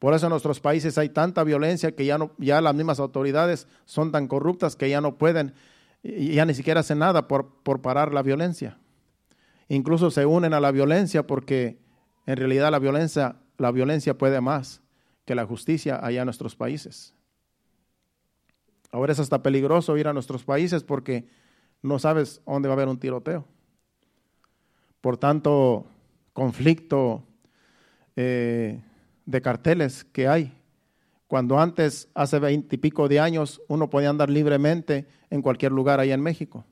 Por 0.00 0.14
eso 0.14 0.26
en 0.26 0.30
nuestros 0.30 0.58
países 0.58 0.98
hay 0.98 1.10
tanta 1.10 1.44
violencia 1.44 1.94
que 1.94 2.04
ya, 2.04 2.18
no, 2.18 2.32
ya 2.38 2.60
las 2.60 2.74
mismas 2.74 2.98
autoridades 2.98 3.68
son 3.84 4.10
tan 4.10 4.26
corruptas 4.26 4.74
que 4.74 4.90
ya 4.90 5.00
no 5.00 5.16
pueden 5.16 5.54
y 6.02 6.34
ya 6.34 6.44
ni 6.44 6.54
siquiera 6.54 6.80
hacen 6.80 6.98
nada 6.98 7.28
por, 7.28 7.62
por 7.62 7.80
parar 7.80 8.12
la 8.12 8.22
violencia. 8.22 8.78
Incluso 9.68 10.10
se 10.10 10.26
unen 10.26 10.54
a 10.54 10.60
la 10.60 10.70
violencia 10.70 11.26
porque 11.26 11.78
en 12.26 12.36
realidad 12.36 12.70
la 12.70 12.78
violencia, 12.78 13.36
la 13.58 13.70
violencia 13.70 14.18
puede 14.18 14.40
más 14.40 14.82
que 15.24 15.34
la 15.34 15.46
justicia 15.46 16.04
allá 16.04 16.22
en 16.22 16.26
nuestros 16.26 16.56
países. 16.56 17.14
Ahora 18.90 19.12
es 19.12 19.20
hasta 19.20 19.42
peligroso 19.42 19.96
ir 19.96 20.08
a 20.08 20.12
nuestros 20.12 20.44
países 20.44 20.82
porque 20.82 21.26
no 21.80 21.98
sabes 21.98 22.42
dónde 22.46 22.68
va 22.68 22.74
a 22.74 22.76
haber 22.76 22.88
un 22.88 22.98
tiroteo. 22.98 23.46
Por 25.00 25.16
tanto, 25.16 25.86
conflicto 26.32 27.24
eh, 28.16 28.82
de 29.24 29.42
carteles 29.42 30.04
que 30.04 30.28
hay 30.28 30.52
cuando 31.32 31.58
antes, 31.58 32.10
hace 32.12 32.38
veinte 32.38 32.76
y 32.76 32.78
pico 32.78 33.08
de 33.08 33.18
años, 33.18 33.62
uno 33.66 33.88
podía 33.88 34.10
andar 34.10 34.28
libremente 34.28 35.06
en 35.30 35.40
cualquier 35.40 35.72
lugar 35.72 35.98
ahí 35.98 36.12
en 36.12 36.20
México. 36.20 36.66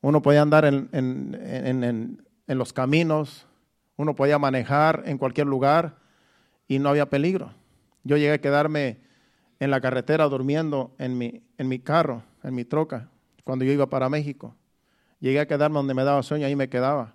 Uno 0.00 0.22
podía 0.22 0.40
andar 0.40 0.64
en, 0.64 0.88
en, 0.92 2.24
los 2.46 2.72
caminos, 2.72 3.46
uno 3.98 4.16
podía 4.16 4.38
manejar 4.38 5.02
en 5.04 5.18
cualquier 5.18 5.46
lugar 5.46 5.98
y 6.68 6.78
no 6.78 6.88
había 6.88 7.10
peligro. 7.10 7.52
Yo 8.02 8.16
llegué 8.16 8.32
a 8.32 8.40
quedarme 8.40 8.96
en 9.60 9.70
la 9.70 9.82
carretera 9.82 10.24
durmiendo 10.24 10.94
en 10.96 11.18
mi, 11.18 11.42
en 11.58 11.68
mi 11.68 11.78
carro, 11.78 12.22
en 12.42 12.54
mi 12.54 12.64
troca, 12.64 13.10
cuando 13.44 13.66
yo 13.66 13.72
iba 13.72 13.90
para 13.90 14.08
México. 14.08 14.54
Llegué 15.20 15.40
a 15.40 15.46
quedarme 15.46 15.76
donde 15.76 15.92
me 15.92 16.02
daba 16.02 16.22
sueño, 16.22 16.46
ahí 16.46 16.56
me 16.56 16.70
quedaba. 16.70 17.12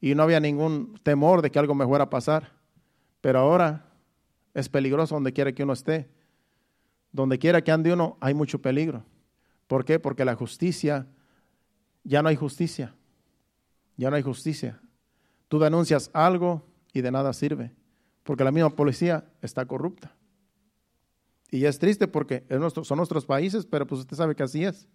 Y 0.00 0.14
no 0.14 0.22
había 0.22 0.40
ningún 0.40 0.98
temor 1.02 1.42
de 1.42 1.50
que 1.50 1.58
algo 1.58 1.74
me 1.74 1.84
fuera 1.84 2.04
a 2.04 2.08
pasar. 2.08 2.52
Pero 3.20 3.40
ahora 3.40 3.87
es 4.54 4.68
peligroso 4.68 5.14
donde 5.14 5.32
quiera 5.32 5.52
que 5.52 5.62
uno 5.62 5.72
esté. 5.72 6.08
Donde 7.12 7.38
quiera 7.38 7.62
que 7.62 7.72
ande 7.72 7.92
uno, 7.92 8.16
hay 8.20 8.34
mucho 8.34 8.60
peligro. 8.60 9.04
¿Por 9.66 9.84
qué? 9.84 9.98
Porque 9.98 10.24
la 10.24 10.34
justicia, 10.34 11.06
ya 12.04 12.22
no 12.22 12.28
hay 12.28 12.36
justicia. 12.36 12.94
Ya 13.96 14.10
no 14.10 14.16
hay 14.16 14.22
justicia. 14.22 14.80
Tú 15.48 15.58
denuncias 15.58 16.10
algo 16.12 16.64
y 16.92 17.00
de 17.00 17.10
nada 17.10 17.32
sirve. 17.32 17.72
Porque 18.22 18.44
la 18.44 18.52
misma 18.52 18.70
policía 18.70 19.24
está 19.42 19.66
corrupta. 19.66 20.14
Y 21.50 21.64
es 21.64 21.78
triste 21.78 22.08
porque 22.08 22.44
son 22.82 22.98
nuestros 22.98 23.24
países, 23.24 23.64
pero 23.64 23.86
pues 23.86 24.00
usted 24.00 24.16
sabe 24.16 24.34
que 24.34 24.42
así 24.42 24.64
es. 24.64 24.86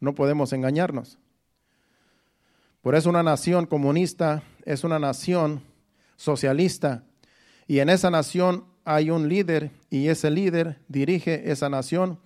No 0.00 0.14
podemos 0.14 0.52
engañarnos. 0.52 1.18
Por 2.80 2.94
eso 2.94 3.10
una 3.10 3.22
nación 3.22 3.66
comunista 3.66 4.42
es 4.64 4.84
una 4.84 4.98
nación 4.98 5.60
socialista. 6.16 7.04
Y 7.66 7.80
en 7.80 7.88
esa 7.88 8.10
nación 8.10 8.64
hay 8.84 9.10
un 9.10 9.28
líder 9.28 9.70
y 9.90 10.08
ese 10.08 10.30
líder 10.30 10.78
dirige 10.88 11.50
esa 11.50 11.68
nación 11.68 12.18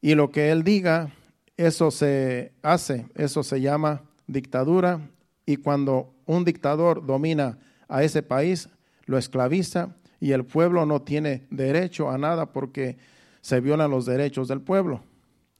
y 0.00 0.14
lo 0.14 0.30
que 0.30 0.50
él 0.50 0.62
diga, 0.62 1.12
eso 1.56 1.90
se 1.90 2.52
hace, 2.62 3.06
eso 3.14 3.42
se 3.42 3.60
llama 3.60 4.02
dictadura 4.26 5.00
y 5.44 5.56
cuando 5.56 6.14
un 6.26 6.44
dictador 6.44 7.04
domina 7.04 7.58
a 7.88 8.02
ese 8.02 8.22
país, 8.22 8.68
lo 9.06 9.18
esclaviza 9.18 9.96
y 10.20 10.32
el 10.32 10.44
pueblo 10.44 10.86
no 10.86 11.02
tiene 11.02 11.46
derecho 11.50 12.10
a 12.10 12.18
nada 12.18 12.52
porque 12.52 12.98
se 13.40 13.60
violan 13.60 13.90
los 13.90 14.06
derechos 14.06 14.48
del 14.48 14.60
pueblo. 14.60 15.02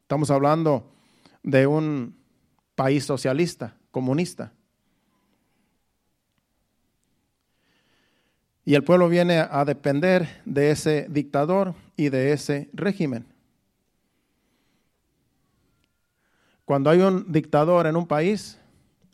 Estamos 0.03 0.31
hablando 0.31 0.93
de 1.43 1.67
un 1.67 2.17
país 2.75 3.05
socialista, 3.05 3.77
comunista. 3.91 4.53
Y 8.67 8.75
el 8.75 8.83
pueblo 8.83 9.09
viene 9.09 9.39
a 9.39 9.65
depender 9.65 10.43
de 10.45 10.73
ese 10.73 11.07
dictador 11.09 11.77
y 11.97 12.09
de 12.09 12.33
ese 12.33 12.69
régimen. 12.73 13.25
Cuando 16.65 16.91
hay 16.91 17.01
un 17.01 17.31
dictador 17.31 17.87
en 17.87 17.95
un 17.95 18.09
país, 18.09 18.59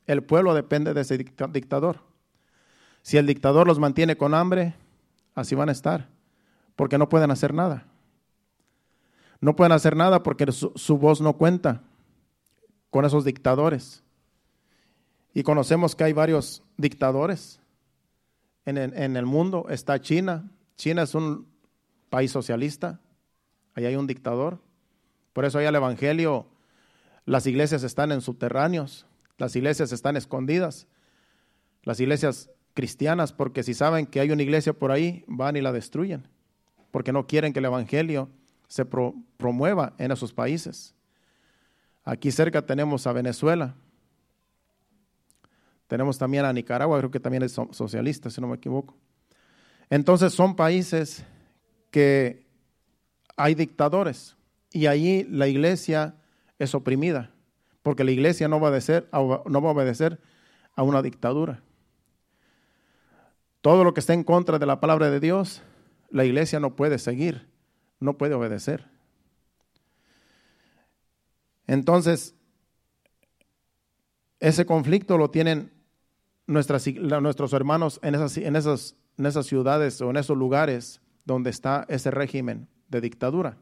el 0.07 0.22
pueblo 0.22 0.55
depende 0.55 0.94
de 0.94 1.03
ese 1.03 1.18
dictador. 1.18 1.98
Si 3.03 3.18
el 3.18 3.26
dictador 3.26 3.66
los 3.66 3.78
mantiene 3.78 4.16
con 4.16 4.32
hambre, 4.32 4.74
así 5.34 5.55
van 5.55 5.68
a 5.68 5.72
estar, 5.72 6.09
porque 6.74 6.96
no 6.96 7.11
pueden 7.11 7.30
hacer 7.30 7.53
nada. 7.53 7.86
No 9.38 9.55
pueden 9.55 9.72
hacer 9.72 9.96
nada 9.96 10.22
porque 10.22 10.50
su, 10.50 10.96
voz 10.96 11.20
no 11.20 11.34
cuenta 11.34 11.82
con 12.88 13.05
esos 13.05 13.22
dictadores. 13.22 14.03
Y 15.34 15.42
conocemos 15.42 15.94
que 15.94 16.05
hay 16.05 16.14
varios 16.14 16.62
dictadores 16.78 17.61
en 18.64 19.16
el, 19.16 19.26
mundo 19.26 19.66
está 19.68 20.00
China. 20.00 20.50
China 20.76 21.02
es 21.02 21.14
un 21.14 21.46
país 22.10 22.30
socialista. 22.30 23.00
Ahí 23.74 23.86
hay 23.86 23.96
un 23.96 24.06
dictador. 24.06 24.60
Por 25.32 25.44
eso 25.44 25.58
allá 25.58 25.70
el 25.70 25.74
Evangelio, 25.74 26.46
las 27.24 27.46
iglesias 27.46 27.82
están 27.82 28.12
en 28.12 28.20
subterráneos, 28.20 29.06
las 29.38 29.56
iglesias 29.56 29.92
están 29.92 30.16
escondidas, 30.16 30.86
las 31.82 32.00
iglesias 32.00 32.50
cristianas, 32.74 33.32
porque 33.32 33.62
si 33.62 33.74
saben 33.74 34.06
que 34.06 34.20
hay 34.20 34.30
una 34.30 34.42
iglesia 34.42 34.72
por 34.72 34.92
ahí, 34.92 35.24
van 35.26 35.56
y 35.56 35.60
la 35.60 35.72
destruyen, 35.72 36.28
porque 36.90 37.12
no 37.12 37.26
quieren 37.26 37.52
que 37.52 37.60
el 37.60 37.64
Evangelio 37.64 38.28
se 38.68 38.84
promueva 38.84 39.94
en 39.98 40.12
esos 40.12 40.32
países. 40.32 40.94
Aquí 42.04 42.30
cerca 42.30 42.66
tenemos 42.66 43.06
a 43.06 43.12
Venezuela, 43.12 43.74
tenemos 45.93 46.16
también 46.16 46.47
a 46.47 46.55
Nicaragua, 46.55 46.97
creo 47.01 47.11
que 47.11 47.20
también 47.20 47.43
es 47.43 47.53
socialista, 47.53 48.30
si 48.30 48.40
no 48.40 48.49
me 48.49 48.57
equivoco. 48.57 48.97
Entonces 49.90 50.32
son 50.32 50.57
países 50.57 51.22
que 51.90 52.47
hay 53.36 53.55
dictadores 53.55 54.34
y 54.70 54.86
allí 54.86 55.24
la 55.24 55.49
iglesia 55.49 56.14
es 56.59 56.74
oprimida, 56.74 57.30
porque 57.82 58.05
la 58.05 58.11
iglesia 58.11 58.49
no 58.49 58.59
va 58.59 58.68
a 58.68 58.70
obedecer, 58.70 59.07
no 59.12 59.61
va 59.61 59.68
a, 59.68 59.72
obedecer 59.72 60.18
a 60.74 60.82
una 60.82 61.03
dictadura. 61.03 61.62
Todo 63.61 63.84
lo 63.84 63.93
que 63.93 64.01
está 64.01 64.14
en 64.14 64.24
contra 64.24 64.59
de 64.59 64.64
la 64.64 64.80
palabra 64.80 65.11
de 65.11 65.20
Dios, 65.20 65.61
la 66.09 66.24
iglesia 66.24 66.59
no 66.59 66.74
puede 66.74 66.99
seguir, 66.99 67.51
no 68.01 68.16
puede 68.16 68.32
obedecer. 68.32 68.86
Entonces, 71.66 72.34
ese 74.40 74.64
conflicto 74.64 75.18
lo 75.18 75.28
tienen 75.30 75.82
nuestros 76.47 77.53
hermanos 77.53 78.01
en 78.03 78.14
esas, 78.14 78.36
en, 78.36 78.57
esas, 78.57 78.97
en 79.18 79.26
esas 79.26 79.47
ciudades 79.47 80.01
o 80.01 80.11
en 80.11 80.16
esos 80.16 80.36
lugares 80.36 81.01
donde 81.24 81.51
está 81.51 81.84
ese 81.88 82.11
régimen 82.11 82.68
de 82.88 83.01
dictadura. 83.01 83.57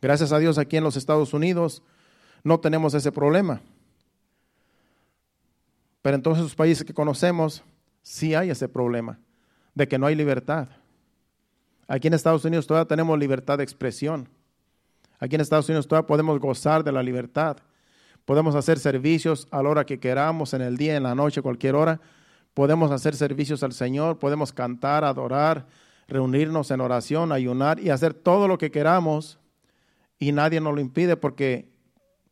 Gracias 0.00 0.32
a 0.32 0.38
Dios 0.38 0.58
aquí 0.58 0.76
en 0.76 0.84
los 0.84 0.96
Estados 0.96 1.32
Unidos 1.32 1.82
no 2.44 2.60
tenemos 2.60 2.94
ese 2.94 3.10
problema. 3.10 3.60
Pero 6.02 6.16
en 6.16 6.22
todos 6.22 6.38
esos 6.38 6.54
países 6.54 6.84
que 6.84 6.94
conocemos 6.94 7.64
sí 8.02 8.34
hay 8.34 8.50
ese 8.50 8.68
problema 8.68 9.18
de 9.74 9.88
que 9.88 9.98
no 9.98 10.06
hay 10.06 10.14
libertad. 10.14 10.68
Aquí 11.88 12.06
en 12.06 12.14
Estados 12.14 12.44
Unidos 12.44 12.66
todavía 12.66 12.86
tenemos 12.86 13.18
libertad 13.18 13.58
de 13.58 13.64
expresión. 13.64 14.28
Aquí 15.18 15.34
en 15.34 15.40
Estados 15.40 15.68
Unidos 15.68 15.88
todavía 15.88 16.06
podemos 16.06 16.38
gozar 16.38 16.84
de 16.84 16.92
la 16.92 17.02
libertad. 17.02 17.56
Podemos 18.26 18.54
hacer 18.54 18.78
servicios 18.78 19.48
a 19.50 19.62
la 19.62 19.70
hora 19.70 19.86
que 19.86 19.98
queramos, 19.98 20.52
en 20.52 20.60
el 20.60 20.76
día, 20.76 20.96
en 20.96 21.04
la 21.04 21.14
noche, 21.14 21.40
cualquier 21.40 21.74
hora. 21.74 22.00
Podemos 22.52 22.90
hacer 22.90 23.16
servicios 23.16 23.62
al 23.62 23.72
Señor, 23.72 24.18
podemos 24.18 24.52
cantar, 24.52 25.04
adorar, 25.04 25.66
reunirnos 26.08 26.70
en 26.70 26.82
oración, 26.82 27.32
ayunar 27.32 27.80
y 27.80 27.88
hacer 27.88 28.12
todo 28.12 28.48
lo 28.48 28.58
que 28.58 28.70
queramos 28.70 29.38
y 30.18 30.32
nadie 30.32 30.60
nos 30.60 30.74
lo 30.74 30.80
impide 30.82 31.16
porque, 31.16 31.70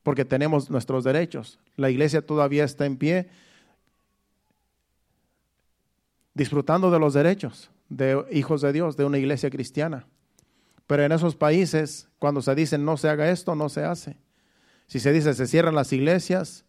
porque 0.02 0.26
tenemos 0.26 0.68
nuestros 0.68 1.04
derechos. 1.04 1.58
La 1.76 1.88
iglesia 1.88 2.20
todavía 2.20 2.64
está 2.64 2.84
en 2.84 2.98
pie 2.98 3.28
disfrutando 6.34 6.90
de 6.90 6.98
los 6.98 7.14
derechos 7.14 7.70
de 7.88 8.24
hijos 8.32 8.60
de 8.60 8.72
Dios, 8.72 8.96
de 8.96 9.04
una 9.04 9.18
iglesia 9.18 9.50
cristiana. 9.50 10.06
Pero 10.86 11.04
en 11.04 11.12
esos 11.12 11.36
países, 11.36 12.08
cuando 12.18 12.42
se 12.42 12.54
dice 12.54 12.78
no 12.78 12.96
se 12.96 13.08
haga 13.08 13.30
esto, 13.30 13.54
no 13.54 13.68
se 13.68 13.84
hace. 13.84 14.16
Si 14.86 15.00
se 15.00 15.12
dice 15.12 15.34
se 15.34 15.46
cierran 15.46 15.74
las 15.74 15.92
iglesias, 15.92 16.64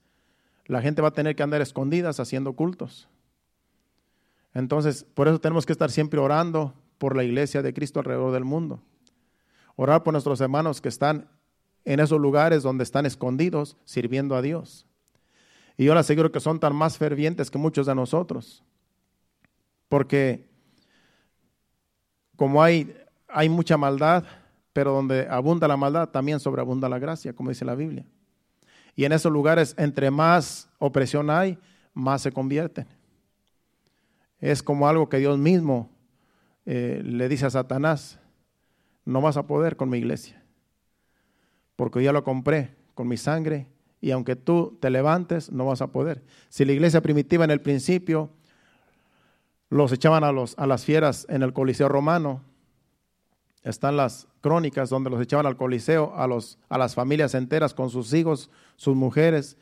la 0.66 0.82
gente 0.82 1.01
va 1.01 1.09
a 1.09 1.13
tener 1.13 1.36
que 1.36 1.43
andar 1.43 1.61
escondidas 1.61 2.20
haciendo 2.20 2.53
cultos. 2.53 3.07
Entonces, 4.53 5.03
por 5.03 5.28
eso 5.28 5.39
tenemos 5.39 5.66
que 5.66 5.74
estar 5.74 5.91
siempre 5.91 6.20
orando 6.20 6.74
por 6.97 7.16
la 7.16 7.24
iglesia 7.24 7.61
de 7.61 7.74
Cristo 7.74 7.99
alrededor 7.99 8.32
del 8.32 8.45
mundo. 8.45 8.82
Orar 9.76 10.03
por 10.03 10.13
nuestros 10.13 10.39
hermanos 10.39 10.80
que 10.82 10.89
están 10.89 11.28
en 11.84 11.99
esos 11.99 12.20
lugares 12.20 12.63
donde 12.63 12.84
están 12.84 13.05
escondidos 13.05 13.78
sirviendo 13.86 14.36
a 14.36 14.41
Dios. 14.41 14.86
Y 15.78 15.86
yo 15.86 15.93
les 15.93 16.01
aseguro 16.01 16.32
que 16.32 16.39
son 16.39 16.59
tan 16.59 16.74
más 16.74 16.97
fervientes 16.97 17.51
que 17.51 17.57
muchos 17.57 17.86
de 17.86 17.95
nosotros. 17.95 18.63
Porque 19.89 20.47
como 22.36 22.63
hay, 22.63 22.95
hay 23.28 23.49
mucha 23.49 23.78
maldad, 23.78 24.24
pero 24.76 24.91
donde 24.91 25.26
abunda 25.30 25.69
la 25.69 25.78
maldad, 25.78 26.09
también 26.09 26.41
sobreabunda 26.41 26.89
la 26.89 26.99
gracia, 26.99 27.32
como 27.32 27.47
dice 27.47 27.63
la 27.63 27.76
Biblia. 27.76 28.05
Y 28.93 29.05
en 29.05 29.13
esos 29.13 29.32
lugares, 29.32 29.73
entre 29.78 30.11
más 30.11 30.67
opresión 30.80 31.30
hay, 31.30 31.57
más 31.93 32.23
se 32.23 32.34
convierten. 32.34 32.86
Es 34.38 34.61
como 34.61 34.89
algo 34.89 35.07
que 35.07 35.19
Dios 35.19 35.38
mismo 35.38 35.89
eh, 36.65 37.01
le 37.05 37.30
dice 37.30 37.45
a 37.45 37.51
Satanás, 37.51 38.19
no 39.05 39.21
vas 39.21 39.38
a 39.38 39.47
poder 39.47 39.78
con 39.78 39.88
mi 39.88 39.97
iglesia, 39.97 40.43
porque 41.78 42.03
ya 42.03 42.11
lo 42.11 42.26
compré 42.26 42.76
con 42.95 43.07
mi 43.07 43.15
sangre 43.15 43.69
y 44.01 44.11
aunque 44.11 44.36
tú 44.36 44.78
te 44.82 44.89
levantes, 44.89 45.53
no 45.53 45.65
vas 45.67 45.82
a 45.82 45.88
poder. 45.88 46.21
Si 46.49 46.65
la 46.65 46.73
iglesia 46.73 46.99
primitiva 46.99 47.45
en 47.45 47.51
el 47.51 47.61
principio 47.61 48.30
los 49.69 49.93
echaban 49.93 50.26
a, 50.26 50.34
los, 50.34 50.53
a 50.59 50.67
las 50.67 50.84
fieras 50.84 51.26
en 51.30 51.43
el 51.43 51.53
Coliseo 51.53 51.88
romano, 51.88 52.41
están 53.66 53.97
las 53.97 54.28
crónicas 54.41 54.89
donde 54.89 55.09
los 55.09 55.20
echaban 55.20 55.47
al 55.47 55.57
Coliseo, 55.57 56.13
a, 56.16 56.28
los, 56.28 56.59
a 56.70 56.78
las 56.78 56.93
familias 56.93 57.34
enteras 57.34 57.74
con 57.74 57.89
sus 57.89 58.13
hijos, 58.13 58.51
sus 58.76 58.95
mujeres, 58.95 59.57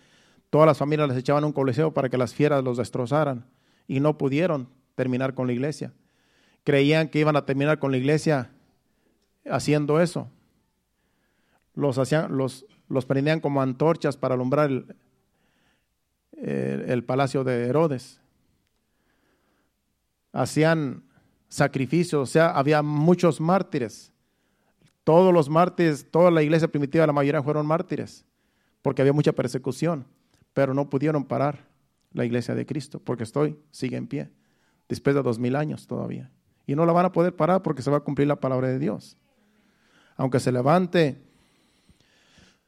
todas 0.50 0.68
las 0.68 0.78
familias 0.78 1.08
les 1.08 1.18
echaban 1.18 1.46
a 1.46 1.48
un 1.48 1.54
Coliseo 1.54 1.94
para 1.94 2.10
que 2.10 2.18
las 2.18 2.34
fieras 2.34 2.64
los 2.64 2.78
destrozaran 2.78 3.46
y 3.88 4.02
no 4.02 4.18
pudieron 4.18 4.68
terminar 4.96 5.34
con 5.34 5.48
la 5.48 5.54
iglesia. 5.54 5.94
Creían 6.66 7.08
que 7.08 7.20
iban 7.20 7.38
a 7.38 7.46
terminar 7.46 7.80
con 7.80 7.92
la 7.92 7.98
iglesia 7.98 8.52
haciendo 9.50 10.02
eso. 10.02 10.30
Los, 11.74 11.98
hacían, 11.98 12.38
los, 12.38 12.66
los 12.90 13.06
prendían 13.06 13.40
como 13.40 13.62
antorchas 13.62 14.18
para 14.18 14.36
alumbrar 14.36 14.70
el, 14.70 14.96
el, 16.42 17.04
palacio 17.06 17.46
de 17.46 17.68
Herodes. 17.68 18.20
Hacían 20.34 21.04
sacrificios, 21.54 22.30
o 22.30 22.32
sea, 22.32 22.50
había 22.50 22.82
muchos 22.82 23.40
mártires. 23.40 24.12
Todos 25.04 25.34
los 25.34 25.50
mártires, 25.50 26.10
toda 26.10 26.32
la 26.32 26.42
iglesia 26.42 26.68
primitiva, 26.68 27.06
la 27.06 27.14
mayoría 27.14 27.44
fueron 27.44 27.66
mártires, 27.68 28.26
porque 28.82 29.02
había 29.02 29.14
mucha 29.14 29.34
persecución, 29.34 30.06
pero 30.54 30.74
no 30.74 30.90
pudieron 30.90 31.26
parar 31.26 31.68
la 32.12 32.26
iglesia 32.26 32.56
de 32.56 32.66
Cristo, 32.66 33.00
porque 33.00 33.24
estoy, 33.24 33.60
sigue 33.72 33.98
en 33.98 34.08
pie, 34.08 34.30
después 34.90 35.16
de 35.16 35.22
dos 35.22 35.38
mil 35.38 35.56
años 35.56 35.86
todavía. 35.86 36.32
Y 36.66 36.76
no 36.76 36.86
la 36.86 36.94
van 36.94 37.06
a 37.06 37.12
poder 37.12 37.36
parar 37.36 37.62
porque 37.62 37.82
se 37.82 37.92
va 37.92 37.98
a 37.98 38.02
cumplir 38.02 38.28
la 38.28 38.40
palabra 38.40 38.70
de 38.70 38.80
Dios 38.80 39.18
aunque 40.16 40.40
se 40.40 40.52
levante, 40.52 41.22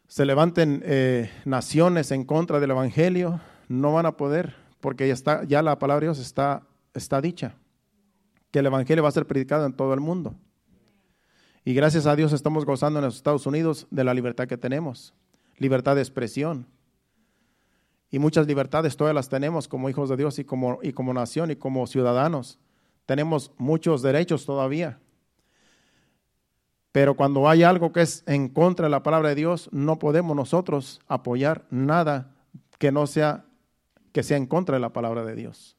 se 0.07 0.25
levanten 0.25 0.81
eh, 0.85 1.29
naciones 1.45 2.11
en 2.11 2.23
contra 2.23 2.59
del 2.59 2.71
Evangelio, 2.71 3.39
no 3.67 3.93
van 3.93 4.05
a 4.05 4.17
poder, 4.17 4.55
porque 4.79 5.07
ya, 5.07 5.13
está, 5.13 5.43
ya 5.43 5.61
la 5.61 5.79
palabra 5.79 6.01
de 6.01 6.07
Dios 6.07 6.19
está, 6.19 6.63
está 6.93 7.21
dicha, 7.21 7.55
que 8.55 8.59
el 8.59 8.67
Evangelio 8.67 9.03
va 9.03 9.09
a 9.09 9.11
ser 9.11 9.27
predicado 9.27 9.65
en 9.65 9.73
todo 9.73 9.93
el 9.93 9.99
mundo. 9.99 10.33
Y 11.65 11.73
gracias 11.73 12.05
a 12.05 12.15
Dios 12.15 12.31
estamos 12.31 12.63
gozando 12.63 12.99
en 12.99 13.03
los 13.03 13.17
Estados 13.17 13.45
Unidos 13.45 13.85
de 13.91 14.05
la 14.05 14.13
libertad 14.13 14.47
que 14.47 14.55
tenemos, 14.55 15.13
libertad 15.57 15.97
de 15.97 16.01
expresión. 16.01 16.65
Y 18.09 18.17
muchas 18.17 18.47
libertades 18.47 18.95
todas 18.95 19.13
las 19.13 19.27
tenemos 19.27 19.67
como 19.67 19.89
hijos 19.89 20.07
de 20.07 20.15
Dios 20.15 20.39
y 20.39 20.45
como, 20.45 20.79
y 20.81 20.93
como 20.93 21.13
nación 21.13 21.51
y 21.51 21.57
como 21.57 21.85
ciudadanos. 21.85 22.57
Tenemos 23.05 23.51
muchos 23.57 24.01
derechos 24.01 24.45
todavía. 24.45 24.99
Pero 26.93 27.17
cuando 27.17 27.49
hay 27.49 27.63
algo 27.63 27.91
que 27.91 28.03
es 28.03 28.23
en 28.25 28.47
contra 28.47 28.85
de 28.85 28.91
la 28.91 29.03
palabra 29.03 29.27
de 29.27 29.35
Dios, 29.35 29.67
no 29.73 29.99
podemos 29.99 30.33
nosotros 30.33 31.01
apoyar 31.09 31.65
nada 31.71 32.33
que 32.79 32.93
no 32.93 33.05
sea 33.05 33.43
que 34.13 34.23
sea 34.23 34.37
en 34.37 34.45
contra 34.45 34.77
de 34.77 34.79
la 34.79 34.93
palabra 34.93 35.25
de 35.25 35.35
Dios. 35.35 35.74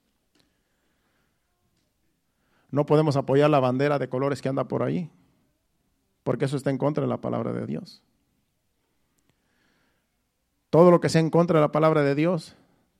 No 2.71 2.87
podemos 2.87 3.17
apoyar 3.17 3.51
la 3.51 3.61
bandera 3.61 3.99
de 3.99 4.09
colores 4.09 4.43
que 4.43 4.49
anda 4.49 4.69
por 4.69 4.83
ahí, 4.83 5.11
porque 6.23 6.45
eso 6.47 6.57
está 6.57 6.71
en 6.71 6.79
contra 6.79 7.03
de 7.03 7.09
la 7.09 7.21
palabra 7.21 7.53
de 7.53 7.67
Dios. 7.67 8.03
Todo 10.71 10.91
lo 10.91 11.01
que 11.01 11.09
sea 11.09 11.21
en 11.21 11.31
contra 11.31 11.59
de 11.59 11.67
la 11.67 11.73
palabra 11.73 12.03
de 12.03 12.15
Dios, 12.15 12.57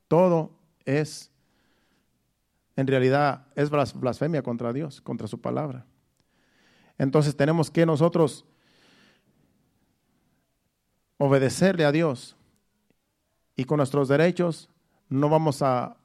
todo 0.09 0.53
es, 0.85 1.31
en 2.77 2.87
realidad, 2.87 3.47
es 3.57 3.71
blasfemia 3.71 4.43
contra 4.43 4.73
Dios, 4.73 5.01
contra 5.01 5.27
su 5.27 5.41
palabra. 5.41 5.85
Entonces 6.99 7.37
tenemos 7.37 7.71
que 7.71 7.85
nosotros 7.85 8.47
obedecerle 11.19 11.85
a 11.85 11.93
Dios 11.93 12.37
y 13.57 13.65
con 13.65 13.79
nuestros 13.79 14.09
derechos 14.09 14.69
no 15.09 15.29
vamos 15.29 15.63
a, 15.63 15.97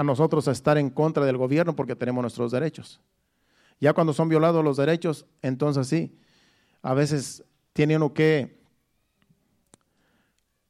a 0.00 0.02
nosotros 0.02 0.48
a 0.48 0.52
estar 0.52 0.78
en 0.78 0.88
contra 0.88 1.26
del 1.26 1.36
gobierno 1.36 1.76
porque 1.76 1.94
tenemos 1.94 2.22
nuestros 2.22 2.50
derechos. 2.50 3.02
Ya 3.80 3.92
cuando 3.92 4.14
son 4.14 4.30
violados 4.30 4.64
los 4.64 4.78
derechos, 4.78 5.26
entonces 5.42 5.88
sí, 5.88 6.16
a 6.80 6.94
veces 6.94 7.44
tiene 7.74 7.98
uno 7.98 8.14
que 8.14 8.58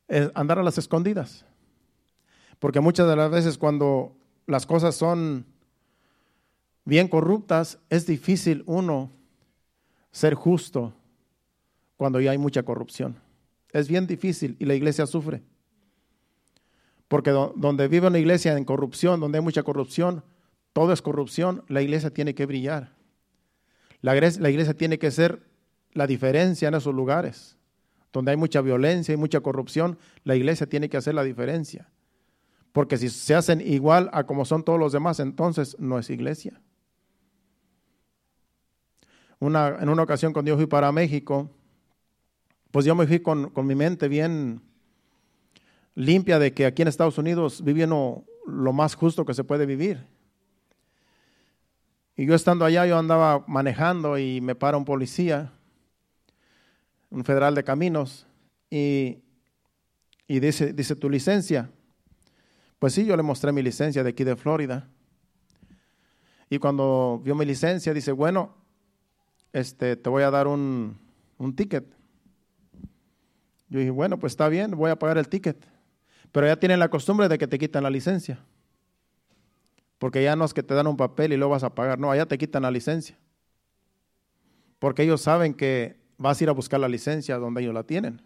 eh, 0.09 0.33
andar 0.35 0.59
a 0.59 0.65
las 0.65 0.79
escondidas. 0.79 1.45
Porque 2.59 2.81
muchas 2.81 3.07
de 3.07 3.15
las 3.15 3.31
veces 3.31 3.57
cuando 3.57 4.17
las 4.49 4.67
cosas 4.67 4.97
son 4.97 5.47
bien 6.85 7.07
corruptas, 7.07 7.79
es 7.89 8.07
difícil 8.07 8.65
uno 8.67 9.13
ser 10.11 10.35
justo 10.35 10.93
cuando 11.97 12.21
ya 12.21 12.33
hay 12.33 12.39
mucha 12.39 12.65
corrupción. 12.65 13.15
Es 13.71 13.87
bien 13.87 14.09
difícil 14.09 14.57
y 14.59 14.65
la 14.65 14.75
iglesia 14.75 15.07
sufre. 15.07 15.41
Porque 17.11 17.31
donde 17.31 17.89
vive 17.89 18.07
una 18.07 18.19
iglesia 18.19 18.57
en 18.57 18.65
corrupción, 18.65 19.21
donde 19.21 19.37
hay 19.37 19.45
mucha 19.45 19.63
corrupción, 19.63 20.25
todo 20.73 20.95
es 20.95 21.03
corrupción, 21.03 21.65
la 21.69 21.83
iglesia 21.83 22.09
tiene 22.09 22.35
que 22.35 22.47
brillar. 22.47 22.95
La 24.01 24.17
iglesia, 24.17 24.73
tiene 24.75 24.99
que 24.99 25.11
ser 25.11 25.43
la 25.93 26.07
diferencia 26.07 26.69
en 26.69 26.75
esos 26.75 26.95
lugares. 26.95 27.59
Donde 28.13 28.31
hay 28.31 28.39
mucha 28.39 28.63
violencia 28.63 29.13
y 29.13 29.17
mucha 29.19 29.41
corrupción, 29.41 29.99
la 30.25 30.37
iglesia 30.37 30.67
tiene 30.67 30.89
que 30.89 30.97
hacer 30.97 31.15
la 31.15 31.25
diferencia. 31.25 31.91
Porque 32.73 32.97
si 32.97 33.11
se 33.11 33.35
hacen 33.35 33.61
igual 33.61 34.09
a 34.13 34.25
como 34.25 34.47
son 34.47 34.63
todos 34.63 34.79
los 34.79 34.93
demás, 34.93 35.21
entonces 35.21 35.77
no 35.79 35.99
es 35.99 36.09
iglesia 36.09 36.63
en 39.41 39.89
una 39.89 40.03
ocasión 40.03 40.33
cuando 40.33 40.51
yo 40.51 40.57
fui 40.57 40.67
para 40.67 40.93
México, 40.93 41.51
pues 42.71 42.85
yo 42.85 42.95
me 42.95 43.07
fui 43.07 43.21
con, 43.21 43.51
mi 43.67 43.75
mente 43.75 44.07
bien 44.07 44.61
limpia 46.01 46.39
de 46.39 46.53
que 46.53 46.67
aquí 46.67 46.83
en 46.83 46.89
Estados 46.89 47.19
Unidos 47.19 47.63
viviendo 47.63 48.25
lo 48.47 48.73
más 48.73 48.95
justo 48.95 49.25
que 49.25 49.35
se 49.35 49.45
puede 49.45 49.67
vivir. 49.67 50.07
Y 52.17 52.27
yo 52.27 52.35
estando 52.35 52.65
allá, 52.65 52.87
yo 52.87 52.99
andaba 52.99 53.45
manejando 53.47 54.19
y 54.19 54.41
me 54.41 54.55
para 54.55 54.77
un 54.77 54.85
policía, 54.85 55.53
un 57.11 57.25
federal 57.25 57.55
de 57.55 57.65
caminos, 57.65 58.27
y, 58.69 59.19
y 60.27 60.41
dice, 60.41 60.73
dice 60.73 60.97
tu 60.97 61.09
licencia. 61.09 61.71
Pues 62.79 62.95
sí, 62.95 63.05
yo 63.05 63.17
le 63.17 63.23
mostré 63.23 63.53
mi 63.53 63.63
licencia 63.63 64.03
de 64.03 64.11
aquí 64.11 64.25
de 64.25 64.37
Florida. 64.37 64.89
Y 66.49 66.59
cuando 66.59 67.21
vio 67.23 67.35
mi 67.35 67.45
licencia, 67.45 67.95
dice, 67.95 68.13
bueno, 68.13 68.55
este, 69.53 69.97
te 69.97 70.11
voy 70.11 70.23
a 70.23 70.31
dar 70.31 70.47
un, 70.47 70.99
un 71.39 71.55
ticket. 71.55 71.85
Yo 73.69 73.79
dije, 73.79 73.91
bueno, 73.91 74.19
pues 74.19 74.33
está 74.33 74.49
bien, 74.49 74.73
voy 74.73 74.91
a 74.91 74.99
pagar 74.99 75.19
el 75.19 75.29
ticket. 75.29 75.70
Pero 76.33 76.47
ya 76.47 76.57
tienen 76.57 76.79
la 76.79 76.89
costumbre 76.89 77.29
de 77.29 77.39
que 77.39 77.47
te 77.47 77.59
quitan 77.59 77.83
la 77.83 77.91
licencia. 77.91 78.39
Porque 79.99 80.23
ya 80.23 80.37
no 80.37 80.45
es 80.45 80.55
que 80.55 80.63
te 80.63 80.75
dan 80.75 80.87
un 80.87 80.97
papel 80.97 81.33
y 81.33 81.37
lo 81.37 81.49
vas 81.49 81.63
a 81.63 81.75
pagar, 81.75 81.99
no, 81.99 82.11
allá 82.11 82.27
te 82.27 82.39
quitan 82.39 82.63
la 82.63 82.71
licencia. 82.71 83.19
Porque 84.79 85.03
ellos 85.03 85.21
saben 85.21 85.53
que 85.53 85.97
vas 86.17 86.41
a 86.41 86.45
ir 86.45 86.49
a 86.49 86.53
buscar 86.53 86.81
la 86.81 86.89
licencia 86.89 87.37
donde 87.37 87.61
ellos 87.61 87.75
la 87.75 87.83
tienen. 87.83 88.23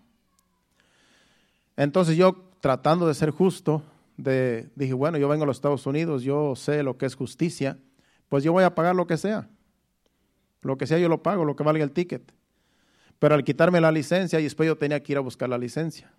Entonces 1.77 2.17
yo, 2.17 2.51
tratando 2.61 3.09
de 3.09 3.15
ser 3.15 3.31
justo, 3.31 3.83
de, 4.17 4.71
dije, 4.77 4.93
bueno, 4.93 5.19
yo 5.19 5.29
vengo 5.29 5.43
a 5.43 5.47
los 5.47 5.57
Estados 5.57 5.87
Unidos, 5.87 6.23
yo 6.23 6.55
sé 6.55 6.83
lo 6.85 6.97
que 6.97 7.07
es 7.07 7.17
justicia, 7.17 7.79
pues 8.29 8.45
yo 8.45 8.53
voy 8.53 8.65
a 8.65 8.75
pagar 8.75 8.95
lo 8.95 9.07
que 9.07 9.17
sea. 9.17 9.49
Lo 10.63 10.79
que 10.79 10.87
sea 10.87 10.99
yo 10.99 11.09
lo 11.09 11.23
pago, 11.23 11.45
lo 11.45 11.57
que 11.57 11.65
valga 11.65 11.85
el 11.85 11.91
ticket. 11.91 12.33
Pero 13.19 13.35
al 13.35 13.45
quitarme 13.45 13.81
la 13.81 13.91
licencia, 13.93 14.41
y 14.41 14.45
después 14.45 14.67
yo 14.67 14.77
tenía 14.77 15.03
que 15.03 15.13
ir 15.13 15.19
a 15.19 15.21
buscar 15.21 15.49
la 15.49 15.59
licencia. 15.59 16.13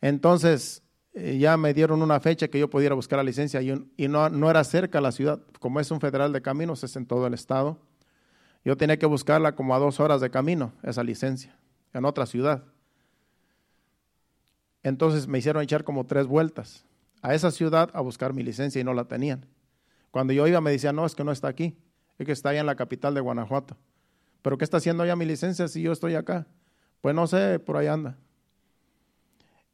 Entonces, 0.00 0.82
eh, 1.14 1.38
ya 1.38 1.56
me 1.56 1.74
dieron 1.74 2.02
una 2.02 2.20
fecha 2.20 2.48
que 2.48 2.58
yo 2.58 2.70
pudiera 2.70 2.94
buscar 2.94 3.16
la 3.16 3.24
licencia 3.24 3.60
y, 3.60 4.08
no, 4.08 4.28
no, 4.28 4.50
era 4.50 4.62
cerca 4.64 5.00
la 5.00 5.12
ciudad, 5.12 5.40
como 5.58 5.80
es 5.80 5.90
un 5.90 6.00
federal 6.00 6.32
de 6.32 6.42
caminos, 6.42 6.84
es 6.84 6.94
en 6.96 7.06
todo 7.06 7.26
el 7.26 7.34
estado. 7.34 7.78
Yo 8.64 8.76
tenía 8.76 8.98
que 8.98 9.06
buscarla 9.06 9.54
como 9.54 9.74
a 9.74 9.78
dos 9.78 10.00
horas 10.00 10.20
de 10.20 10.30
camino, 10.30 10.72
esa 10.82 11.02
licencia, 11.02 11.56
en 11.92 12.04
otra 12.04 12.26
ciudad. 12.26 12.64
Entonces 14.82 15.26
me 15.26 15.38
hicieron 15.38 15.62
echar 15.62 15.82
como 15.82 16.06
tres 16.06 16.26
vueltas 16.26 16.84
a 17.20 17.34
esa 17.34 17.50
ciudad 17.50 17.90
a 17.94 18.00
buscar 18.00 18.32
mi 18.32 18.44
licencia 18.44 18.80
y 18.80 18.84
no 18.84 18.94
la 18.94 19.04
tenían. 19.04 19.46
Cuando 20.12 20.32
yo 20.32 20.46
iba 20.46 20.60
me 20.60 20.70
decían, 20.70 20.94
no, 20.94 21.04
es 21.04 21.14
que 21.14 21.24
no 21.24 21.32
está 21.32 21.48
aquí, 21.48 21.76
es 22.18 22.26
que 22.26 22.32
está 22.32 22.50
allá 22.50 22.60
en 22.60 22.66
la 22.66 22.76
capital 22.76 23.14
de 23.14 23.20
Guanajuato. 23.20 23.76
¿Pero 24.42 24.56
qué 24.56 24.64
está 24.64 24.76
haciendo 24.76 25.04
ya 25.04 25.16
mi 25.16 25.24
licencia 25.24 25.66
si 25.66 25.82
yo 25.82 25.90
estoy 25.90 26.14
acá? 26.14 26.46
Pues 27.00 27.14
no 27.14 27.26
sé, 27.26 27.58
por 27.58 27.76
ahí 27.76 27.88
anda 27.88 28.16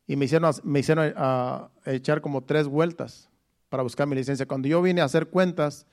y 0.07 0.17
me 0.17 0.27
hicieron, 0.27 0.53
me 0.65 0.81
hicieron 0.81 1.13
a, 1.17 1.71
echar 1.87 2.21
como 2.21 2.43
tres 2.43 2.67
vueltas 2.67 3.31
para 3.69 3.83
buscar 3.83 4.07
mi 4.07 4.15
licencia. 4.15 4.47
Cuando 4.47 4.69
yo 4.69 4.83
vine 4.83 5.01
a 5.01 5.05
hacer 5.05 5.29
cuentas, 5.29 5.87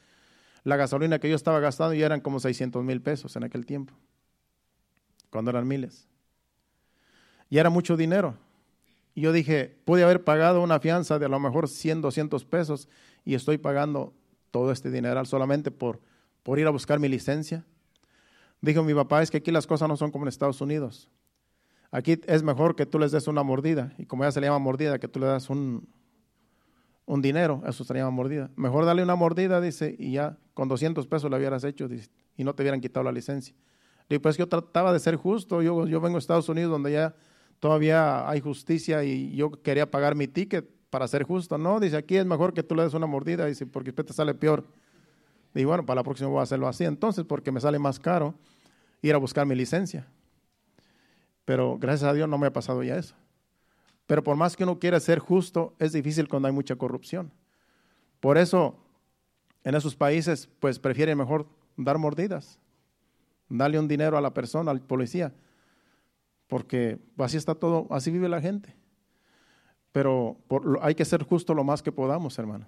la 0.64 0.76
gasolina 0.76 1.20
que 1.20 1.30
yo 1.30 1.36
estaba 1.36 1.59
gastando 1.59 1.93
ya 1.93 2.05
eran 2.05 2.22
como 2.22 2.39
600 2.39 2.84
mil 2.84 3.01
pesos 3.01 3.36
en 3.36 3.43
aquel 3.43 3.66
tiempo, 3.66 3.93
cuando 5.30 5.51
eran 5.51 5.68
miles. 5.68 6.07
Y 7.49 7.57
era 7.57 7.70
mucho 7.70 7.97
dinero. 7.97 8.38
Y 9.14 9.22
yo 9.22 9.34
dije, 9.34 9.78
pude 9.86 10.03
haber 10.03 10.24
pagado 10.24 10.62
una 10.62 10.80
fianza 10.80 11.20
de 11.20 11.26
a 11.26 11.30
lo 11.30 11.39
mejor 11.39 11.68
100, 11.68 12.01
200 12.01 12.45
pesos 12.45 12.88
y 13.26 13.36
estoy 13.36 13.57
pagando 13.57 14.14
todo 14.51 14.72
este 14.72 14.89
dinero 14.89 15.24
solamente 15.26 15.72
por, 15.72 15.99
por 16.43 16.59
ir 16.59 16.68
a 16.68 16.70
buscar 16.70 16.99
mi 16.99 17.09
licencia. 17.09 17.66
Dijo 18.62 18.84
mi 18.84 18.93
papá, 18.93 19.22
es 19.22 19.32
que 19.32 19.38
aquí 19.38 19.51
las 19.51 19.68
cosas 19.68 19.89
no 19.89 19.97
son 19.97 20.12
como 20.12 20.26
en 20.26 20.30
Estados 20.30 20.62
Unidos. 20.62 21.09
Aquí 21.92 22.20
es 22.26 22.42
mejor 22.42 22.76
que 22.76 22.86
tú 22.86 22.98
les 23.00 23.12
des 23.12 23.28
una 23.28 23.44
mordida, 23.44 23.94
y 23.98 24.06
como 24.06 24.24
ya 24.24 24.32
se 24.32 24.39
le 24.39 24.48
llama 24.48 24.60
mordida, 24.60 24.98
que 24.98 25.10
tú 25.10 25.20
le 25.20 25.26
das 25.26 25.50
un, 25.50 25.88
un 27.06 27.22
dinero, 27.22 27.62
eso 27.68 27.84
se 27.84 27.94
le 27.94 28.00
llama 28.00 28.12
mordida. 28.12 28.50
Mejor 28.56 28.86
darle 28.86 29.04
una 29.04 29.16
mordida, 29.16 29.60
dice, 29.60 29.96
y 30.00 30.14
ya 30.14 30.38
con 30.54 30.70
200 30.70 31.06
pesos 31.08 31.30
lo 31.30 31.36
hubieras 31.36 31.66
hecho 31.66 31.89
y 32.38 32.44
no 32.44 32.56
te 32.56 32.64
hubieran 32.64 32.80
quitado 32.80 33.04
la 33.04 33.12
licencia. 33.12 33.54
Y 34.08 34.20
pues 34.20 34.38
yo 34.38 34.48
trataba 34.48 34.94
de 34.94 35.00
ser 35.00 35.16
justo, 35.18 35.62
yo, 35.62 35.86
yo 35.88 36.00
vengo 36.00 36.16
a 36.16 36.20
Estados 36.20 36.48
Unidos 36.50 36.72
donde 36.72 36.94
ya 36.94 37.16
todavía 37.60 38.30
hay 38.30 38.39
justicia 38.39 39.04
y 39.04 39.36
yo 39.36 39.52
quería 39.52 39.89
pagar 39.89 40.16
mi 40.16 40.28
ticket 40.28 40.70
para 40.89 41.08
ser 41.08 41.24
justo. 41.24 41.58
No, 41.58 41.80
dice, 41.80 41.98
aquí 41.98 42.18
es 42.18 42.26
mejor 42.26 42.54
que 42.54 42.64
tú 42.64 42.76
le 42.76 42.84
des 42.84 42.94
una 42.94 43.08
mordida, 43.08 43.46
dice, 43.46 43.66
porque 43.66 43.88
después 43.88 44.08
te 44.08 44.14
sale 44.14 44.34
peor. 44.34 44.66
Y 45.54 45.66
bueno, 45.66 45.86
para 45.86 46.00
la 46.00 46.04
próxima 46.04 46.30
voy 46.30 46.39
a 46.39 46.44
hacerlo 46.44 46.68
así 46.68 46.86
entonces, 46.86 47.26
porque 47.26 47.52
me 47.52 47.60
sale 47.60 47.80
más 47.80 48.00
caro 48.00 48.34
ir 49.02 49.14
a 49.14 49.18
buscar 49.18 49.46
mi 49.46 49.56
licencia. 49.56 50.08
Pero 51.46 51.78
gracias 51.78 52.10
a 52.10 52.14
Dios 52.14 52.30
no 52.30 52.38
me 52.38 52.48
ha 52.48 52.54
pasado 52.54 52.84
ya 52.84 52.96
eso. 52.96 53.16
Pero 54.08 54.24
por 54.24 54.36
más 54.36 54.56
que 54.56 54.64
uno 54.64 54.80
quiera 54.80 55.00
ser 55.00 55.20
justo, 55.20 55.74
es 55.80 55.94
difícil 55.94 56.28
cuando 56.28 56.48
hay 56.48 56.54
mucha 56.54 56.76
corrupción. 56.76 57.32
Por 58.20 58.38
eso, 58.38 58.78
en 59.64 59.76
esos 59.76 59.96
países, 59.96 60.50
pues 60.60 60.80
prefieren 60.80 61.18
mejor 61.18 61.48
dar 61.78 61.98
mordidas, 61.98 62.60
darle 63.50 63.80
un 63.80 63.88
dinero 63.88 64.18
a 64.18 64.22
la 64.22 64.34
persona, 64.34 64.72
al 64.72 64.82
policía, 64.82 65.34
porque 66.48 67.00
así 67.18 67.38
está 67.38 67.56
todo, 67.56 67.88
así 67.89 68.12
vive 68.12 68.28
la 68.28 68.42
gente. 68.42 68.76
Pero 69.92 70.38
hay 70.82 70.96
que 70.96 71.06
ser 71.06 71.24
justo 71.24 71.54
lo 71.54 71.64
más 71.64 71.82
que 71.82 71.92
podamos, 71.92 72.38
hermano. 72.38 72.68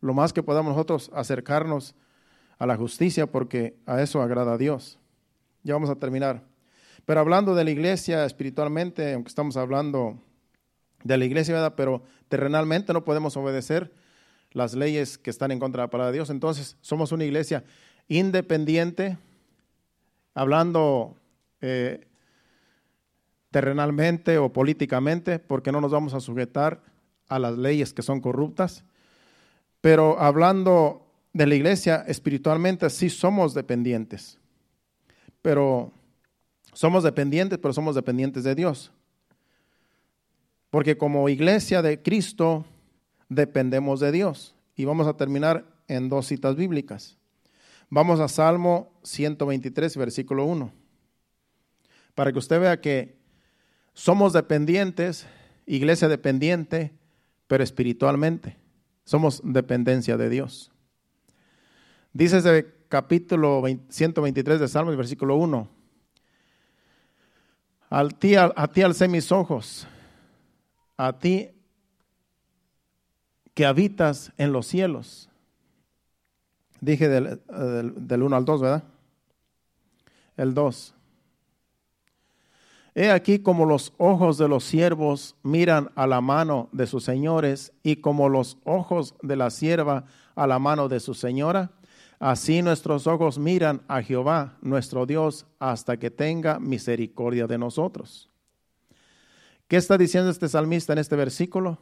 Lo 0.00 0.14
más 0.14 0.32
que 0.32 0.42
podamos 0.42 0.72
nosotros 0.72 1.10
acercarnos 1.14 1.94
a 2.58 2.66
la 2.66 2.76
justicia, 2.76 3.26
porque 3.26 3.76
a 3.86 4.00
eso 4.00 4.22
agrada 4.22 4.54
a 4.54 4.58
Dios. 4.58 4.98
Ya 5.62 5.74
vamos 5.74 5.90
a 5.90 5.96
terminar. 5.96 6.49
Pero 7.04 7.20
hablando 7.20 7.54
de 7.54 7.64
la 7.64 7.70
iglesia 7.70 8.24
espiritualmente, 8.24 9.14
aunque 9.14 9.28
estamos 9.28 9.56
hablando 9.56 10.18
de 11.04 11.16
la 11.16 11.24
iglesia, 11.24 11.74
pero 11.76 12.02
terrenalmente 12.28 12.92
no 12.92 13.04
podemos 13.04 13.36
obedecer 13.36 13.92
las 14.52 14.74
leyes 14.74 15.18
que 15.18 15.30
están 15.30 15.50
en 15.50 15.58
contra 15.58 15.82
de 15.82 15.86
la 15.86 15.90
palabra 15.90 16.10
de 16.10 16.18
Dios. 16.18 16.30
Entonces, 16.30 16.76
somos 16.80 17.12
una 17.12 17.24
iglesia 17.24 17.64
independiente, 18.08 19.18
hablando 20.34 21.16
eh, 21.60 22.06
terrenalmente 23.50 24.38
o 24.38 24.52
políticamente, 24.52 25.38
porque 25.38 25.72
no 25.72 25.80
nos 25.80 25.92
vamos 25.92 26.14
a 26.14 26.20
sujetar 26.20 26.82
a 27.28 27.38
las 27.38 27.56
leyes 27.56 27.94
que 27.94 28.02
son 28.02 28.20
corruptas. 28.20 28.84
Pero 29.80 30.20
hablando 30.20 31.06
de 31.32 31.46
la 31.46 31.54
iglesia 31.54 32.04
espiritualmente, 32.06 32.90
sí 32.90 33.08
somos 33.08 33.54
dependientes. 33.54 34.38
Pero 35.42 35.92
somos 36.72 37.02
dependientes, 37.02 37.58
pero 37.58 37.74
somos 37.74 37.94
dependientes 37.94 38.44
de 38.44 38.54
Dios. 38.54 38.92
Porque 40.70 40.96
como 40.96 41.28
iglesia 41.28 41.82
de 41.82 42.00
Cristo 42.00 42.64
dependemos 43.28 44.00
de 44.00 44.12
Dios. 44.12 44.54
Y 44.76 44.84
vamos 44.84 45.06
a 45.06 45.16
terminar 45.16 45.64
en 45.88 46.08
dos 46.08 46.26
citas 46.26 46.54
bíblicas. 46.56 47.18
Vamos 47.88 48.20
a 48.20 48.28
Salmo 48.28 48.92
123, 49.02 49.96
versículo 49.96 50.44
1. 50.44 50.72
Para 52.14 52.32
que 52.32 52.38
usted 52.38 52.60
vea 52.60 52.80
que 52.80 53.16
somos 53.92 54.32
dependientes, 54.32 55.26
iglesia 55.66 56.08
dependiente, 56.08 56.92
pero 57.48 57.64
espiritualmente. 57.64 58.56
Somos 59.04 59.40
dependencia 59.42 60.16
de 60.16 60.28
Dios. 60.28 60.70
Dice 62.12 62.38
ese 62.38 62.66
capítulo 62.88 63.62
123 63.88 64.60
de 64.60 64.68
Salmos, 64.68 64.96
versículo 64.96 65.34
1 65.36 65.79
a, 67.90 68.08
ti 68.08 68.82
alcé 68.82 69.08
mis 69.08 69.32
ojos, 69.32 69.86
a 70.96 71.12
ti 71.12 71.50
que 73.52 73.66
habitas 73.66 74.32
en 74.38 74.52
los 74.52 74.66
cielos. 74.66 75.28
Dije 76.80 77.08
del, 77.08 77.40
del, 77.96 78.22
1 78.22 78.36
al 78.36 78.44
2, 78.44 78.60
¿verdad? 78.60 78.84
El 80.36 80.54
2. 80.54 80.94
He 82.94 83.10
aquí 83.10 83.40
como 83.40 83.66
los 83.66 83.92
ojos 83.98 84.38
de 84.38 84.48
los 84.48 84.64
siervos 84.64 85.36
miran 85.42 85.90
a 85.94 86.06
la 86.06 86.20
mano 86.20 86.68
de 86.72 86.86
sus 86.86 87.04
señores 87.04 87.72
y 87.82 87.96
como 87.96 88.28
los 88.28 88.56
ojos 88.64 89.14
de 89.22 89.36
la 89.36 89.50
sierva 89.50 90.04
a 90.34 90.46
la 90.46 90.58
mano 90.58 90.88
de 90.88 91.00
su 91.00 91.14
señora 91.14 91.70
Así 92.20 92.60
nuestros 92.60 93.06
ojos 93.06 93.38
miran 93.38 93.80
a 93.88 94.02
Jehová, 94.02 94.58
nuestro 94.60 95.06
Dios, 95.06 95.46
hasta 95.58 95.96
que 95.96 96.10
tenga 96.10 96.60
misericordia 96.60 97.46
de 97.46 97.56
nosotros. 97.56 98.28
¿Qué 99.66 99.78
está 99.78 99.96
diciendo 99.96 100.30
este 100.30 100.46
salmista 100.46 100.92
en 100.92 100.98
este 100.98 101.16
versículo? 101.16 101.78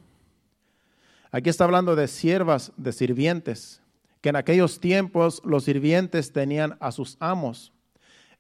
Aquí 1.32 1.50
está 1.50 1.64
hablando 1.64 1.96
de 1.96 2.06
siervas, 2.06 2.70
de 2.76 2.92
sirvientes, 2.92 3.82
que 4.20 4.28
en 4.28 4.36
aquellos 4.36 4.78
tiempos 4.78 5.42
los 5.44 5.64
sirvientes 5.64 6.32
tenían 6.32 6.76
a 6.78 6.92
sus 6.92 7.16
amos. 7.18 7.72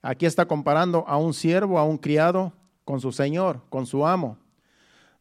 Aquí 0.00 0.24
está 0.24 0.46
comparando 0.46 1.04
a 1.08 1.16
un 1.16 1.34
siervo, 1.34 1.80
a 1.80 1.84
un 1.84 1.98
criado, 1.98 2.52
con 2.84 3.00
su 3.00 3.10
señor, 3.10 3.62
con 3.70 3.86
su 3.86 4.06
amo. 4.06 4.38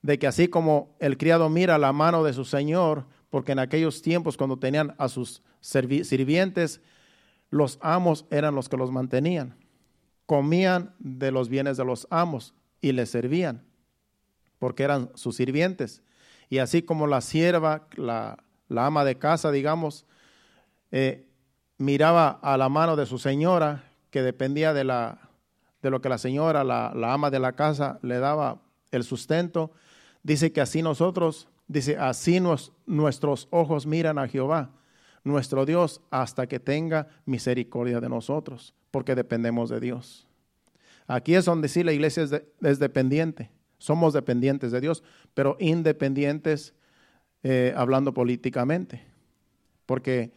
De 0.03 0.19
que 0.19 0.27
así 0.27 0.47
como 0.47 0.95
el 0.99 1.17
criado 1.17 1.49
mira 1.49 1.79
la 1.79 1.91
mano 1.91 2.23
de 2.23 2.33
su 2.33 2.45
señor, 2.45 3.05
porque 3.31 3.53
en 3.53 3.59
aquellos 3.59 4.03
tiempos 4.03 4.37
cuando 4.37 4.59
tenían 4.59 4.93
a 4.99 5.09
sus 5.09 5.41
sirvientes, 5.61 6.81
los 7.49 7.77
amos 7.81 8.25
eran 8.29 8.55
los 8.55 8.69
que 8.69 8.77
los 8.77 8.91
mantenían. 8.91 9.55
Comían 10.25 10.93
de 10.99 11.31
los 11.31 11.49
bienes 11.49 11.77
de 11.77 11.85
los 11.85 12.07
amos 12.09 12.53
y 12.81 12.91
les 12.91 13.09
servían, 13.09 13.63
porque 14.59 14.83
eran 14.83 15.09
sus 15.15 15.35
sirvientes. 15.35 16.01
Y 16.49 16.59
así 16.59 16.81
como 16.81 17.07
la 17.07 17.21
sierva, 17.21 17.87
la, 17.95 18.37
ama 18.69 19.05
de 19.05 19.17
casa, 19.17 19.51
digamos, 19.51 20.05
eh, 20.91 21.25
miraba 21.77 22.39
a 22.41 22.57
la 22.57 22.69
mano 22.69 22.95
de 22.95 23.05
su 23.05 23.19
señora, 23.19 23.83
que 24.11 24.21
dependía 24.21 24.73
de, 24.73 24.83
la, 24.83 25.29
de 25.81 25.89
lo 25.89 26.01
que 26.01 26.09
la 26.09 26.17
señora, 26.17 26.63
la, 26.63 26.91
ama 27.13 27.29
de 27.29 27.39
la 27.39 27.53
casa, 27.53 27.99
le 28.01 28.19
daba 28.19 28.61
el 28.91 29.03
sustento, 29.03 29.71
dice 30.23 30.51
que 30.51 30.61
así 30.61 30.81
nosotros 30.81 31.47
Dice, 31.67 31.97
así 31.97 32.39
nos, 32.39 32.71
nuestros 32.85 33.47
ojos 33.51 33.85
miran 33.85 34.17
a 34.17 34.27
Jehová, 34.27 34.69
nuestro 35.23 35.65
Dios, 35.65 36.01
hasta 36.09 36.47
que 36.47 36.59
tenga 36.59 37.07
misericordia 37.25 37.99
de 37.99 38.09
nosotros, 38.09 38.73
porque 38.91 39.15
dependemos 39.15 39.69
de 39.69 39.79
Dios. 39.79 40.27
Aquí 41.07 41.35
es 41.35 41.45
donde 41.45 41.69
sí 41.69 41.83
la 41.83 41.93
iglesia 41.93 42.23
es, 42.23 42.79
dependiente. 42.79 43.49
Somos 43.77 44.13
dependientes 44.13 44.71
de 44.71 44.81
Dios, 44.81 45.03
pero 45.33 45.55
independientes 45.59 46.73
eh, 47.43 47.73
hablando 47.77 48.13
políticamente. 48.13 49.05
Porque, 49.85 50.33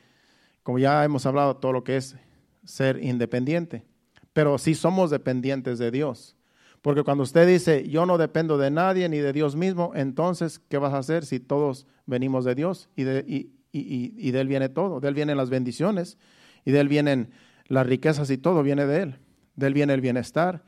como 0.62 0.78
ya 0.78 1.04
hemos 1.04 1.26
hablado, 1.26 1.56
todo 1.56 1.72
lo 1.72 1.82
que 1.82 1.96
es 1.96 2.16
ser 2.64 3.02
independiente. 3.02 3.84
Pero 4.32 4.58
sí 4.58 4.74
somos 4.74 5.10
dependientes 5.10 5.78
de 5.78 5.90
Dios. 5.90 6.36
Porque 6.82 7.02
cuando 7.02 7.24
usted 7.24 7.46
dice, 7.46 7.88
yo 7.88 8.06
no 8.06 8.16
dependo 8.16 8.56
de 8.56 8.70
nadie 8.70 9.08
ni 9.08 9.18
de 9.18 9.32
Dios 9.32 9.56
mismo, 9.56 9.92
entonces, 9.94 10.58
¿qué 10.58 10.78
vas 10.78 10.94
a 10.94 10.98
hacer 10.98 11.26
si 11.26 11.40
todos 11.40 11.86
venimos 12.06 12.44
de 12.44 12.54
Dios 12.54 12.88
y 12.96 13.02
de, 13.02 13.50
y, 13.72 14.30
de 14.30 14.40
Él 14.40 14.48
viene 14.48 14.68
todo? 14.68 15.00
De 15.00 15.08
Él 15.08 15.14
vienen 15.14 15.36
las 15.36 15.50
bendiciones 15.50 16.18
y 16.64 16.72
de 16.72 16.80
Él 16.80 16.88
vienen 16.88 17.30
las 17.66 17.86
riquezas 17.86 18.30
y 18.30 18.38
todo 18.38 18.62
viene 18.62 18.86
de 18.86 19.02
Él. 19.02 19.18
De 19.56 19.66
Él 19.66 19.74
viene 19.74 19.94
el 19.94 20.00
bienestar, 20.00 20.62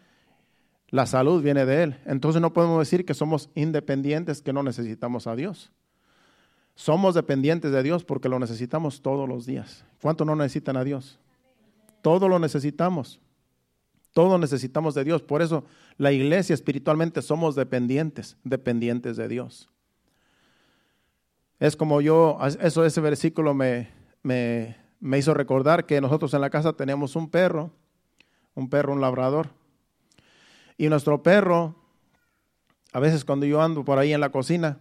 la 0.88 1.06
salud 1.06 1.42
viene 1.42 1.64
de 1.64 1.82
Él. 1.82 1.96
Entonces 2.04 2.40
no 2.40 2.52
podemos 2.52 2.78
decir 2.78 3.04
que 3.04 3.14
somos 3.14 3.50
independientes, 3.54 4.42
que 4.42 4.52
no 4.52 4.62
necesitamos 4.62 5.26
a 5.26 5.34
Dios. 5.34 5.72
Somos 6.74 7.14
dependientes 7.14 7.72
de 7.72 7.82
Dios 7.82 8.04
porque 8.04 8.28
lo 8.28 8.38
necesitamos 8.38 9.02
todos 9.02 9.28
los 9.28 9.46
días. 9.46 9.84
¿Cuánto 10.00 10.24
no 10.24 10.36
necesitan 10.36 10.76
a 10.76 10.84
Dios? 10.84 11.18
Todo 12.02 12.28
lo 12.28 12.38
necesitamos. 12.38 13.20
Todo 14.12 14.38
necesitamos 14.38 14.94
de 14.94 15.04
Dios. 15.04 15.22
Por 15.22 15.42
eso 15.42 15.64
la 15.96 16.12
iglesia 16.12 16.54
espiritualmente 16.54 17.22
somos 17.22 17.54
dependientes, 17.54 18.36
dependientes 18.44 19.16
de 19.16 19.28
Dios. 19.28 19.71
Es 21.62 21.76
como 21.76 22.00
yo, 22.00 22.38
eso 22.60 22.84
ese 22.84 23.00
versículo 23.00 23.54
me, 23.54 23.88
me, 24.24 24.76
me 24.98 25.18
hizo 25.18 25.32
recordar 25.32 25.86
que 25.86 26.00
nosotros 26.00 26.34
en 26.34 26.40
la 26.40 26.50
casa 26.50 26.72
tenemos 26.72 27.14
un 27.14 27.30
perro, 27.30 27.70
un 28.56 28.68
perro, 28.68 28.92
un 28.92 29.00
labrador. 29.00 29.50
Y 30.76 30.88
nuestro 30.88 31.22
perro, 31.22 31.76
a 32.92 32.98
veces 32.98 33.24
cuando 33.24 33.46
yo 33.46 33.62
ando 33.62 33.84
por 33.84 34.00
ahí 34.00 34.12
en 34.12 34.18
la 34.18 34.30
cocina, 34.30 34.80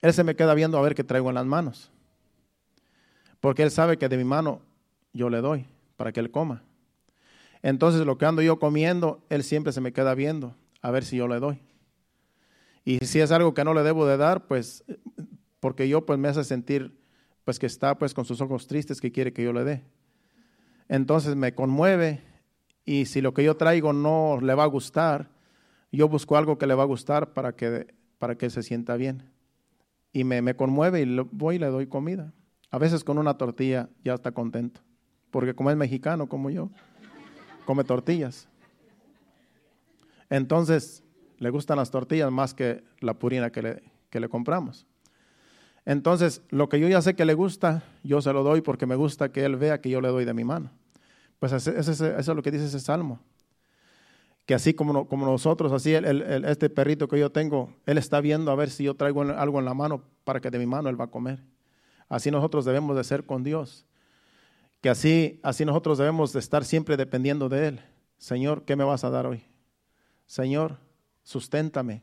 él 0.00 0.12
se 0.12 0.24
me 0.24 0.34
queda 0.34 0.54
viendo 0.54 0.76
a 0.76 0.82
ver 0.82 0.96
qué 0.96 1.04
traigo 1.04 1.28
en 1.28 1.36
las 1.36 1.46
manos. 1.46 1.92
Porque 3.38 3.62
él 3.62 3.70
sabe 3.70 3.96
que 3.96 4.08
de 4.08 4.16
mi 4.16 4.24
mano 4.24 4.60
yo 5.12 5.30
le 5.30 5.40
doy 5.40 5.66
para 5.96 6.10
que 6.10 6.18
él 6.18 6.32
coma. 6.32 6.64
Entonces 7.62 8.04
lo 8.04 8.18
que 8.18 8.26
ando 8.26 8.42
yo 8.42 8.58
comiendo, 8.58 9.22
él 9.28 9.44
siempre 9.44 9.72
se 9.72 9.80
me 9.80 9.92
queda 9.92 10.16
viendo 10.16 10.56
a 10.82 10.90
ver 10.90 11.04
si 11.04 11.16
yo 11.16 11.28
le 11.28 11.38
doy. 11.38 11.60
Y 12.84 12.98
si 13.06 13.20
es 13.20 13.30
algo 13.30 13.54
que 13.54 13.62
no 13.62 13.72
le 13.72 13.84
debo 13.84 14.04
de 14.04 14.16
dar, 14.16 14.48
pues 14.48 14.82
porque 15.60 15.88
yo 15.88 16.06
pues 16.06 16.18
me 16.18 16.28
hace 16.28 16.44
sentir 16.44 16.98
pues 17.44 17.58
que 17.58 17.66
está 17.66 17.98
pues 17.98 18.14
con 18.14 18.24
sus 18.24 18.40
ojos 18.40 18.66
tristes 18.66 19.00
que 19.00 19.12
quiere 19.12 19.32
que 19.32 19.42
yo 19.42 19.52
le 19.52 19.64
dé. 19.64 19.84
Entonces 20.88 21.36
me 21.36 21.54
conmueve 21.54 22.22
y 22.84 23.06
si 23.06 23.20
lo 23.20 23.34
que 23.34 23.44
yo 23.44 23.56
traigo 23.56 23.92
no 23.92 24.38
le 24.40 24.54
va 24.54 24.64
a 24.64 24.68
gustar, 24.68 25.30
yo 25.92 26.08
busco 26.08 26.36
algo 26.36 26.58
que 26.58 26.66
le 26.66 26.74
va 26.74 26.82
a 26.82 26.86
gustar 26.86 27.32
para 27.32 27.54
que, 27.54 27.94
para 28.18 28.36
que 28.36 28.50
se 28.50 28.62
sienta 28.62 28.96
bien. 28.96 29.30
Y 30.12 30.24
me, 30.24 30.42
me 30.42 30.56
conmueve 30.56 31.02
y 31.02 31.16
voy 31.32 31.56
y 31.56 31.58
le 31.58 31.66
doy 31.66 31.86
comida. 31.86 32.32
A 32.70 32.78
veces 32.78 33.04
con 33.04 33.18
una 33.18 33.36
tortilla 33.36 33.88
ya 34.04 34.14
está 34.14 34.32
contento, 34.32 34.80
porque 35.30 35.54
como 35.54 35.70
es 35.70 35.76
mexicano 35.76 36.28
como 36.28 36.50
yo, 36.50 36.70
come 37.64 37.84
tortillas. 37.84 38.48
Entonces, 40.30 41.02
le 41.38 41.50
gustan 41.50 41.78
las 41.78 41.90
tortillas 41.90 42.30
más 42.30 42.52
que 42.52 42.84
la 43.00 43.18
purina 43.18 43.50
que 43.50 43.62
le, 43.62 43.82
que 44.10 44.20
le 44.20 44.28
compramos. 44.28 44.86
Entonces, 45.88 46.42
lo 46.50 46.68
que 46.68 46.78
yo 46.78 46.86
ya 46.86 47.00
sé 47.00 47.16
que 47.16 47.24
le 47.24 47.32
gusta, 47.32 47.82
yo 48.04 48.20
se 48.20 48.30
lo 48.34 48.42
doy 48.42 48.60
porque 48.60 48.84
me 48.84 48.94
gusta 48.94 49.32
que 49.32 49.42
él 49.46 49.56
vea 49.56 49.80
que 49.80 49.88
yo 49.88 50.02
le 50.02 50.08
doy 50.08 50.26
de 50.26 50.34
mi 50.34 50.44
mano. 50.44 50.70
Pues 51.38 51.50
eso, 51.54 51.70
es 51.70 52.28
lo 52.28 52.42
que 52.42 52.50
dice 52.50 52.66
ese 52.66 52.78
salmo. 52.78 53.20
Que 54.44 54.52
así 54.52 54.74
como, 54.74 55.08
como 55.08 55.24
nosotros, 55.24 55.72
así 55.72 55.94
este 55.94 56.68
perrito 56.68 57.08
que 57.08 57.18
yo 57.18 57.32
tengo, 57.32 57.72
él 57.86 57.96
está 57.96 58.20
viendo 58.20 58.50
a 58.50 58.54
ver 58.54 58.68
si 58.68 58.84
yo 58.84 58.96
traigo 58.96 59.22
algo 59.22 59.60
en 59.60 59.64
la 59.64 59.72
mano 59.72 60.02
para 60.24 60.40
que 60.40 60.50
de 60.50 60.58
mi 60.58 60.66
mano 60.66 60.90
él 60.90 61.00
va 61.00 61.06
a 61.06 61.10
comer. 61.10 61.42
Así 62.10 62.30
nosotros 62.30 62.66
debemos 62.66 62.94
de 62.94 63.02
ser 63.02 63.24
con 63.24 63.42
Dios. 63.42 63.86
Que 64.82 64.90
así, 64.90 65.40
así 65.42 65.64
nosotros 65.64 65.96
debemos 65.96 66.34
de 66.34 66.40
estar 66.40 66.66
siempre 66.66 66.98
dependiendo 66.98 67.48
de 67.48 67.68
Él. 67.68 67.80
Señor, 68.18 68.66
¿qué 68.66 68.76
me 68.76 68.84
vas 68.84 69.04
a 69.04 69.10
dar 69.10 69.26
hoy? 69.26 69.42
Señor, 70.26 70.76
susténtame, 71.22 72.02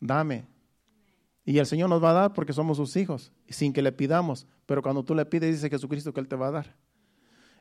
dame. 0.00 0.49
Y 1.44 1.58
el 1.58 1.66
Señor 1.66 1.88
nos 1.88 2.02
va 2.02 2.10
a 2.10 2.14
dar 2.14 2.32
porque 2.32 2.52
somos 2.52 2.76
sus 2.76 2.96
hijos, 2.96 3.32
sin 3.48 3.72
que 3.72 3.82
le 3.82 3.92
pidamos. 3.92 4.46
Pero 4.66 4.82
cuando 4.82 5.02
tú 5.02 5.14
le 5.14 5.24
pides, 5.24 5.54
dice 5.54 5.70
Jesucristo 5.70 6.12
que 6.12 6.20
Él 6.20 6.28
te 6.28 6.36
va 6.36 6.48
a 6.48 6.52
dar. 6.52 6.76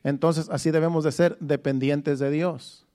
Entonces 0.04 0.50
así 0.50 0.72
debemos 0.72 1.04
de 1.04 1.12
ser 1.12 1.38
dependientes 1.40 2.20
de 2.20 2.32
Dios, 2.32 2.88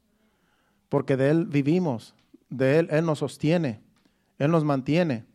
porque 0.89 1.17
de 1.17 1.31
Él 1.31 1.47
vivimos, 1.47 2.15
de 2.49 2.79
Él 2.79 2.89
Él 2.91 3.05
nos 3.05 3.19
sostiene, 3.19 3.81
Él 4.39 4.51
nos 4.51 4.65
mantiene, 4.65 5.27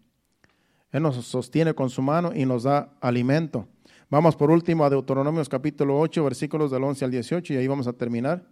Él 0.91 1.03
nos 1.03 1.15
sostiene 1.25 1.73
con 1.73 1.89
su 1.89 2.01
mano 2.01 2.31
y 2.33 2.45
nos 2.45 2.63
da 2.63 2.91
alimento. 3.01 3.67
Vamos 4.09 4.35
por 4.35 4.49
último 4.49 4.83
a 4.85 4.89
Deuteronomios 4.89 5.47
capítulo 5.47 5.99
8, 5.99 6.23
versículos 6.23 6.71
del 6.71 6.83
11 6.83 7.05
al 7.05 7.11
18 7.11 7.53
y 7.53 7.57
ahí 7.57 7.67
vamos 7.67 7.87
a 7.87 7.93
terminar. 7.93 8.43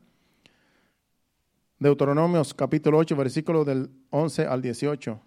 Deuteronomios 1.80 2.54
capítulo 2.54 3.00
8, 3.00 3.16
versículos 3.16 3.66
del 3.66 3.90
11 4.12 4.46
al 4.46 4.62
18. 4.62 5.20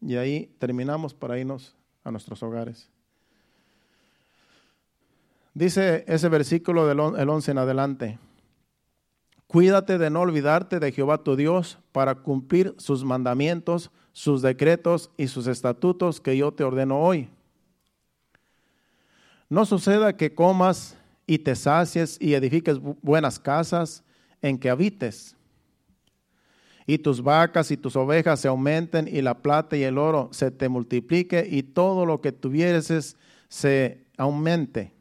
Y 0.00 0.16
ahí 0.16 0.54
terminamos 0.58 1.14
para 1.14 1.38
irnos 1.38 1.76
a 2.04 2.10
nuestros 2.10 2.42
hogares. 2.42 2.88
Dice 5.54 6.04
ese 6.06 6.28
versículo 6.28 6.86
del 6.86 7.00
11 7.00 7.50
en 7.50 7.58
adelante. 7.58 8.18
Cuídate 9.46 9.98
de 9.98 10.10
no 10.10 10.20
olvidarte 10.20 10.78
de 10.78 10.92
Jehová 10.92 11.24
tu 11.24 11.34
Dios 11.34 11.78
para 11.90 12.14
cumplir 12.14 12.74
sus 12.78 13.04
mandamientos, 13.04 13.90
sus 14.12 14.42
decretos 14.42 15.10
y 15.16 15.26
sus 15.26 15.48
estatutos 15.48 16.20
que 16.20 16.36
yo 16.36 16.52
te 16.52 16.62
ordeno 16.62 17.00
hoy. 17.00 17.28
No 19.48 19.66
suceda 19.66 20.16
que 20.16 20.34
comas 20.34 20.96
y 21.26 21.38
te 21.38 21.56
sacies 21.56 22.16
y 22.20 22.34
edifiques 22.34 22.78
buenas 23.02 23.40
casas 23.40 24.04
en 24.40 24.56
que 24.56 24.70
habites. 24.70 25.36
Y 26.86 26.98
tus 26.98 27.22
vacas 27.22 27.70
y 27.70 27.76
tus 27.76 27.96
ovejas 27.96 28.40
se 28.40 28.48
aumenten 28.48 29.08
y 29.08 29.22
la 29.22 29.38
plata 29.38 29.76
y 29.76 29.82
el 29.82 29.98
oro 29.98 30.28
se 30.32 30.50
te 30.50 30.68
multiplique 30.68 31.46
y 31.48 31.62
todo 31.62 32.06
lo 32.06 32.20
que 32.20 32.32
tuvieres 32.32 33.16
se 33.48 34.04
aumente. 34.16 34.92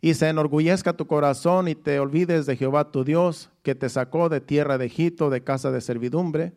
Y 0.00 0.14
se 0.14 0.28
enorgullezca 0.28 0.94
tu 0.94 1.06
corazón 1.06 1.68
y 1.68 1.74
te 1.74 1.98
olvides 2.00 2.46
de 2.46 2.56
Jehová 2.56 2.90
tu 2.90 3.04
Dios, 3.04 3.50
que 3.62 3.74
te 3.74 3.88
sacó 3.88 4.28
de 4.28 4.40
tierra 4.40 4.78
de 4.78 4.86
Egipto, 4.86 5.28
de 5.28 5.42
casa 5.42 5.70
de 5.70 5.82
servidumbre, 5.82 6.54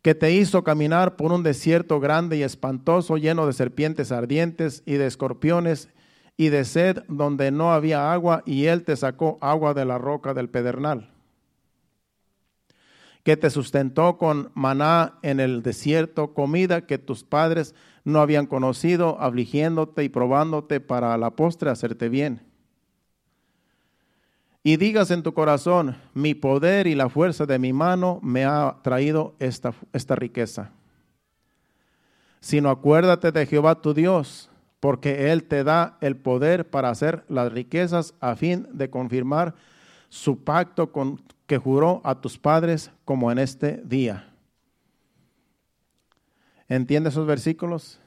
que 0.00 0.14
te 0.14 0.32
hizo 0.32 0.64
caminar 0.64 1.16
por 1.16 1.32
un 1.32 1.42
desierto 1.42 2.00
grande 2.00 2.38
y 2.38 2.42
espantoso, 2.42 3.18
lleno 3.18 3.46
de 3.46 3.52
serpientes 3.52 4.10
ardientes 4.10 4.82
y 4.86 4.94
de 4.94 5.06
escorpiones 5.06 5.90
y 6.38 6.48
de 6.48 6.64
sed 6.64 7.02
donde 7.08 7.50
no 7.50 7.74
había 7.74 8.10
agua, 8.10 8.42
y 8.46 8.64
él 8.64 8.82
te 8.84 8.96
sacó 8.96 9.36
agua 9.42 9.74
de 9.74 9.84
la 9.84 9.98
roca 9.98 10.32
del 10.32 10.48
pedernal 10.48 11.10
que 13.22 13.36
te 13.36 13.50
sustentó 13.50 14.16
con 14.16 14.50
maná 14.54 15.18
en 15.22 15.40
el 15.40 15.62
desierto, 15.62 16.32
comida 16.32 16.86
que 16.86 16.98
tus 16.98 17.24
padres 17.24 17.74
no 18.04 18.20
habían 18.20 18.46
conocido, 18.46 19.20
afligiéndote 19.20 20.04
y 20.04 20.08
probándote 20.08 20.80
para 20.80 21.12
a 21.12 21.18
la 21.18 21.30
postre 21.30 21.70
hacerte 21.70 22.08
bien. 22.08 22.42
Y 24.62 24.76
digas 24.76 25.10
en 25.10 25.22
tu 25.22 25.32
corazón, 25.32 25.96
mi 26.12 26.34
poder 26.34 26.86
y 26.86 26.94
la 26.94 27.08
fuerza 27.08 27.46
de 27.46 27.58
mi 27.58 27.72
mano 27.72 28.20
me 28.22 28.44
ha 28.44 28.76
traído 28.82 29.34
esta, 29.38 29.72
esta 29.92 30.16
riqueza. 30.16 30.72
Sino 32.40 32.68
acuérdate 32.68 33.32
de 33.32 33.46
Jehová 33.46 33.80
tu 33.80 33.94
Dios, 33.94 34.50
porque 34.78 35.30
Él 35.30 35.44
te 35.44 35.64
da 35.64 35.98
el 36.00 36.16
poder 36.16 36.68
para 36.68 36.90
hacer 36.90 37.24
las 37.28 37.52
riquezas 37.52 38.14
a 38.20 38.34
fin 38.34 38.66
de 38.72 38.90
confirmar 38.90 39.54
su 40.10 40.44
pacto 40.44 40.92
con, 40.92 41.22
que 41.46 41.56
juró 41.56 42.02
a 42.04 42.20
tus 42.20 42.36
padres 42.36 42.90
como 43.06 43.32
en 43.32 43.38
este 43.38 43.80
día. 43.84 44.34
¿Entiende 46.68 47.08
esos 47.08 47.26
versículos? 47.26 47.98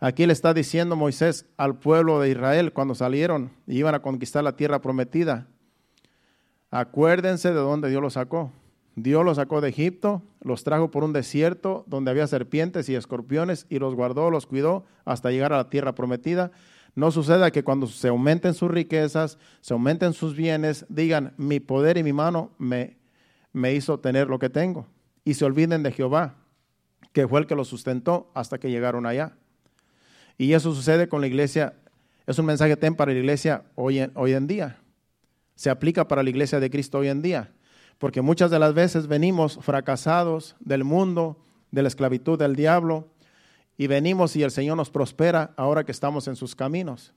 Aquí 0.00 0.26
le 0.26 0.32
está 0.32 0.52
diciendo 0.52 0.96
Moisés 0.96 1.46
al 1.56 1.78
pueblo 1.78 2.18
de 2.18 2.30
Israel 2.30 2.72
cuando 2.72 2.96
salieron 2.96 3.52
y 3.68 3.78
iban 3.78 3.94
a 3.94 4.02
conquistar 4.02 4.42
la 4.42 4.56
tierra 4.56 4.80
prometida. 4.80 5.46
Acuérdense 6.70 7.50
de 7.50 7.54
dónde 7.54 7.88
Dios 7.88 8.02
los 8.02 8.14
sacó. 8.14 8.50
Dios 8.96 9.24
los 9.24 9.36
sacó 9.36 9.60
de 9.60 9.68
Egipto, 9.68 10.22
los 10.42 10.64
trajo 10.64 10.90
por 10.90 11.04
un 11.04 11.12
desierto 11.12 11.84
donde 11.86 12.10
había 12.10 12.26
serpientes 12.26 12.88
y 12.88 12.94
escorpiones 12.94 13.66
y 13.70 13.78
los 13.78 13.94
guardó, 13.94 14.30
los 14.30 14.46
cuidó 14.46 14.84
hasta 15.04 15.30
llegar 15.30 15.52
a 15.52 15.58
la 15.58 15.70
tierra 15.70 15.94
prometida 15.94 16.50
no 16.94 17.10
suceda 17.10 17.50
que 17.50 17.64
cuando 17.64 17.86
se 17.86 18.08
aumenten 18.08 18.54
sus 18.54 18.70
riquezas, 18.70 19.38
se 19.60 19.72
aumenten 19.72 20.12
sus 20.12 20.36
bienes, 20.36 20.84
digan, 20.88 21.32
mi 21.38 21.58
poder 21.58 21.96
y 21.96 22.02
mi 22.02 22.12
mano 22.12 22.50
me, 22.58 22.98
me 23.52 23.74
hizo 23.74 23.98
tener 23.98 24.28
lo 24.28 24.38
que 24.38 24.50
tengo. 24.50 24.86
Y 25.24 25.34
se 25.34 25.44
olviden 25.44 25.82
de 25.82 25.92
Jehová, 25.92 26.34
que 27.12 27.26
fue 27.26 27.40
el 27.40 27.46
que 27.46 27.54
los 27.54 27.68
sustentó 27.68 28.30
hasta 28.34 28.58
que 28.58 28.70
llegaron 28.70 29.06
allá. 29.06 29.36
Y 30.36 30.52
eso 30.52 30.74
sucede 30.74 31.08
con 31.08 31.20
la 31.20 31.26
iglesia, 31.26 31.74
es 32.26 32.38
un 32.38 32.46
mensaje 32.46 32.76
ten 32.76 32.94
para 32.94 33.12
la 33.12 33.18
iglesia 33.18 33.64
hoy 33.74 34.00
en, 34.00 34.12
hoy 34.14 34.32
en 34.34 34.46
día. 34.46 34.78
Se 35.54 35.70
aplica 35.70 36.08
para 36.08 36.22
la 36.22 36.30
iglesia 36.30 36.60
de 36.60 36.70
Cristo 36.70 36.98
hoy 36.98 37.08
en 37.08 37.22
día. 37.22 37.52
Porque 37.98 38.20
muchas 38.20 38.50
de 38.50 38.58
las 38.58 38.74
veces 38.74 39.06
venimos 39.06 39.58
fracasados 39.62 40.56
del 40.60 40.84
mundo, 40.84 41.38
de 41.70 41.82
la 41.82 41.88
esclavitud 41.88 42.38
del 42.38 42.56
diablo, 42.56 43.11
y 43.76 43.86
venimos 43.86 44.36
y 44.36 44.42
el 44.42 44.50
Señor 44.50 44.76
nos 44.76 44.90
prospera 44.90 45.52
ahora 45.56 45.84
que 45.84 45.92
estamos 45.92 46.28
en 46.28 46.36
sus 46.36 46.54
caminos. 46.54 47.12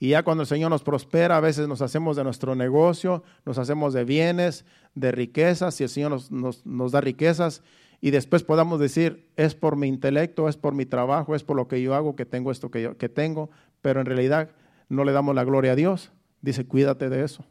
Y 0.00 0.08
ya 0.08 0.22
cuando 0.22 0.42
el 0.42 0.48
Señor 0.48 0.70
nos 0.70 0.82
prospera, 0.82 1.36
a 1.36 1.40
veces 1.40 1.68
nos 1.68 1.80
hacemos 1.80 2.16
de 2.16 2.24
nuestro 2.24 2.54
negocio, 2.54 3.22
nos 3.44 3.58
hacemos 3.58 3.94
de 3.94 4.04
bienes, 4.04 4.64
de 4.94 5.12
riquezas, 5.12 5.80
y 5.80 5.84
el 5.84 5.88
Señor 5.88 6.20
nos, 6.30 6.92
da 6.92 7.00
riquezas, 7.00 7.62
y 8.00 8.10
después 8.10 8.42
podamos 8.42 8.80
decir, 8.80 9.30
es 9.36 9.54
por 9.54 9.76
mi 9.76 9.86
intelecto, 9.86 10.48
es 10.48 10.56
por 10.56 10.74
mi 10.74 10.84
trabajo, 10.84 11.34
es 11.34 11.44
por 11.44 11.56
lo 11.56 11.68
que 11.68 11.80
yo 11.80 11.94
hago 11.94 12.16
que 12.16 12.26
tengo 12.26 12.50
esto 12.50 12.70
que, 12.70 12.82
yo, 12.82 12.98
que 12.98 13.08
tengo, 13.08 13.50
pero 13.80 14.00
en 14.00 14.06
realidad 14.06 14.50
no 14.88 15.04
le 15.04 15.12
damos 15.12 15.34
la 15.34 15.44
gloria 15.44 15.72
a 15.72 15.76
Dios. 15.76 16.10
Dice, 16.42 16.66
cuídate 16.66 17.08
de 17.08 17.24
eso. 17.24 17.46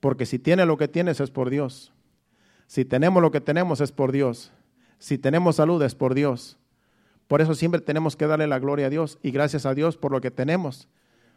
Porque 0.00 0.26
si 0.26 0.38
tienes 0.38 0.66
lo 0.66 0.76
que 0.76 0.88
tienes 0.88 1.20
es 1.20 1.30
por 1.30 1.48
Dios. 1.48 1.92
Si 2.66 2.84
tenemos 2.84 3.22
lo 3.22 3.30
que 3.30 3.40
tenemos 3.40 3.80
es 3.80 3.92
por 3.92 4.12
Dios. 4.12 4.52
Si 4.98 5.16
tenemos 5.16 5.56
salud 5.56 5.82
es 5.82 5.94
por 5.94 6.14
Dios. 6.14 6.58
Por 7.28 7.40
eso 7.40 7.54
siempre 7.54 7.80
tenemos 7.80 8.16
que 8.16 8.26
darle 8.26 8.46
la 8.46 8.58
gloria 8.58 8.86
a 8.86 8.90
Dios 8.90 9.18
y 9.22 9.30
gracias 9.30 9.66
a 9.66 9.74
Dios 9.74 9.96
por 9.96 10.12
lo 10.12 10.20
que 10.20 10.30
tenemos. 10.30 10.88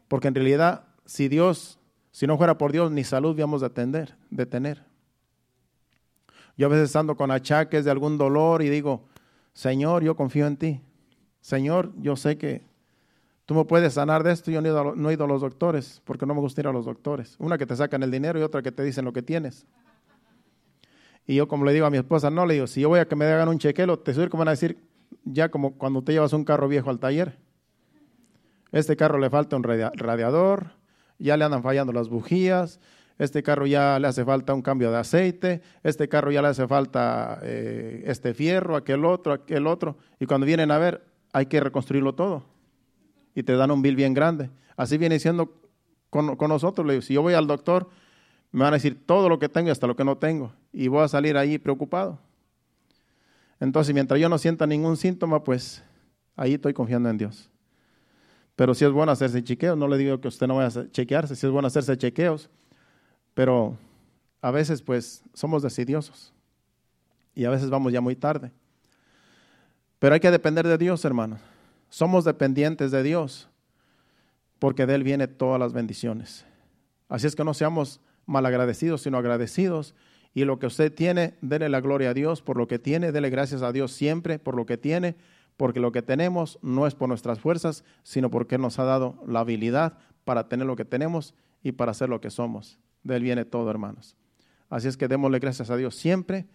Porque 0.08 0.28
en 0.28 0.36
realidad, 0.36 0.86
si 1.06 1.28
Dios, 1.28 1.80
si 2.12 2.28
no 2.28 2.38
fuera 2.38 2.58
por 2.58 2.72
Dios, 2.72 2.92
ni 2.92 3.04
salud 3.04 3.38
íbamos 3.38 3.64
a 3.64 3.68
atender, 3.68 4.16
de 4.30 4.46
tener. 4.46 4.84
Yo 6.58 6.68
a 6.68 6.70
veces 6.70 6.96
ando 6.96 7.16
con 7.16 7.32
achaques 7.32 7.86
de 7.86 7.92
algún 7.92 8.18
dolor 8.18 8.62
y 8.62 8.70
digo, 8.70 9.04
Señor, 9.54 10.04
yo 10.04 10.16
confío 10.16 10.48
en 10.48 10.58
ti. 10.58 10.82
Señor, 11.42 11.92
yo 11.98 12.16
sé 12.16 12.38
que 12.38 12.66
tú 13.46 13.56
me 13.56 13.66
puedes 13.66 13.94
sanar 13.94 14.24
de 14.24 14.32
esto. 14.32 14.52
Yo 14.52 14.62
no 14.62 14.68
he, 15.10 15.14
ido, 15.14 15.26
a 15.26 15.28
los 15.28 15.42
doctores 15.42 16.02
porque 16.06 16.26
no 16.26 16.34
me 16.34 16.42
gusta 16.42 16.62
ir 16.62 16.68
a 16.68 16.72
los 16.72 16.86
doctores. 16.86 17.36
Una 17.40 17.58
que 17.58 17.66
te 17.66 17.76
sacan 17.76 18.04
el 18.04 18.12
dinero 18.12 18.40
y 18.40 18.44
otra 18.44 18.62
que 18.62 18.72
te 18.72 18.84
dicen 18.84 19.06
lo 19.06 19.14
que 19.14 19.22
tienes. 19.22 19.66
Y 21.28 21.36
yo 21.36 21.48
como 21.48 21.66
le 21.66 21.74
digo 21.74 21.86
a 21.86 21.90
mi 21.90 21.98
esposa, 21.98 22.30
no, 22.30 22.46
le 22.46 22.56
digo, 22.56 22.68
si 22.68 22.82
yo 22.82 22.90
voy 22.90 23.00
a 23.00 23.08
que 23.08 23.16
me 23.16 23.26
hagan 23.26 23.50
un 23.50 23.58
chequeo, 23.58 23.98
te 24.00 24.14
suyo 24.14 24.30
que 24.30 24.38
van 24.38 24.48
a 24.48 24.52
decir, 24.52 24.78
ya 25.26 25.50
como 25.50 25.78
cuando 25.78 26.04
te 26.04 26.14
llevas 26.14 26.34
un 26.34 26.46
carro 26.46 26.68
viejo 26.68 26.90
al 26.90 27.00
taller. 27.00 27.38
Este 28.72 28.96
carro 28.96 29.20
le 29.20 29.30
falta 29.30 29.56
un 29.56 29.64
radiador, 29.64 30.72
ya 31.18 31.38
le 31.38 31.46
andan 31.46 31.64
fallando 31.64 31.94
las 31.94 32.10
bujías, 32.10 32.80
este 33.18 33.44
carro 33.44 33.66
ya 33.66 33.98
le 34.00 34.08
hace 34.08 34.26
falta 34.26 34.54
un 34.54 34.62
cambio 34.62 34.92
de 34.92 34.98
aceite, 34.98 35.62
este 35.84 36.10
carro 36.10 36.32
ya 36.32 36.42
le 36.42 36.50
hace 36.50 36.68
falta 36.68 37.40
eh, 37.44 38.04
este 38.06 38.34
fierro, 38.34 38.76
aquel 38.76 39.06
otro, 39.06 39.34
aquel 39.34 39.68
otro, 39.68 39.98
y 40.20 40.26
cuando 40.26 40.46
vienen 40.46 40.72
a 40.72 40.78
ver, 40.78 41.06
hay 41.32 41.46
que 41.46 41.60
reconstruirlo 41.60 42.16
todo. 42.16 42.44
Y 43.34 43.44
te 43.44 43.56
dan 43.56 43.72
un 43.72 43.82
bill 43.82 43.96
bien 43.96 44.14
grande. 44.14 44.50
Así 44.78 44.98
viene 44.98 45.20
siendo 45.20 45.62
con, 46.10 46.36
con 46.36 46.50
nosotros. 46.50 47.06
Si 47.06 47.14
yo 47.14 47.22
voy 47.22 47.34
al 47.34 47.48
doctor, 47.48 47.90
me 48.52 48.64
van 48.64 48.74
a 48.74 48.78
decir 48.78 49.06
todo 49.06 49.28
lo 49.28 49.40
que 49.40 49.50
tengo 49.50 49.68
y 49.68 49.72
hasta 49.72 49.88
lo 49.88 49.96
que 49.96 50.04
no 50.04 50.18
tengo, 50.18 50.54
y 50.72 50.88
voy 50.90 51.04
a 51.04 51.08
salir 51.08 51.38
ahí 51.38 51.58
preocupado. 51.58 52.20
Entonces, 53.60 53.94
mientras 53.94 54.20
yo 54.20 54.30
no 54.30 54.38
sienta 54.38 54.68
ningún 54.68 54.98
síntoma, 54.98 55.44
pues 55.44 55.84
ahí 56.36 56.56
estoy 56.56 56.74
confiando 56.74 57.10
en 57.10 57.18
Dios. 57.18 57.50
Pero 58.56 58.74
si 58.74 58.86
es 58.86 58.92
bueno 58.92 59.12
hacerse 59.12 59.44
chequeos, 59.44 59.78
no 59.78 59.88
le 59.88 59.98
digo 59.98 60.20
que 60.20 60.28
usted 60.28 60.48
no 60.48 60.56
vaya 60.56 60.82
a 60.82 60.90
chequearse, 60.90 61.36
si 61.36 61.46
es 61.46 61.52
bueno 61.52 61.68
hacerse 61.68 61.98
chequeos, 61.98 62.50
pero 63.34 63.78
a 64.42 64.52
veces 64.52 64.82
pues 64.82 65.24
somos 65.34 65.62
decidiosos 65.62 66.34
y 67.34 67.46
a 67.46 67.50
veces 67.50 67.70
vamos 67.70 67.92
ya 67.92 68.02
muy 68.02 68.16
tarde. 68.16 68.52
Pero 70.00 70.14
hay 70.14 70.20
que 70.20 70.32
depender 70.32 70.68
de 70.68 70.78
Dios, 70.78 71.04
hermanos. 71.04 71.42
Somos 71.90 72.24
dependientes 72.26 72.92
de 72.92 73.04
Dios 73.04 73.50
porque 74.60 74.86
de 74.86 74.96
Él 74.96 75.04
vienen 75.04 75.36
todas 75.38 75.60
las 75.60 75.74
bendiciones. 75.74 76.46
Así 77.10 77.28
es 77.28 77.36
que 77.36 77.44
no 77.44 77.54
seamos 77.54 78.00
malagradecidos, 78.26 79.02
sino 79.02 79.18
agradecidos 79.18 79.96
y 80.36 80.44
lo 80.44 80.60
que 80.60 80.68
usted 80.68 80.94
tiene, 80.94 81.34
dele 81.42 81.70
la 81.70 81.80
gloria 81.80 82.10
a 82.10 82.14
Dios 82.14 82.42
por 82.42 82.58
lo 82.58 82.68
que 82.68 82.78
tiene, 82.78 83.14
dele 83.14 83.30
gracias 83.30 83.62
a 83.62 83.72
Dios 83.72 83.94
siempre 83.94 84.38
por 84.38 84.54
lo 84.56 84.66
que 84.66 84.78
tiene, 84.78 85.16
porque 85.56 85.80
lo 85.80 85.94
que 85.94 86.02
tenemos 86.02 86.60
no 86.62 86.86
es 86.86 86.94
por 86.94 87.08
nuestras 87.08 87.40
fuerzas, 87.40 87.86
sino 88.04 88.30
porque 88.30 88.58
nos 88.58 88.78
ha 88.78 88.84
dado 88.84 89.16
la 89.26 89.40
habilidad 89.40 89.98
para 90.26 90.50
tener 90.50 90.68
lo 90.68 90.76
que 90.76 90.84
tenemos 90.84 91.34
y 91.64 91.72
para 91.72 91.94
ser 91.94 92.10
lo 92.10 92.20
que 92.20 92.30
somos. 92.30 92.78
De 93.02 93.16
Él 93.16 93.24
viene 93.24 93.46
todo, 93.46 93.72
hermanos. 93.72 94.18
Así 94.70 94.90
es 94.90 94.98
que 94.98 95.08
démosle 95.08 95.40
gracias 95.40 95.70
a 95.70 95.78
Dios 95.78 95.96
siempre, 95.96 96.46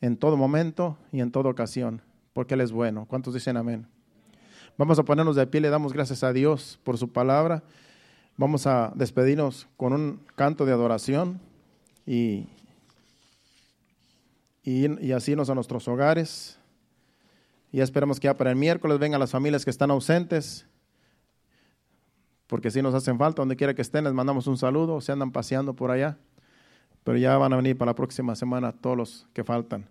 en 0.00 0.16
todo 0.16 0.38
momento 0.38 0.96
y 1.12 1.20
en 1.20 1.30
toda 1.30 1.50
ocasión, 1.50 2.00
porque 2.32 2.54
Él 2.54 2.62
es 2.62 2.72
bueno. 2.72 3.04
¿Cuántos 3.06 3.34
dicen 3.34 3.58
amén? 3.58 3.86
Vamos 4.78 4.98
a 4.98 5.04
ponernos 5.04 5.36
de 5.36 5.46
pie, 5.46 5.60
le 5.60 5.68
damos 5.68 5.92
gracias 5.92 6.24
a 6.24 6.32
Dios 6.32 6.80
por 6.82 6.96
su 6.96 7.12
palabra. 7.12 7.62
Vamos 8.38 8.66
a 8.66 8.90
despedirnos 8.94 9.68
con 9.76 9.92
un 9.92 10.20
canto 10.34 10.64
de 10.64 10.72
adoración 10.72 11.40
y 12.06 12.46
y, 14.66 15.12
así 15.12 15.30
irnos 15.30 15.48
a 15.48 15.54
nuestros 15.54 15.86
hogares. 15.86 16.58
Y 17.70 17.80
esperamos 17.80 18.18
que 18.18 18.24
ya 18.24 18.36
para 18.36 18.50
el 18.50 18.56
miércoles 18.56 18.98
vengan 18.98 19.20
las 19.20 19.30
familias 19.30 19.64
que 19.64 19.70
están 19.70 19.92
ausentes, 19.92 20.66
porque 22.48 22.70
si 22.70 22.82
nos 22.82 22.92
hacen 22.92 23.16
falta, 23.16 23.42
donde 23.42 23.54
quiera 23.54 23.74
que 23.74 23.82
estén, 23.82 24.04
les 24.04 24.12
mandamos 24.12 24.48
un 24.48 24.58
saludo, 24.58 25.00
se 25.00 25.12
andan 25.12 25.30
paseando 25.30 25.74
por 25.74 25.92
allá, 25.92 26.18
pero 27.04 27.16
ya 27.16 27.36
van 27.38 27.52
a 27.52 27.56
venir 27.56 27.78
para 27.78 27.90
la 27.90 27.94
próxima 27.94 28.34
semana 28.34 28.72
todos 28.72 28.96
los 28.96 29.28
que 29.32 29.44
faltan. 29.44 29.88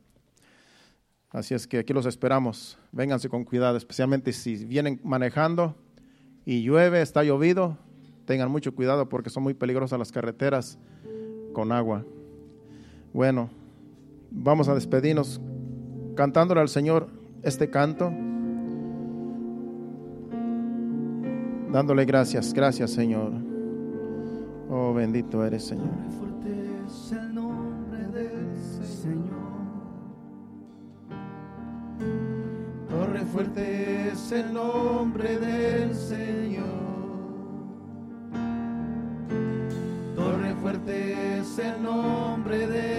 Así 1.30 1.53
es 1.53 1.67
que 1.67 1.80
aquí 1.80 1.93
los 1.93 2.05
esperamos, 2.05 2.78
vénganse 2.91 3.30
con 3.30 3.45
cuidado, 3.45 3.78
especialmente 3.78 4.34
si 4.34 4.65
vienen 4.65 4.99
manejando 5.03 5.76
y 6.45 6.63
llueve, 6.63 7.01
está 7.01 7.23
llovido, 7.23 7.78
tengan 8.26 8.51
mucho 8.51 8.76
cuidado 8.76 9.07
porque 9.07 9.30
son 9.30 9.43
muy 9.43 9.53
peligrosas 9.53 9.99
las 9.99 10.11
carreteras 10.11 10.78
con 11.53 11.71
agua. 11.71 12.03
Bueno, 13.13 13.49
Vamos 14.38 14.68
a 14.68 14.76
despedirnos 14.76 15.42
cantándole 16.16 16.62
al 16.62 16.70
Señor 16.70 17.08
este 17.42 17.70
canto, 17.70 18.12
dándole 21.72 22.06
gracias, 22.06 22.54
gracias 22.54 22.92
Señor. 22.92 23.32
Oh, 24.70 24.94
bendito 24.94 25.44
eres 25.46 25.64
Señor. 25.64 25.88
Fuerte 26.20 26.50
es 26.86 27.12
el 27.14 27.34
nombre 27.34 28.08
del 28.10 28.58
Señor. 28.84 29.36
Torre 32.90 33.20
fuerte 33.26 34.10
es 34.10 34.32
el 34.32 34.54
nombre 34.54 35.38
del 35.40 35.96
Señor. 35.96 36.66
Torre 40.16 40.56
fuerte 40.62 41.40
es 41.40 41.60
el 41.60 41.82
nombre 41.82 42.68
del 42.68 42.95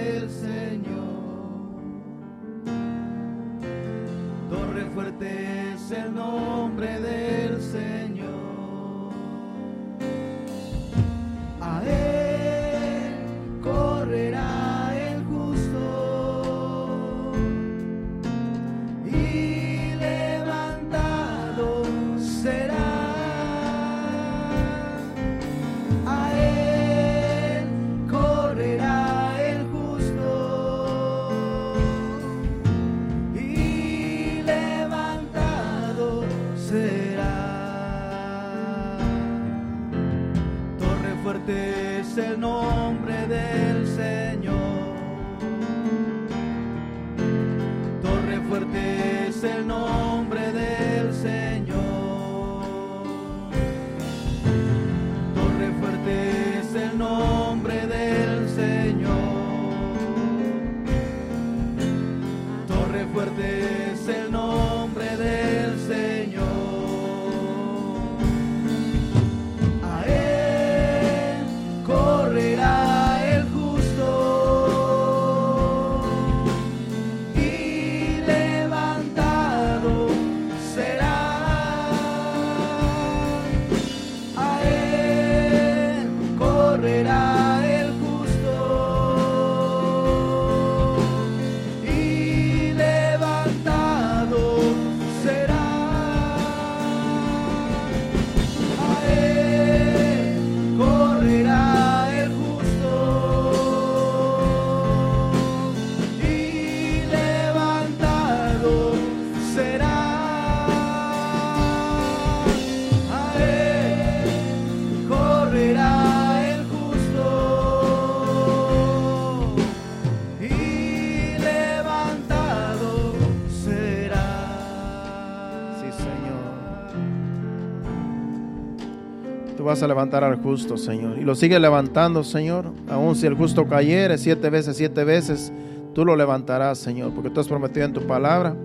a 129.83 129.89
levantar 129.89 130.25
al 130.25 130.37
justo, 130.37 130.77
Señor. 130.77 131.19
Y 131.19 131.23
lo 131.23 131.35
sigue 131.35 131.59
levantando, 131.59 132.25
Señor. 132.25 132.73
Aun 132.89 133.15
si 133.15 133.27
el 133.27 133.35
justo 133.35 133.67
cayere 133.67 134.19
siete 134.19 134.51
veces, 134.51 134.77
siete 134.77 135.05
veces, 135.05 135.53
tú 135.95 136.05
lo 136.05 136.17
levantarás, 136.17 136.79
Señor. 136.79 137.13
Porque 137.13 137.31
tú 137.31 137.41
has 137.41 137.49
prometido 137.49 137.87
en 137.87 137.93
tu 137.93 138.07
palabra 138.07 138.57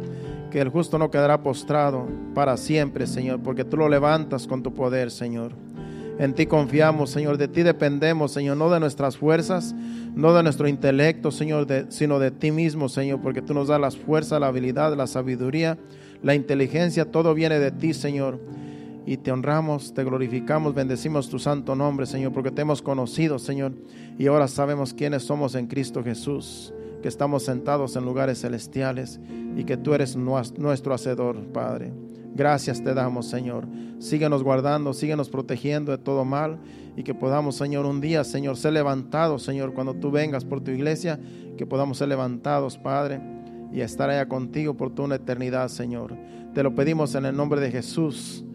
que 0.49 0.59
el 0.59 0.69
justo 0.69 0.97
no 0.97 1.09
quedará 1.09 1.41
postrado 1.41 2.07
para 2.33 2.57
siempre, 2.57 3.07
Señor. 3.07 3.41
Porque 3.41 3.63
tú 3.63 3.77
lo 3.77 3.89
levantas 3.89 4.47
con 4.47 4.63
tu 4.63 4.73
poder, 4.73 5.11
Señor. 5.11 5.53
En 6.19 6.33
ti 6.33 6.45
confiamos, 6.45 7.09
Señor. 7.09 7.37
De 7.37 7.47
ti 7.47 7.63
dependemos, 7.63 8.31
Señor. 8.31 8.57
No 8.57 8.69
de 8.69 8.79
nuestras 8.79 9.17
fuerzas, 9.17 9.73
no 10.13 10.33
de 10.33 10.43
nuestro 10.43 10.67
intelecto, 10.67 11.31
Señor, 11.31 11.67
sino 11.89 12.19
de 12.19 12.31
ti 12.31 12.51
mismo, 12.51 12.89
Señor. 12.89 13.21
Porque 13.21 13.41
tú 13.41 13.53
nos 13.53 13.67
das 13.69 13.79
las 13.79 13.97
fuerzas, 13.97 14.39
la 14.39 14.47
habilidad, 14.47 14.95
la 14.95 15.07
sabiduría, 15.07 15.77
la 16.21 16.35
inteligencia. 16.35 17.05
Todo 17.05 17.33
viene 17.33 17.59
de 17.59 17.71
ti, 17.71 17.93
Señor 17.93 18.39
y 19.05 19.17
te 19.17 19.31
honramos, 19.31 19.93
te 19.93 20.03
glorificamos, 20.03 20.73
bendecimos 20.73 21.29
tu 21.29 21.39
santo 21.39 21.75
nombre, 21.75 22.05
Señor, 22.05 22.33
porque 22.33 22.51
te 22.51 22.61
hemos 22.61 22.81
conocido, 22.81 23.39
Señor, 23.39 23.73
y 24.17 24.27
ahora 24.27 24.47
sabemos 24.47 24.93
quiénes 24.93 25.23
somos 25.23 25.55
en 25.55 25.67
Cristo 25.67 26.03
Jesús, 26.03 26.73
que 27.01 27.07
estamos 27.07 27.43
sentados 27.43 27.95
en 27.95 28.05
lugares 28.05 28.41
celestiales 28.41 29.19
y 29.55 29.63
que 29.63 29.77
tú 29.77 29.93
eres 29.93 30.15
nuestro 30.15 30.93
hacedor, 30.93 31.37
Padre. 31.47 31.91
Gracias 32.33 32.81
te 32.83 32.93
damos, 32.93 33.27
Señor. 33.27 33.67
Síguenos 33.99 34.43
guardando, 34.43 34.93
síguenos 34.93 35.29
protegiendo 35.29 35.91
de 35.91 35.97
todo 35.97 36.23
mal 36.23 36.59
y 36.95 37.03
que 37.03 37.13
podamos, 37.13 37.55
Señor, 37.55 37.85
un 37.85 37.99
día, 37.99 38.23
Señor, 38.23 38.55
ser 38.55 38.73
levantados, 38.73 39.43
Señor, 39.43 39.73
cuando 39.73 39.95
tú 39.95 40.11
vengas 40.11 40.45
por 40.45 40.61
tu 40.61 40.71
iglesia, 40.71 41.19
que 41.57 41.65
podamos 41.65 41.97
ser 41.97 42.07
levantados, 42.07 42.77
Padre, 42.77 43.21
y 43.71 43.81
estar 43.81 44.09
allá 44.09 44.27
contigo 44.27 44.75
por 44.75 44.93
toda 44.93 45.07
una 45.07 45.15
eternidad, 45.15 45.67
Señor. 45.67 46.15
Te 46.53 46.63
lo 46.63 46.73
pedimos 46.73 47.15
en 47.15 47.25
el 47.25 47.35
nombre 47.35 47.59
de 47.59 47.71
Jesús. 47.71 48.45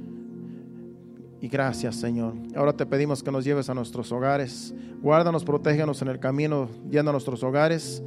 Gracias, 1.49 1.97
Señor. 1.97 2.35
Ahora 2.55 2.73
te 2.73 2.87
pedimos 2.87 3.23
que 3.23 3.31
nos 3.31 3.45
lleves 3.45 3.69
a 3.69 3.75
nuestros 3.75 4.11
hogares. 4.13 4.75
Guárdanos, 5.03 5.45
protégenos 5.45 6.01
en 6.03 6.09
el 6.09 6.19
camino, 6.19 6.69
yendo 6.91 7.11
a 7.11 7.13
nuestros 7.13 7.43
hogares. 7.43 8.03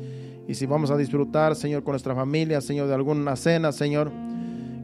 Y 0.48 0.56
si 0.56 0.66
vamos 0.66 0.90
a 0.92 0.98
disfrutar, 0.98 1.56
Señor, 1.56 1.84
con 1.84 1.94
nuestra 1.94 2.16
familia, 2.16 2.60
Señor, 2.62 2.88
de 2.88 2.96
alguna 2.96 3.36
cena, 3.36 3.72
Señor, 3.72 4.12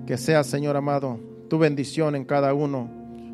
que 0.05 0.17
sea, 0.17 0.43
Señor 0.43 0.77
amado, 0.77 1.19
tu 1.49 1.57
bendición 1.57 2.15
en 2.15 2.23
cada 2.23 2.53
uno 2.53 2.89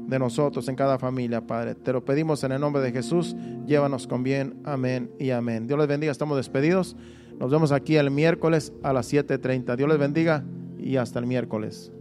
de 0.07 0.19
nosotros, 0.19 0.67
en 0.67 0.76
cada 0.76 0.97
familia, 0.97 1.41
Padre. 1.41 1.76
Te 1.76 1.93
lo 1.93 2.03
pedimos 2.03 2.43
en 2.43 2.53
el 2.53 2.61
nombre 2.61 2.82
de 2.82 2.91
Jesús. 2.91 3.36
Llévanos 3.65 4.07
con 4.07 4.24
bien. 4.24 4.61
Amén 4.63 5.11
y 5.19 5.32
amén. 5.32 5.67
Dios 5.67 5.80
les 5.80 5.88
bendiga. 5.88 6.11
Estamos 6.11 6.38
despedidos. 6.38 6.95
Nos 7.39 7.51
vemos 7.51 7.72
aquí 7.72 7.95
el 7.95 8.11
miércoles 8.11 8.74
a 8.84 8.93
las 8.93 9.11
7.30. 9.11 9.76
Dios 9.76 9.89
les 9.89 9.97
bendiga 9.97 10.43
y 10.78 10.97
hasta 10.97 11.19
el 11.19 11.26
miércoles. 11.26 11.91